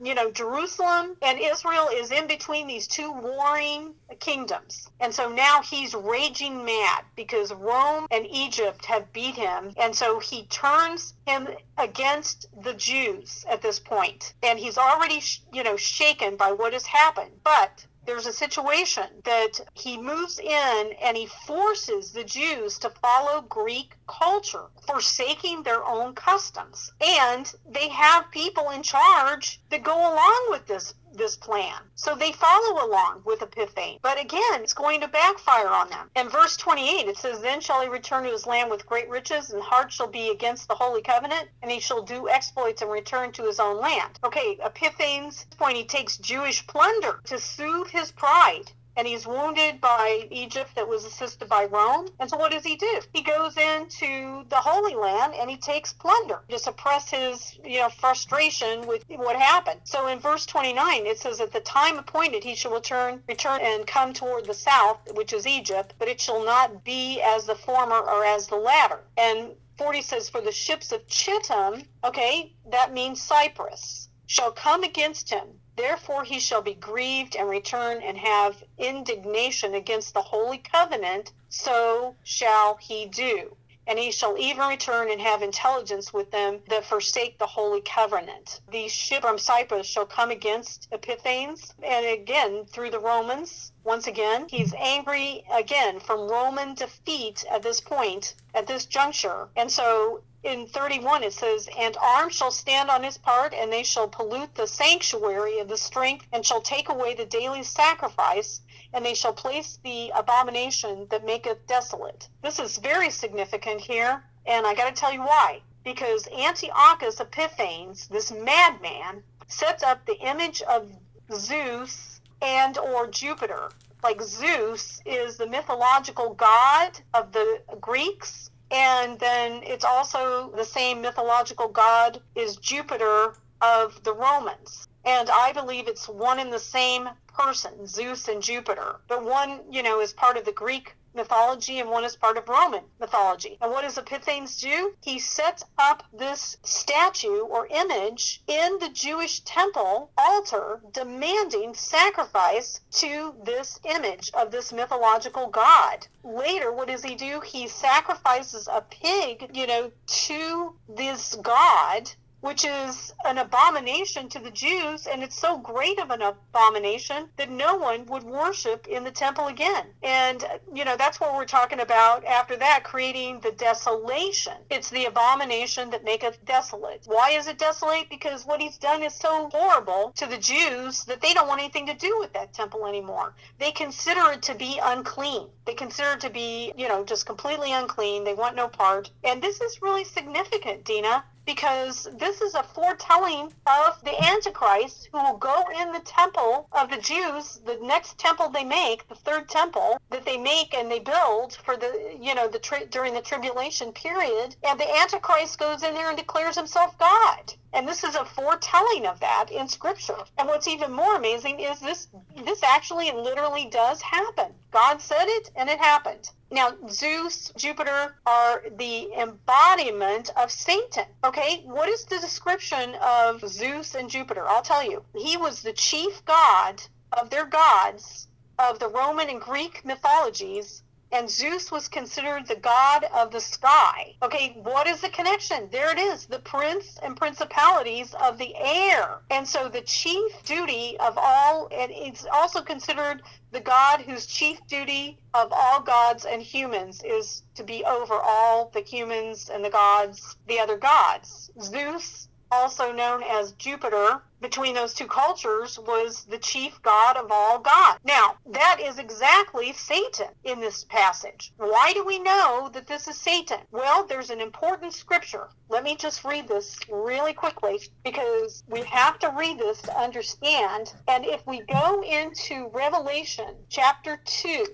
you 0.00 0.14
know, 0.14 0.30
Jerusalem 0.30 1.16
and 1.20 1.38
Israel 1.38 1.88
is 1.92 2.10
in 2.10 2.26
between 2.26 2.66
these 2.66 2.86
two 2.86 3.12
warring 3.12 3.94
kingdoms. 4.20 4.88
And 5.00 5.14
so 5.14 5.28
now 5.28 5.62
he's 5.62 5.94
raging 5.94 6.64
mad 6.64 7.04
because 7.14 7.52
Rome 7.52 8.06
and 8.10 8.26
Egypt 8.26 8.86
have 8.86 9.12
beat 9.12 9.34
him. 9.34 9.74
And 9.76 9.94
so 9.94 10.18
he 10.18 10.46
turns 10.46 11.14
him 11.26 11.48
against 11.76 12.46
the 12.62 12.74
Jews 12.74 13.44
at 13.48 13.62
this 13.62 13.78
point. 13.78 14.34
And 14.42 14.58
he's 14.58 14.78
already, 14.78 15.22
you 15.52 15.62
know, 15.62 15.76
shaken 15.76 16.36
by 16.36 16.52
what 16.52 16.72
has 16.72 16.86
happened. 16.86 17.32
But 17.44 17.86
there's 18.10 18.26
a 18.26 18.32
situation 18.32 19.04
that 19.22 19.60
he 19.72 19.96
moves 19.96 20.40
in 20.40 20.92
and 21.00 21.16
he 21.16 21.26
forces 21.46 22.10
the 22.10 22.24
Jews 22.24 22.76
to 22.80 22.90
follow 22.90 23.42
Greek 23.42 23.94
culture, 24.08 24.64
forsaking 24.84 25.62
their 25.62 25.84
own 25.84 26.16
customs. 26.16 26.92
And 27.00 27.54
they 27.68 27.88
have 27.88 28.32
people 28.32 28.70
in 28.70 28.82
charge 28.82 29.60
that 29.70 29.84
go 29.84 29.96
along 29.96 30.46
with 30.50 30.66
this 30.66 30.92
this 31.12 31.36
plan. 31.36 31.80
So 31.94 32.14
they 32.14 32.32
follow 32.32 32.86
along 32.86 33.22
with 33.24 33.42
Epiphanes. 33.42 34.00
But 34.02 34.20
again, 34.20 34.62
it's 34.62 34.72
going 34.72 35.00
to 35.00 35.08
backfire 35.08 35.68
on 35.68 35.90
them. 35.90 36.10
In 36.16 36.28
verse 36.28 36.56
28, 36.56 37.08
it 37.08 37.16
says, 37.16 37.40
Then 37.40 37.60
shall 37.60 37.80
he 37.80 37.88
return 37.88 38.24
to 38.24 38.30
his 38.30 38.46
land 38.46 38.70
with 38.70 38.86
great 38.86 39.08
riches, 39.08 39.50
and 39.50 39.62
heart 39.62 39.92
shall 39.92 40.06
be 40.06 40.30
against 40.30 40.68
the 40.68 40.74
holy 40.74 41.02
covenant, 41.02 41.48
and 41.62 41.70
he 41.70 41.80
shall 41.80 42.02
do 42.02 42.28
exploits 42.28 42.82
and 42.82 42.90
return 42.90 43.32
to 43.32 43.44
his 43.44 43.60
own 43.60 43.80
land. 43.80 44.18
Okay, 44.24 44.58
Epiphanes, 44.64 45.46
point, 45.58 45.76
he 45.76 45.84
takes 45.84 46.16
Jewish 46.18 46.66
plunder 46.66 47.20
to 47.24 47.38
soothe 47.38 47.88
his 47.88 48.12
pride 48.12 48.72
and 48.96 49.06
he's 49.06 49.26
wounded 49.26 49.80
by 49.80 50.26
Egypt 50.30 50.74
that 50.74 50.88
was 50.88 51.04
assisted 51.04 51.48
by 51.48 51.64
Rome. 51.64 52.08
And 52.18 52.28
so 52.28 52.36
what 52.36 52.52
does 52.52 52.64
he 52.64 52.76
do? 52.76 53.00
He 53.12 53.22
goes 53.22 53.56
into 53.56 54.44
the 54.48 54.56
Holy 54.56 54.94
Land 54.94 55.34
and 55.34 55.48
he 55.48 55.56
takes 55.56 55.92
plunder 55.92 56.40
to 56.48 56.58
suppress 56.58 57.10
his, 57.10 57.58
you 57.64 57.80
know, 57.80 57.88
frustration 57.88 58.86
with 58.86 59.04
what 59.08 59.36
happened. 59.36 59.80
So 59.84 60.08
in 60.08 60.18
verse 60.18 60.44
29, 60.46 61.06
it 61.06 61.18
says, 61.18 61.40
At 61.40 61.52
the 61.52 61.60
time 61.60 61.98
appointed 61.98 62.44
he 62.44 62.54
shall 62.54 62.72
return, 62.72 63.22
return 63.28 63.60
and 63.62 63.86
come 63.86 64.12
toward 64.12 64.46
the 64.46 64.54
south, 64.54 64.98
which 65.12 65.32
is 65.32 65.46
Egypt, 65.46 65.94
but 65.98 66.08
it 66.08 66.20
shall 66.20 66.44
not 66.44 66.84
be 66.84 67.20
as 67.22 67.46
the 67.46 67.54
former 67.54 67.98
or 67.98 68.24
as 68.24 68.48
the 68.48 68.56
latter. 68.56 69.00
And 69.16 69.52
40 69.78 70.02
says, 70.02 70.28
For 70.28 70.40
the 70.40 70.52
ships 70.52 70.92
of 70.92 71.06
Chittim, 71.06 71.86
okay, 72.04 72.52
that 72.66 72.92
means 72.92 73.22
Cyprus, 73.22 74.08
shall 74.26 74.52
come 74.52 74.82
against 74.82 75.30
him 75.30 75.59
Therefore 75.80 76.24
he 76.24 76.40
shall 76.40 76.60
be 76.60 76.74
grieved 76.74 77.36
and 77.36 77.48
return 77.48 78.02
and 78.02 78.18
have 78.18 78.62
indignation 78.76 79.74
against 79.74 80.12
the 80.12 80.20
holy 80.20 80.58
covenant, 80.58 81.32
so 81.48 82.16
shall 82.22 82.76
he 82.76 83.06
do. 83.06 83.56
And 83.86 83.98
he 83.98 84.12
shall 84.12 84.36
even 84.36 84.68
return 84.68 85.10
and 85.10 85.22
have 85.22 85.40
intelligence 85.40 86.12
with 86.12 86.30
them 86.30 86.60
that 86.68 86.84
forsake 86.84 87.38
the 87.38 87.46
holy 87.46 87.80
covenant. 87.80 88.60
These 88.68 88.92
ship 88.92 89.22
from 89.22 89.38
Cyprus 89.38 89.86
shall 89.86 90.04
come 90.04 90.30
against 90.30 90.86
Epiphanes, 90.92 91.74
and 91.82 92.04
again 92.04 92.66
through 92.66 92.90
the 92.90 93.00
Romans. 93.00 93.72
Once 93.82 94.06
again, 94.06 94.48
he's 94.50 94.74
angry 94.74 95.44
again 95.50 95.98
from 95.98 96.28
Roman 96.28 96.74
defeat 96.74 97.42
at 97.50 97.62
this 97.62 97.80
point, 97.80 98.34
at 98.54 98.66
this 98.66 98.84
juncture. 98.84 99.48
And 99.56 99.72
so 99.72 100.24
in 100.42 100.66
31 100.66 101.22
it 101.22 101.32
says 101.34 101.68
and 101.78 101.96
arms 102.00 102.34
shall 102.34 102.50
stand 102.50 102.88
on 102.88 103.02
his 103.02 103.18
part 103.18 103.52
and 103.52 103.70
they 103.70 103.82
shall 103.82 104.08
pollute 104.08 104.54
the 104.54 104.66
sanctuary 104.66 105.58
of 105.58 105.68
the 105.68 105.76
strength 105.76 106.26
and 106.32 106.46
shall 106.46 106.62
take 106.62 106.88
away 106.88 107.14
the 107.14 107.26
daily 107.26 107.62
sacrifice 107.62 108.62
and 108.94 109.04
they 109.04 109.14
shall 109.14 109.34
place 109.34 109.78
the 109.84 110.10
abomination 110.14 111.06
that 111.10 111.26
maketh 111.26 111.66
desolate. 111.66 112.28
This 112.42 112.58
is 112.58 112.78
very 112.78 113.10
significant 113.10 113.82
here 113.82 114.24
and 114.46 114.66
i 114.66 114.74
got 114.74 114.94
to 114.94 114.98
tell 114.98 115.12
you 115.12 115.20
why. 115.20 115.60
Because 115.84 116.26
antiochus 116.28 117.20
epiphanes 117.20 118.08
this 118.08 118.32
madman 118.32 119.22
sets 119.46 119.82
up 119.82 120.06
the 120.06 120.18
image 120.20 120.62
of 120.62 120.90
zeus 121.34 122.20
and 122.40 122.78
or 122.78 123.06
jupiter. 123.08 123.70
Like 124.02 124.22
zeus 124.22 125.02
is 125.04 125.36
the 125.36 125.46
mythological 125.46 126.32
god 126.32 126.98
of 127.12 127.32
the 127.32 127.60
greeks 127.78 128.49
and 128.70 129.18
then 129.18 129.62
it's 129.64 129.84
also 129.84 130.50
the 130.56 130.64
same 130.64 131.00
mythological 131.00 131.68
god 131.68 132.20
is 132.34 132.56
Jupiter 132.56 133.34
of 133.60 134.02
the 134.04 134.12
Romans. 134.12 134.88
And 135.04 135.30
I 135.30 135.52
believe 135.52 135.88
it's 135.88 136.08
one 136.08 136.38
and 136.38 136.52
the 136.52 136.58
same 136.58 137.08
person, 137.28 137.86
Zeus 137.86 138.28
and 138.28 138.42
Jupiter. 138.42 138.96
But 139.08 139.24
one, 139.24 139.60
you 139.70 139.82
know, 139.82 140.00
is 140.00 140.12
part 140.12 140.36
of 140.36 140.44
the 140.44 140.52
Greek 140.52 140.94
mythology 141.14 141.80
and 141.80 141.90
one 141.90 142.04
is 142.04 142.16
part 142.16 142.36
of 142.36 142.48
Roman 142.48 142.84
mythology. 142.98 143.58
And 143.60 143.70
what 143.70 143.82
does 143.82 143.98
Epiphanes 143.98 144.60
do? 144.60 144.94
He 145.02 145.18
sets 145.18 145.64
up 145.78 146.04
this 146.12 146.56
statue 146.62 147.40
or 147.40 147.66
image 147.66 148.42
in 148.46 148.78
the 148.78 148.88
Jewish 148.88 149.40
temple 149.40 150.10
altar 150.16 150.80
demanding 150.92 151.74
sacrifice 151.74 152.80
to 152.92 153.34
this 153.44 153.80
image 153.84 154.30
of 154.34 154.50
this 154.50 154.72
mythological 154.72 155.48
god. 155.48 156.06
Later, 156.22 156.72
what 156.72 156.88
does 156.88 157.02
he 157.02 157.14
do? 157.14 157.40
He 157.40 157.66
sacrifices 157.66 158.68
a 158.68 158.82
pig, 158.82 159.50
you 159.54 159.66
know, 159.66 159.90
to 160.06 160.74
this 160.88 161.34
god 161.36 162.10
which 162.40 162.64
is 162.64 163.12
an 163.24 163.38
abomination 163.38 164.28
to 164.28 164.38
the 164.38 164.50
Jews, 164.50 165.06
and 165.06 165.22
it's 165.22 165.38
so 165.38 165.58
great 165.58 165.98
of 165.98 166.10
an 166.10 166.22
abomination 166.22 167.28
that 167.36 167.50
no 167.50 167.76
one 167.76 168.06
would 168.06 168.22
worship 168.22 168.86
in 168.86 169.04
the 169.04 169.10
temple 169.10 169.48
again. 169.48 169.86
And, 170.02 170.44
you 170.72 170.84
know, 170.84 170.96
that's 170.96 171.20
what 171.20 171.34
we're 171.34 171.44
talking 171.44 171.80
about 171.80 172.24
after 172.24 172.56
that, 172.56 172.84
creating 172.84 173.40
the 173.40 173.52
desolation. 173.52 174.54
It's 174.70 174.90
the 174.90 175.04
abomination 175.06 175.90
that 175.90 176.04
maketh 176.04 176.44
desolate. 176.44 177.02
Why 177.06 177.30
is 177.30 177.46
it 177.46 177.58
desolate? 177.58 178.08
Because 178.08 178.46
what 178.46 178.60
he's 178.60 178.78
done 178.78 179.02
is 179.02 179.14
so 179.14 179.48
horrible 179.52 180.12
to 180.16 180.26
the 180.26 180.38
Jews 180.38 181.04
that 181.04 181.20
they 181.20 181.34
don't 181.34 181.48
want 181.48 181.60
anything 181.60 181.86
to 181.86 181.94
do 181.94 182.18
with 182.18 182.32
that 182.32 182.52
temple 182.52 182.86
anymore. 182.86 183.34
They 183.58 183.70
consider 183.72 184.32
it 184.32 184.42
to 184.42 184.54
be 184.54 184.80
unclean. 184.82 185.48
They 185.66 185.74
consider 185.74 186.12
it 186.12 186.20
to 186.20 186.30
be, 186.30 186.72
you 186.76 186.88
know, 186.88 187.04
just 187.04 187.26
completely 187.26 187.72
unclean. 187.72 188.24
They 188.24 188.34
want 188.34 188.56
no 188.56 188.68
part. 188.68 189.10
And 189.24 189.42
this 189.42 189.60
is 189.60 189.82
really 189.82 190.04
significant, 190.04 190.84
Dina, 190.84 191.24
because 191.46 192.08
this 192.18 192.40
is 192.40 192.54
a 192.54 192.62
foretelling 192.62 193.52
of 193.66 194.00
the 194.04 194.24
Antichrist 194.24 195.08
who 195.12 195.18
will 195.18 195.36
go 195.36 195.64
in 195.80 195.92
the 195.92 196.00
temple 196.00 196.68
of 196.72 196.90
the 196.90 196.98
Jews, 196.98 197.60
the 197.64 197.78
next 197.82 198.18
temple 198.18 198.48
they 198.48 198.64
make, 198.64 199.08
the 199.08 199.14
third 199.14 199.48
temple 199.48 199.98
that 200.10 200.24
they 200.24 200.36
make 200.36 200.74
and 200.74 200.90
they 200.90 201.00
build 201.00 201.54
for 201.64 201.76
the, 201.76 202.16
you 202.20 202.34
know, 202.34 202.48
the 202.48 202.58
tri- 202.58 202.84
during 202.90 203.14
the 203.14 203.20
tribulation 203.20 203.92
period, 203.92 204.56
and 204.64 204.78
the 204.78 204.96
Antichrist 204.98 205.58
goes 205.58 205.82
in 205.82 205.94
there 205.94 206.08
and 206.08 206.18
declares 206.18 206.56
himself 206.56 206.96
God. 206.98 207.54
And 207.72 207.86
this 207.86 208.02
is 208.02 208.16
a 208.16 208.24
foretelling 208.24 209.06
of 209.06 209.20
that 209.20 209.50
in 209.50 209.68
scripture. 209.68 210.18
And 210.36 210.48
what's 210.48 210.66
even 210.66 210.90
more 210.92 211.16
amazing 211.16 211.60
is 211.60 211.78
this 211.78 212.08
this 212.44 212.62
actually 212.62 213.12
literally 213.12 213.66
does 213.66 214.02
happen. 214.02 214.54
God 214.70 215.00
said 215.00 215.26
it 215.26 215.50
and 215.54 215.68
it 215.68 215.78
happened. 215.78 216.30
Now, 216.50 216.74
Zeus, 216.88 217.52
Jupiter 217.56 218.16
are 218.26 218.64
the 218.76 219.12
embodiment 219.14 220.30
of 220.36 220.50
Satan. 220.50 221.06
Okay, 221.22 221.62
what 221.64 221.88
is 221.88 222.04
the 222.04 222.18
description 222.18 222.96
of 222.96 223.40
Zeus 223.48 223.94
and 223.94 224.10
Jupiter? 224.10 224.48
I'll 224.48 224.62
tell 224.62 224.82
you. 224.82 225.04
He 225.14 225.36
was 225.36 225.62
the 225.62 225.72
chief 225.72 226.24
god 226.24 226.82
of 227.12 227.30
their 227.30 227.46
gods 227.46 228.26
of 228.58 228.80
the 228.80 228.88
Roman 228.88 229.30
and 229.30 229.40
Greek 229.40 229.84
mythologies 229.84 230.82
and 231.12 231.28
Zeus 231.28 231.70
was 231.70 231.88
considered 231.88 232.46
the 232.46 232.56
god 232.56 233.04
of 233.14 233.32
the 233.32 233.40
sky. 233.40 234.14
Okay, 234.22 234.56
what 234.62 234.86
is 234.86 235.00
the 235.00 235.08
connection? 235.08 235.68
There 235.70 235.90
it 235.90 235.98
is, 235.98 236.26
the 236.26 236.38
prince 236.38 236.98
and 237.02 237.16
principalities 237.16 238.14
of 238.14 238.38
the 238.38 238.54
air. 238.56 239.20
And 239.30 239.46
so 239.46 239.68
the 239.68 239.82
chief 239.82 240.42
duty 240.44 240.96
of 241.00 241.18
all, 241.18 241.68
and 241.72 241.90
it's 241.90 242.26
also 242.32 242.62
considered 242.62 243.22
the 243.52 243.60
god 243.60 244.02
whose 244.02 244.26
chief 244.26 244.64
duty 244.68 245.18
of 245.34 245.52
all 245.52 245.80
gods 245.80 246.24
and 246.24 246.40
humans 246.40 247.02
is 247.04 247.42
to 247.56 247.64
be 247.64 247.84
over 247.84 248.14
all 248.14 248.70
the 248.72 248.80
humans 248.80 249.50
and 249.52 249.64
the 249.64 249.70
gods, 249.70 250.36
the 250.46 250.60
other 250.60 250.76
gods. 250.76 251.50
Zeus, 251.60 252.28
also 252.50 252.92
known 252.92 253.22
as 253.22 253.52
Jupiter, 253.52 254.22
between 254.40 254.74
those 254.74 254.94
two 254.94 255.06
cultures 255.06 255.78
was 255.78 256.24
the 256.24 256.38
chief 256.38 256.80
god 256.82 257.16
of 257.16 257.30
all 257.30 257.58
gods. 257.58 257.98
Now, 258.04 258.36
that 258.46 258.78
is 258.80 258.98
exactly 258.98 259.72
Satan 259.72 260.28
in 260.44 260.60
this 260.60 260.84
passage. 260.84 261.52
Why 261.58 261.92
do 261.92 262.04
we 262.04 262.18
know 262.18 262.70
that 262.72 262.86
this 262.86 263.06
is 263.06 263.16
Satan? 263.16 263.60
Well, 263.70 264.06
there's 264.06 264.30
an 264.30 264.40
important 264.40 264.94
scripture. 264.94 265.48
Let 265.68 265.84
me 265.84 265.96
just 265.96 266.24
read 266.24 266.48
this 266.48 266.78
really 266.90 267.34
quickly 267.34 267.80
because 268.04 268.64
we 268.66 268.82
have 268.82 269.18
to 269.20 269.34
read 269.36 269.58
this 269.58 269.82
to 269.82 269.98
understand. 269.98 270.94
And 271.06 271.24
if 271.24 271.46
we 271.46 271.60
go 271.60 272.02
into 272.02 272.68
Revelation 272.72 273.56
chapter 273.68 274.20
2, 274.24 274.66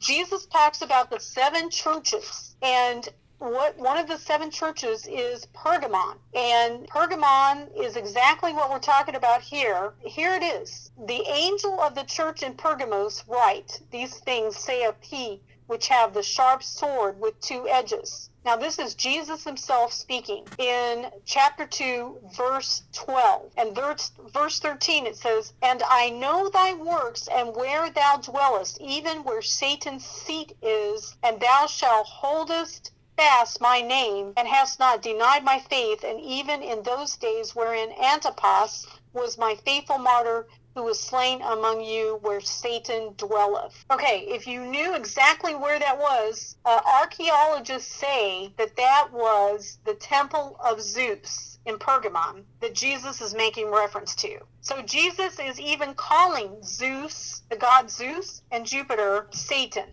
Jesus 0.00 0.46
talks 0.46 0.82
about 0.82 1.10
the 1.10 1.20
seven 1.20 1.70
churches 1.70 2.56
and 2.62 3.08
what 3.38 3.78
one 3.78 3.96
of 3.96 4.08
the 4.08 4.18
seven 4.18 4.50
churches 4.50 5.06
is 5.06 5.46
Pergamon. 5.54 6.16
And 6.34 6.88
Pergamon 6.88 7.68
is 7.80 7.96
exactly 7.96 8.52
what 8.52 8.70
we're 8.70 8.78
talking 8.78 9.14
about 9.14 9.42
here. 9.42 9.94
Here 10.00 10.34
it 10.34 10.42
is. 10.42 10.90
The 11.06 11.22
angel 11.28 11.80
of 11.80 11.94
the 11.94 12.02
church 12.02 12.42
in 12.42 12.54
Pergamos 12.54 13.24
write, 13.28 13.80
These 13.90 14.18
things 14.18 14.56
saith 14.56 14.96
he 15.00 15.40
which 15.68 15.88
have 15.88 16.14
the 16.14 16.22
sharp 16.22 16.62
sword 16.62 17.20
with 17.20 17.38
two 17.40 17.68
edges. 17.68 18.30
Now, 18.44 18.56
this 18.56 18.78
is 18.78 18.94
Jesus 18.94 19.44
himself 19.44 19.92
speaking 19.92 20.46
in 20.56 21.10
chapter 21.26 21.66
2, 21.66 22.30
verse 22.34 22.82
12. 22.94 23.52
And 23.58 23.74
verse, 23.74 24.10
verse 24.32 24.58
13 24.58 25.06
it 25.06 25.16
says, 25.16 25.52
And 25.62 25.82
I 25.86 26.08
know 26.08 26.48
thy 26.48 26.72
works 26.72 27.28
and 27.30 27.54
where 27.54 27.90
thou 27.90 28.16
dwellest, 28.16 28.80
even 28.80 29.22
where 29.24 29.42
Satan's 29.42 30.06
seat 30.06 30.56
is, 30.62 31.16
and 31.22 31.38
thou 31.38 31.66
shalt 31.66 32.06
holdest 32.06 32.92
fast 33.18 33.60
my 33.60 33.80
name, 33.80 34.32
and 34.36 34.46
hast 34.46 34.78
not 34.78 35.02
denied 35.02 35.42
my 35.42 35.58
faith, 35.58 36.04
and 36.04 36.20
even 36.20 36.62
in 36.62 36.84
those 36.84 37.16
days 37.16 37.52
wherein 37.52 37.90
Antipas 38.00 38.86
was 39.12 39.36
my 39.36 39.56
faithful 39.64 39.98
martyr, 39.98 40.46
who 40.76 40.84
was 40.84 41.00
slain 41.00 41.42
among 41.42 41.80
you 41.80 42.20
where 42.22 42.40
Satan 42.40 43.12
dwelleth. 43.16 43.84
Okay, 43.90 44.20
if 44.28 44.46
you 44.46 44.60
knew 44.60 44.94
exactly 44.94 45.56
where 45.56 45.80
that 45.80 45.98
was, 45.98 46.56
uh, 46.64 46.80
archaeologists 47.00 47.92
say 47.92 48.52
that 48.56 48.76
that 48.76 49.08
was 49.12 49.80
the 49.84 49.94
temple 49.94 50.56
of 50.62 50.80
Zeus 50.80 51.58
in 51.66 51.76
Pergamon 51.76 52.44
that 52.60 52.72
Jesus 52.72 53.20
is 53.20 53.34
making 53.34 53.68
reference 53.68 54.14
to. 54.14 54.38
So 54.60 54.80
Jesus 54.82 55.40
is 55.40 55.58
even 55.58 55.94
calling 55.94 56.62
Zeus, 56.62 57.42
the 57.50 57.56
god 57.56 57.90
Zeus, 57.90 58.42
and 58.52 58.64
Jupiter 58.64 59.26
Satan. 59.32 59.88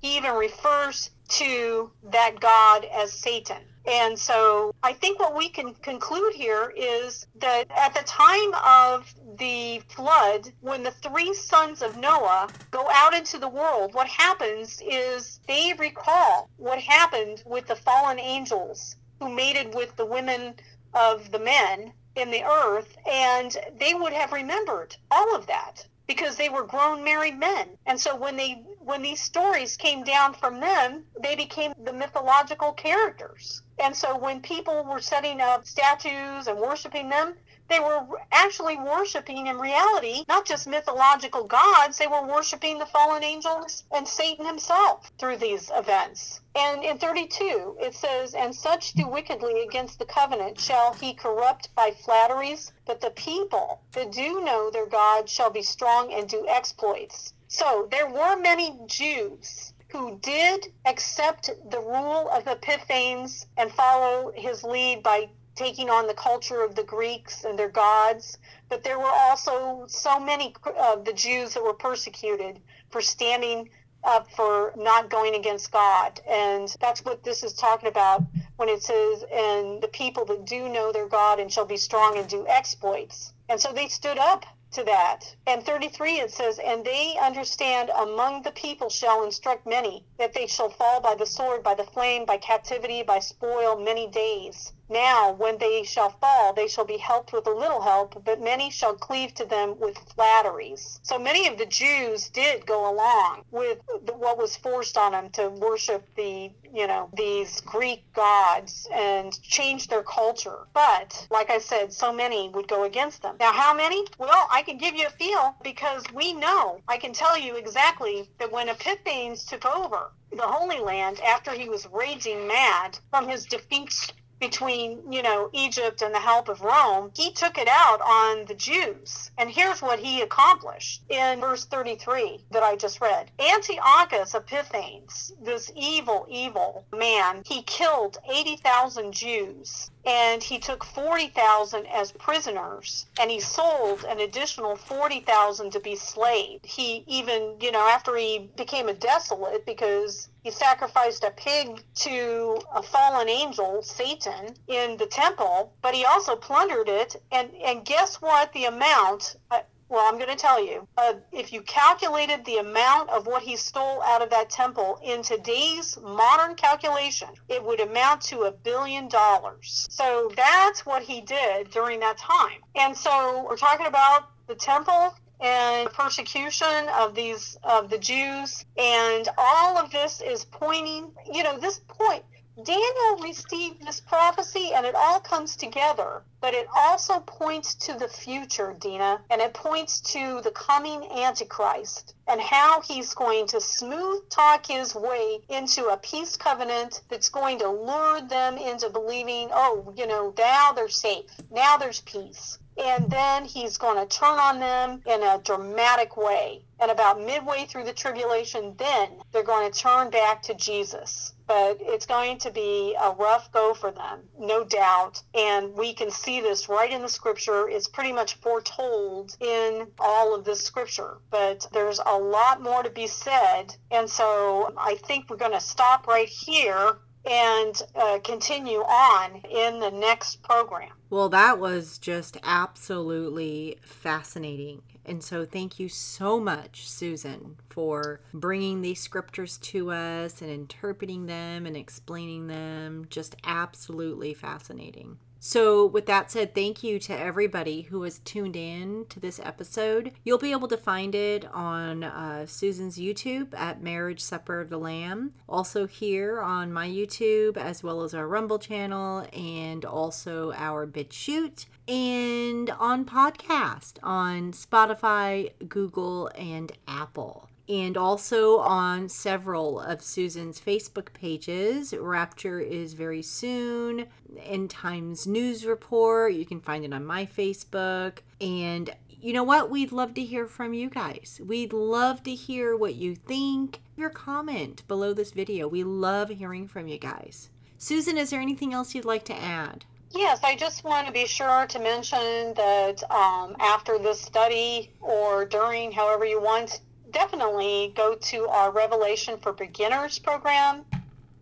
He 0.00 0.16
even 0.16 0.34
refers 0.34 1.10
to 1.28 1.90
that 2.10 2.40
God 2.40 2.86
as 2.94 3.12
Satan. 3.12 3.62
And 3.86 4.18
so 4.18 4.72
I 4.82 4.92
think 4.92 5.18
what 5.18 5.36
we 5.36 5.48
can 5.48 5.74
conclude 5.74 6.34
here 6.34 6.72
is 6.76 7.26
that 7.40 7.64
at 7.70 7.94
the 7.94 8.02
time 8.04 8.54
of 8.64 9.14
the 9.38 9.82
flood, 9.88 10.52
when 10.60 10.82
the 10.82 10.90
three 10.90 11.32
sons 11.34 11.80
of 11.82 11.96
Noah 11.96 12.52
go 12.70 12.86
out 12.92 13.14
into 13.14 13.38
the 13.38 13.48
world, 13.48 13.94
what 13.94 14.06
happens 14.08 14.82
is 14.86 15.40
they 15.48 15.72
recall 15.78 16.50
what 16.56 16.80
happened 16.80 17.42
with 17.46 17.66
the 17.66 17.76
fallen 17.76 18.18
angels 18.18 18.96
who 19.20 19.34
mated 19.34 19.74
with 19.74 19.96
the 19.96 20.06
women 20.06 20.54
of 20.94 21.30
the 21.30 21.38
men 21.38 21.92
in 22.16 22.30
the 22.30 22.44
earth, 22.44 22.96
and 23.08 23.56
they 23.78 23.94
would 23.94 24.12
have 24.12 24.32
remembered 24.32 24.96
all 25.10 25.34
of 25.34 25.46
that 25.46 25.86
because 26.06 26.36
they 26.36 26.48
were 26.48 26.64
grown 26.64 27.04
married 27.04 27.38
men. 27.38 27.68
And 27.86 28.00
so 28.00 28.16
when 28.16 28.36
they 28.36 28.64
when 28.88 29.02
these 29.02 29.20
stories 29.20 29.76
came 29.76 30.02
down 30.02 30.32
from 30.32 30.60
them, 30.60 31.04
they 31.20 31.36
became 31.36 31.74
the 31.84 31.92
mythological 31.92 32.72
characters. 32.72 33.60
And 33.78 33.94
so 33.94 34.16
when 34.16 34.40
people 34.40 34.82
were 34.82 35.02
setting 35.02 35.42
up 35.42 35.66
statues 35.66 36.46
and 36.46 36.58
worshiping 36.58 37.10
them, 37.10 37.36
they 37.68 37.80
were 37.80 38.06
actually 38.32 38.78
worshiping 38.78 39.46
in 39.46 39.58
reality 39.58 40.24
not 40.26 40.46
just 40.46 40.66
mythological 40.66 41.44
gods, 41.44 41.98
they 41.98 42.06
were 42.06 42.26
worshiping 42.26 42.78
the 42.78 42.86
fallen 42.86 43.22
angels 43.22 43.84
and 43.90 44.08
Satan 44.08 44.46
himself 44.46 45.12
through 45.18 45.36
these 45.36 45.70
events. 45.74 46.40
And 46.54 46.82
in 46.82 46.96
32, 46.96 47.76
it 47.80 47.94
says, 47.94 48.32
And 48.32 48.56
such 48.56 48.94
do 48.94 49.06
wickedly 49.06 49.64
against 49.64 49.98
the 49.98 50.06
covenant 50.06 50.58
shall 50.58 50.94
he 50.94 51.12
corrupt 51.12 51.74
by 51.74 51.90
flatteries, 51.90 52.72
but 52.86 53.02
the 53.02 53.10
people 53.10 53.82
that 53.92 54.12
do 54.12 54.40
know 54.40 54.70
their 54.70 54.86
God 54.86 55.28
shall 55.28 55.50
be 55.50 55.62
strong 55.62 56.10
and 56.10 56.26
do 56.26 56.46
exploits. 56.48 57.34
So 57.48 57.88
there 57.90 58.08
were 58.08 58.36
many 58.36 58.78
Jews 58.86 59.72
who 59.88 60.18
did 60.18 60.70
accept 60.84 61.50
the 61.70 61.80
rule 61.80 62.28
of 62.28 62.46
Epiphanes 62.46 63.46
and 63.56 63.72
follow 63.72 64.32
his 64.36 64.62
lead 64.62 65.02
by 65.02 65.30
taking 65.54 65.88
on 65.88 66.06
the 66.06 66.14
culture 66.14 66.62
of 66.62 66.74
the 66.74 66.84
Greeks 66.84 67.44
and 67.44 67.58
their 67.58 67.70
gods, 67.70 68.38
but 68.68 68.84
there 68.84 68.98
were 68.98 69.10
also 69.10 69.86
so 69.88 70.20
many 70.20 70.54
of 70.76 71.06
the 71.06 71.12
Jews 71.12 71.54
that 71.54 71.64
were 71.64 71.74
persecuted 71.74 72.60
for 72.90 73.00
standing 73.00 73.70
up 74.04 74.30
for 74.30 74.72
not 74.76 75.10
going 75.10 75.34
against 75.34 75.72
God. 75.72 76.20
And 76.28 76.68
that's 76.80 77.04
what 77.04 77.24
this 77.24 77.42
is 77.42 77.54
talking 77.54 77.88
about 77.88 78.22
when 78.56 78.68
it 78.68 78.82
says, 78.82 79.24
and 79.32 79.82
the 79.82 79.88
people 79.88 80.24
that 80.26 80.44
do 80.44 80.68
know 80.68 80.92
their 80.92 81.08
God 81.08 81.40
and 81.40 81.50
shall 81.50 81.64
be 81.64 81.78
strong 81.78 82.18
and 82.18 82.28
do 82.28 82.46
exploits. 82.46 83.32
And 83.48 83.58
so 83.58 83.72
they 83.72 83.88
stood 83.88 84.18
up 84.18 84.44
to 84.72 84.84
that. 84.84 85.34
And 85.46 85.64
33 85.64 86.20
it 86.20 86.30
says, 86.30 86.58
And 86.58 86.84
they 86.84 87.16
understand 87.20 87.90
among 87.90 88.42
the 88.42 88.52
people 88.52 88.90
shall 88.90 89.24
instruct 89.24 89.66
many, 89.66 90.04
that 90.18 90.34
they 90.34 90.46
shall 90.46 90.70
fall 90.70 91.00
by 91.00 91.14
the 91.14 91.26
sword, 91.26 91.62
by 91.62 91.74
the 91.74 91.84
flame, 91.84 92.24
by 92.24 92.38
captivity, 92.38 93.02
by 93.02 93.20
spoil 93.20 93.78
many 93.78 94.08
days. 94.08 94.72
Now, 94.90 95.32
when 95.32 95.58
they 95.58 95.82
shall 95.82 96.10
fall, 96.10 96.54
they 96.54 96.66
shall 96.66 96.86
be 96.86 96.96
helped 96.96 97.34
with 97.34 97.46
a 97.46 97.50
little 97.52 97.82
help, 97.82 98.24
but 98.24 98.40
many 98.40 98.70
shall 98.70 98.94
cleave 98.94 99.34
to 99.34 99.44
them 99.44 99.78
with 99.78 99.98
flatteries. 100.14 100.98
So 101.02 101.18
many 101.18 101.46
of 101.46 101.58
the 101.58 101.66
Jews 101.66 102.30
did 102.30 102.64
go 102.64 102.90
along 102.90 103.44
with 103.50 103.80
what 104.14 104.38
was 104.38 104.56
forced 104.56 104.96
on 104.96 105.12
them 105.12 105.28
to 105.30 105.50
worship 105.50 106.06
the, 106.16 106.50
you 106.72 106.86
know, 106.86 107.10
these 107.12 107.60
Greek 107.60 108.10
gods 108.14 108.88
and 108.90 109.38
change 109.42 109.88
their 109.88 110.02
culture. 110.02 110.66
But, 110.72 111.26
like 111.30 111.50
I 111.50 111.58
said, 111.58 111.92
so 111.92 112.10
many 112.10 112.48
would 112.48 112.66
go 112.66 112.84
against 112.84 113.20
them. 113.20 113.36
Now, 113.38 113.52
how 113.52 113.74
many? 113.74 114.06
Well, 114.16 114.48
I 114.50 114.62
can 114.62 114.78
give 114.78 114.94
you 114.94 115.06
a 115.06 115.10
feel 115.10 115.54
because 115.62 116.02
we 116.14 116.32
know, 116.32 116.80
I 116.88 116.96
can 116.96 117.12
tell 117.12 117.38
you 117.38 117.56
exactly 117.56 118.30
that 118.38 118.50
when 118.50 118.70
Epiphanes 118.70 119.44
took 119.44 119.66
over 119.66 120.12
the 120.30 120.46
Holy 120.46 120.78
Land 120.78 121.20
after 121.20 121.52
he 121.52 121.68
was 121.68 121.86
raging 121.92 122.46
mad 122.46 122.98
from 123.10 123.28
his 123.28 123.44
defeats 123.44 124.12
between, 124.40 125.12
you 125.12 125.22
know, 125.22 125.50
Egypt 125.52 126.02
and 126.02 126.14
the 126.14 126.20
help 126.20 126.48
of 126.48 126.60
Rome, 126.60 127.10
he 127.14 127.32
took 127.32 127.58
it 127.58 127.68
out 127.68 128.00
on 128.00 128.44
the 128.46 128.54
Jews. 128.54 129.30
And 129.38 129.50
here's 129.50 129.82
what 129.82 129.98
he 129.98 130.20
accomplished 130.20 131.02
in 131.08 131.40
verse 131.40 131.64
33 131.64 132.44
that 132.50 132.62
I 132.62 132.76
just 132.76 133.00
read. 133.00 133.30
Antiochus 133.38 134.34
Epiphanes, 134.34 135.32
this 135.42 135.70
evil, 135.74 136.26
evil 136.28 136.84
man, 136.92 137.42
he 137.46 137.62
killed 137.62 138.18
80,000 138.30 139.12
Jews 139.12 139.90
and 140.04 140.42
he 140.42 140.58
took 140.58 140.84
40,000 140.84 141.86
as 141.86 142.12
prisoners 142.12 143.06
and 143.20 143.30
he 143.30 143.40
sold 143.40 144.04
an 144.04 144.20
additional 144.20 144.76
40,000 144.76 145.70
to 145.72 145.80
be 145.80 145.96
slaved. 145.96 146.64
He 146.64 147.04
even, 147.06 147.56
you 147.60 147.72
know, 147.72 147.86
after 147.86 148.16
he 148.16 148.50
became 148.56 148.88
a 148.88 148.94
desolate 148.94 149.66
because 149.66 150.28
he 150.42 150.50
sacrificed 150.50 151.24
a 151.24 151.30
pig 151.30 151.82
to 151.96 152.60
a 152.74 152.82
fallen 152.82 153.28
angel, 153.28 153.82
Satan, 153.82 154.54
in 154.66 154.96
the 154.96 155.06
temple, 155.06 155.72
but 155.82 155.94
he 155.94 156.04
also 156.04 156.36
plundered 156.36 156.88
it. 156.88 157.16
And, 157.30 157.50
and 157.56 157.84
guess 157.84 158.16
what? 158.16 158.52
The 158.52 158.66
amount, 158.66 159.36
uh, 159.50 159.60
well, 159.88 160.06
I'm 160.06 160.18
going 160.18 160.30
to 160.30 160.36
tell 160.36 160.64
you. 160.64 160.86
Uh, 160.96 161.14
if 161.32 161.52
you 161.52 161.62
calculated 161.62 162.44
the 162.44 162.58
amount 162.58 163.10
of 163.10 163.26
what 163.26 163.42
he 163.42 163.56
stole 163.56 164.02
out 164.02 164.22
of 164.22 164.30
that 164.30 164.50
temple 164.50 165.00
in 165.02 165.22
today's 165.22 165.98
modern 166.02 166.54
calculation, 166.56 167.28
it 167.48 167.64
would 167.64 167.80
amount 167.80 168.20
to 168.22 168.42
a 168.42 168.52
billion 168.52 169.08
dollars. 169.08 169.86
So 169.90 170.30
that's 170.36 170.84
what 170.84 171.02
he 171.02 171.20
did 171.22 171.70
during 171.70 172.00
that 172.00 172.18
time. 172.18 172.60
And 172.74 172.96
so 172.96 173.46
we're 173.48 173.56
talking 173.56 173.86
about 173.86 174.28
the 174.46 174.54
temple 174.54 175.14
and 175.40 175.88
persecution 175.90 176.88
of 176.98 177.14
these 177.14 177.56
of 177.62 177.90
the 177.90 177.98
Jews 177.98 178.64
and 178.76 179.28
all 179.38 179.78
of 179.78 179.90
this 179.92 180.20
is 180.20 180.44
pointing 180.44 181.12
you 181.32 181.44
know 181.44 181.58
this 181.58 181.80
point 181.86 182.24
Daniel 182.64 183.18
received 183.22 183.86
this 183.86 184.00
prophecy 184.00 184.72
and 184.74 184.84
it 184.84 184.96
all 184.96 185.20
comes 185.20 185.54
together, 185.54 186.24
but 186.40 186.54
it 186.54 186.66
also 186.74 187.20
points 187.20 187.74
to 187.74 187.94
the 187.94 188.08
future, 188.08 188.74
Dina, 188.80 189.20
and 189.30 189.40
it 189.40 189.54
points 189.54 190.00
to 190.12 190.40
the 190.42 190.50
coming 190.50 191.08
Antichrist 191.08 192.14
and 192.26 192.40
how 192.40 192.80
he's 192.80 193.14
going 193.14 193.46
to 193.48 193.60
smooth 193.60 194.28
talk 194.28 194.66
his 194.66 194.92
way 194.94 195.40
into 195.48 195.86
a 195.86 195.96
peace 195.98 196.36
covenant 196.36 197.02
that's 197.08 197.28
going 197.28 197.60
to 197.60 197.68
lure 197.68 198.20
them 198.22 198.58
into 198.58 198.90
believing, 198.90 199.50
oh, 199.52 199.92
you 199.96 200.08
know, 200.08 200.34
now 200.36 200.72
they're 200.72 200.88
safe, 200.88 201.30
now 201.52 201.76
there's 201.76 202.00
peace. 202.00 202.58
And 202.78 203.10
then 203.10 203.44
he's 203.44 203.76
going 203.76 203.98
to 203.98 204.16
turn 204.16 204.38
on 204.38 204.60
them 204.60 205.02
in 205.06 205.22
a 205.22 205.40
dramatic 205.42 206.16
way. 206.16 206.62
And 206.80 206.92
about 206.92 207.20
midway 207.20 207.64
through 207.64 207.84
the 207.84 207.92
tribulation, 207.92 208.74
then 208.78 209.20
they're 209.32 209.42
going 209.42 209.70
to 209.70 209.76
turn 209.76 210.10
back 210.10 210.42
to 210.42 210.54
Jesus. 210.54 211.32
But 211.48 211.78
it's 211.80 212.06
going 212.06 212.38
to 212.38 212.52
be 212.52 212.94
a 213.00 213.10
rough 213.10 213.50
go 213.50 213.74
for 213.74 213.90
them, 213.90 214.20
no 214.38 214.62
doubt. 214.64 215.20
And 215.34 215.74
we 215.74 215.92
can 215.92 216.10
see 216.10 216.40
this 216.40 216.68
right 216.68 216.92
in 216.92 217.02
the 217.02 217.08
scripture. 217.08 217.68
It's 217.68 217.88
pretty 217.88 218.12
much 218.12 218.34
foretold 218.34 219.36
in 219.40 219.88
all 219.98 220.34
of 220.34 220.44
this 220.44 220.62
scripture. 220.62 221.18
But 221.30 221.66
there's 221.72 222.00
a 222.04 222.16
lot 222.16 222.62
more 222.62 222.84
to 222.84 222.90
be 222.90 223.08
said. 223.08 223.74
And 223.90 224.08
so 224.08 224.72
I 224.78 224.94
think 224.94 225.28
we're 225.28 225.36
going 225.36 225.52
to 225.52 225.60
stop 225.60 226.06
right 226.06 226.28
here 226.28 226.98
and 227.28 227.82
uh, 227.96 228.18
continue 228.22 228.78
on 228.78 229.42
in 229.50 229.80
the 229.80 229.90
next 229.90 230.42
program. 230.42 230.92
Well, 231.10 231.28
that 231.30 231.58
was 231.58 231.98
just 231.98 232.36
absolutely 232.42 233.78
fascinating. 233.82 234.82
And 235.06 235.22
so, 235.24 235.46
thank 235.46 235.78
you 235.80 235.88
so 235.88 236.38
much, 236.38 236.86
Susan, 236.88 237.56
for 237.70 238.20
bringing 238.34 238.82
these 238.82 239.00
scriptures 239.00 239.56
to 239.58 239.90
us 239.90 240.42
and 240.42 240.50
interpreting 240.50 241.24
them 241.26 241.64
and 241.64 241.76
explaining 241.76 242.46
them. 242.48 243.06
Just 243.08 243.36
absolutely 243.44 244.34
fascinating. 244.34 245.18
So, 245.40 245.86
with 245.86 246.06
that 246.06 246.32
said, 246.32 246.54
thank 246.54 246.82
you 246.82 246.98
to 246.98 247.16
everybody 247.16 247.82
who 247.82 248.02
has 248.02 248.18
tuned 248.18 248.56
in 248.56 249.06
to 249.08 249.20
this 249.20 249.38
episode. 249.38 250.12
You'll 250.24 250.38
be 250.38 250.50
able 250.50 250.66
to 250.68 250.76
find 250.76 251.14
it 251.14 251.44
on 251.52 252.02
uh, 252.02 252.46
Susan's 252.46 252.98
YouTube 252.98 253.54
at 253.54 253.82
Marriage 253.82 254.20
Supper 254.20 254.60
of 254.60 254.68
the 254.68 254.78
Lamb, 254.78 255.34
also 255.48 255.86
here 255.86 256.40
on 256.40 256.72
my 256.72 256.88
YouTube, 256.88 257.56
as 257.56 257.84
well 257.84 258.02
as 258.02 258.14
our 258.14 258.26
Rumble 258.26 258.58
channel, 258.58 259.28
and 259.32 259.84
also 259.84 260.52
our 260.54 260.86
BitChute, 260.86 261.66
and 261.86 262.70
on 262.70 263.04
podcast 263.04 263.98
on 264.02 264.52
Spotify, 264.52 265.52
Google, 265.68 266.30
and 266.36 266.72
Apple 266.88 267.48
and 267.68 267.96
also 267.96 268.58
on 268.58 269.08
several 269.08 269.80
of 269.80 270.02
Susan's 270.02 270.60
Facebook 270.60 271.12
pages. 271.12 271.92
Rapture 271.92 272.60
is 272.60 272.94
very 272.94 273.22
soon, 273.22 274.06
End 274.42 274.70
Times 274.70 275.26
News 275.26 275.66
Report. 275.66 276.32
You 276.32 276.46
can 276.46 276.60
find 276.60 276.84
it 276.84 276.94
on 276.94 277.04
my 277.04 277.26
Facebook. 277.26 278.18
And 278.40 278.90
you 279.20 279.32
know 279.32 279.42
what? 279.42 279.68
We'd 279.68 279.92
love 279.92 280.14
to 280.14 280.24
hear 280.24 280.46
from 280.46 280.72
you 280.72 280.88
guys. 280.88 281.40
We'd 281.44 281.72
love 281.72 282.22
to 282.22 282.34
hear 282.34 282.76
what 282.76 282.94
you 282.94 283.14
think. 283.14 283.80
Your 283.96 284.10
comment 284.10 284.86
below 284.88 285.12
this 285.12 285.32
video. 285.32 285.68
We 285.68 285.84
love 285.84 286.30
hearing 286.30 286.68
from 286.68 286.88
you 286.88 286.98
guys. 286.98 287.50
Susan, 287.76 288.16
is 288.16 288.30
there 288.30 288.40
anything 288.40 288.72
else 288.72 288.94
you'd 288.94 289.04
like 289.04 289.24
to 289.26 289.34
add? 289.34 289.84
Yes, 290.10 290.40
I 290.42 290.56
just 290.56 290.84
want 290.84 291.06
to 291.06 291.12
be 291.12 291.26
sure 291.26 291.66
to 291.66 291.78
mention 291.78 292.54
that 292.54 293.02
um, 293.10 293.56
after 293.60 293.98
this 293.98 294.20
study 294.20 294.90
or 295.00 295.44
during, 295.44 295.92
however 295.92 296.24
you 296.24 296.40
want, 296.40 296.80
definitely 297.10 297.92
go 297.96 298.14
to 298.14 298.48
our 298.48 298.70
Revelation 298.70 299.38
for 299.38 299.52
Beginners 299.52 300.18
program. 300.18 300.84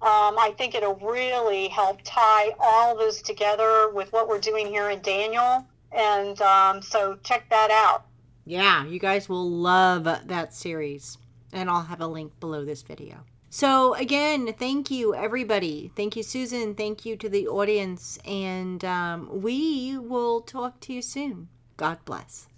Um, 0.03 0.39
I 0.39 0.55
think 0.59 0.75
it'll 0.75 0.97
really 0.97 1.69
help 1.69 2.01
tie 2.05 2.55
all 2.61 2.97
this 2.97 3.23
together 3.23 3.91
with 3.91 4.13
what 4.13 4.29
we're 4.29 4.41
doing 4.41 4.67
here 4.67 4.91
in 4.91 5.01
Daniel. 5.01 5.67
And 5.93 6.41
um, 6.43 6.83
so 6.83 7.19
check 7.23 7.49
that 7.51 7.71
out. 7.71 8.05
Yeah, 8.45 8.87
you 8.87 8.99
guys 8.99 9.29
will 9.29 9.51
love 9.51 10.05
that 10.05 10.55
series. 10.55 11.19
And 11.53 11.71
I'll 11.71 11.83
have 11.83 12.01
a 12.01 12.07
link 12.07 12.39
below 12.41 12.65
this 12.65 12.83
video. 12.83 13.25
So, 13.49 13.95
again, 13.95 14.53
thank 14.59 14.91
you, 14.91 15.15
everybody. 15.15 15.91
Thank 15.97 16.15
you, 16.17 16.23
Susan. 16.23 16.75
Thank 16.75 17.07
you 17.07 17.17
to 17.17 17.29
the 17.29 17.49
audience. 17.49 18.19
And 18.27 18.85
um, 18.85 19.41
we 19.41 19.97
will 19.97 20.43
talk 20.43 20.81
to 20.81 20.93
you 20.93 21.01
soon. 21.01 21.49
God 21.77 21.99
bless. 22.05 22.49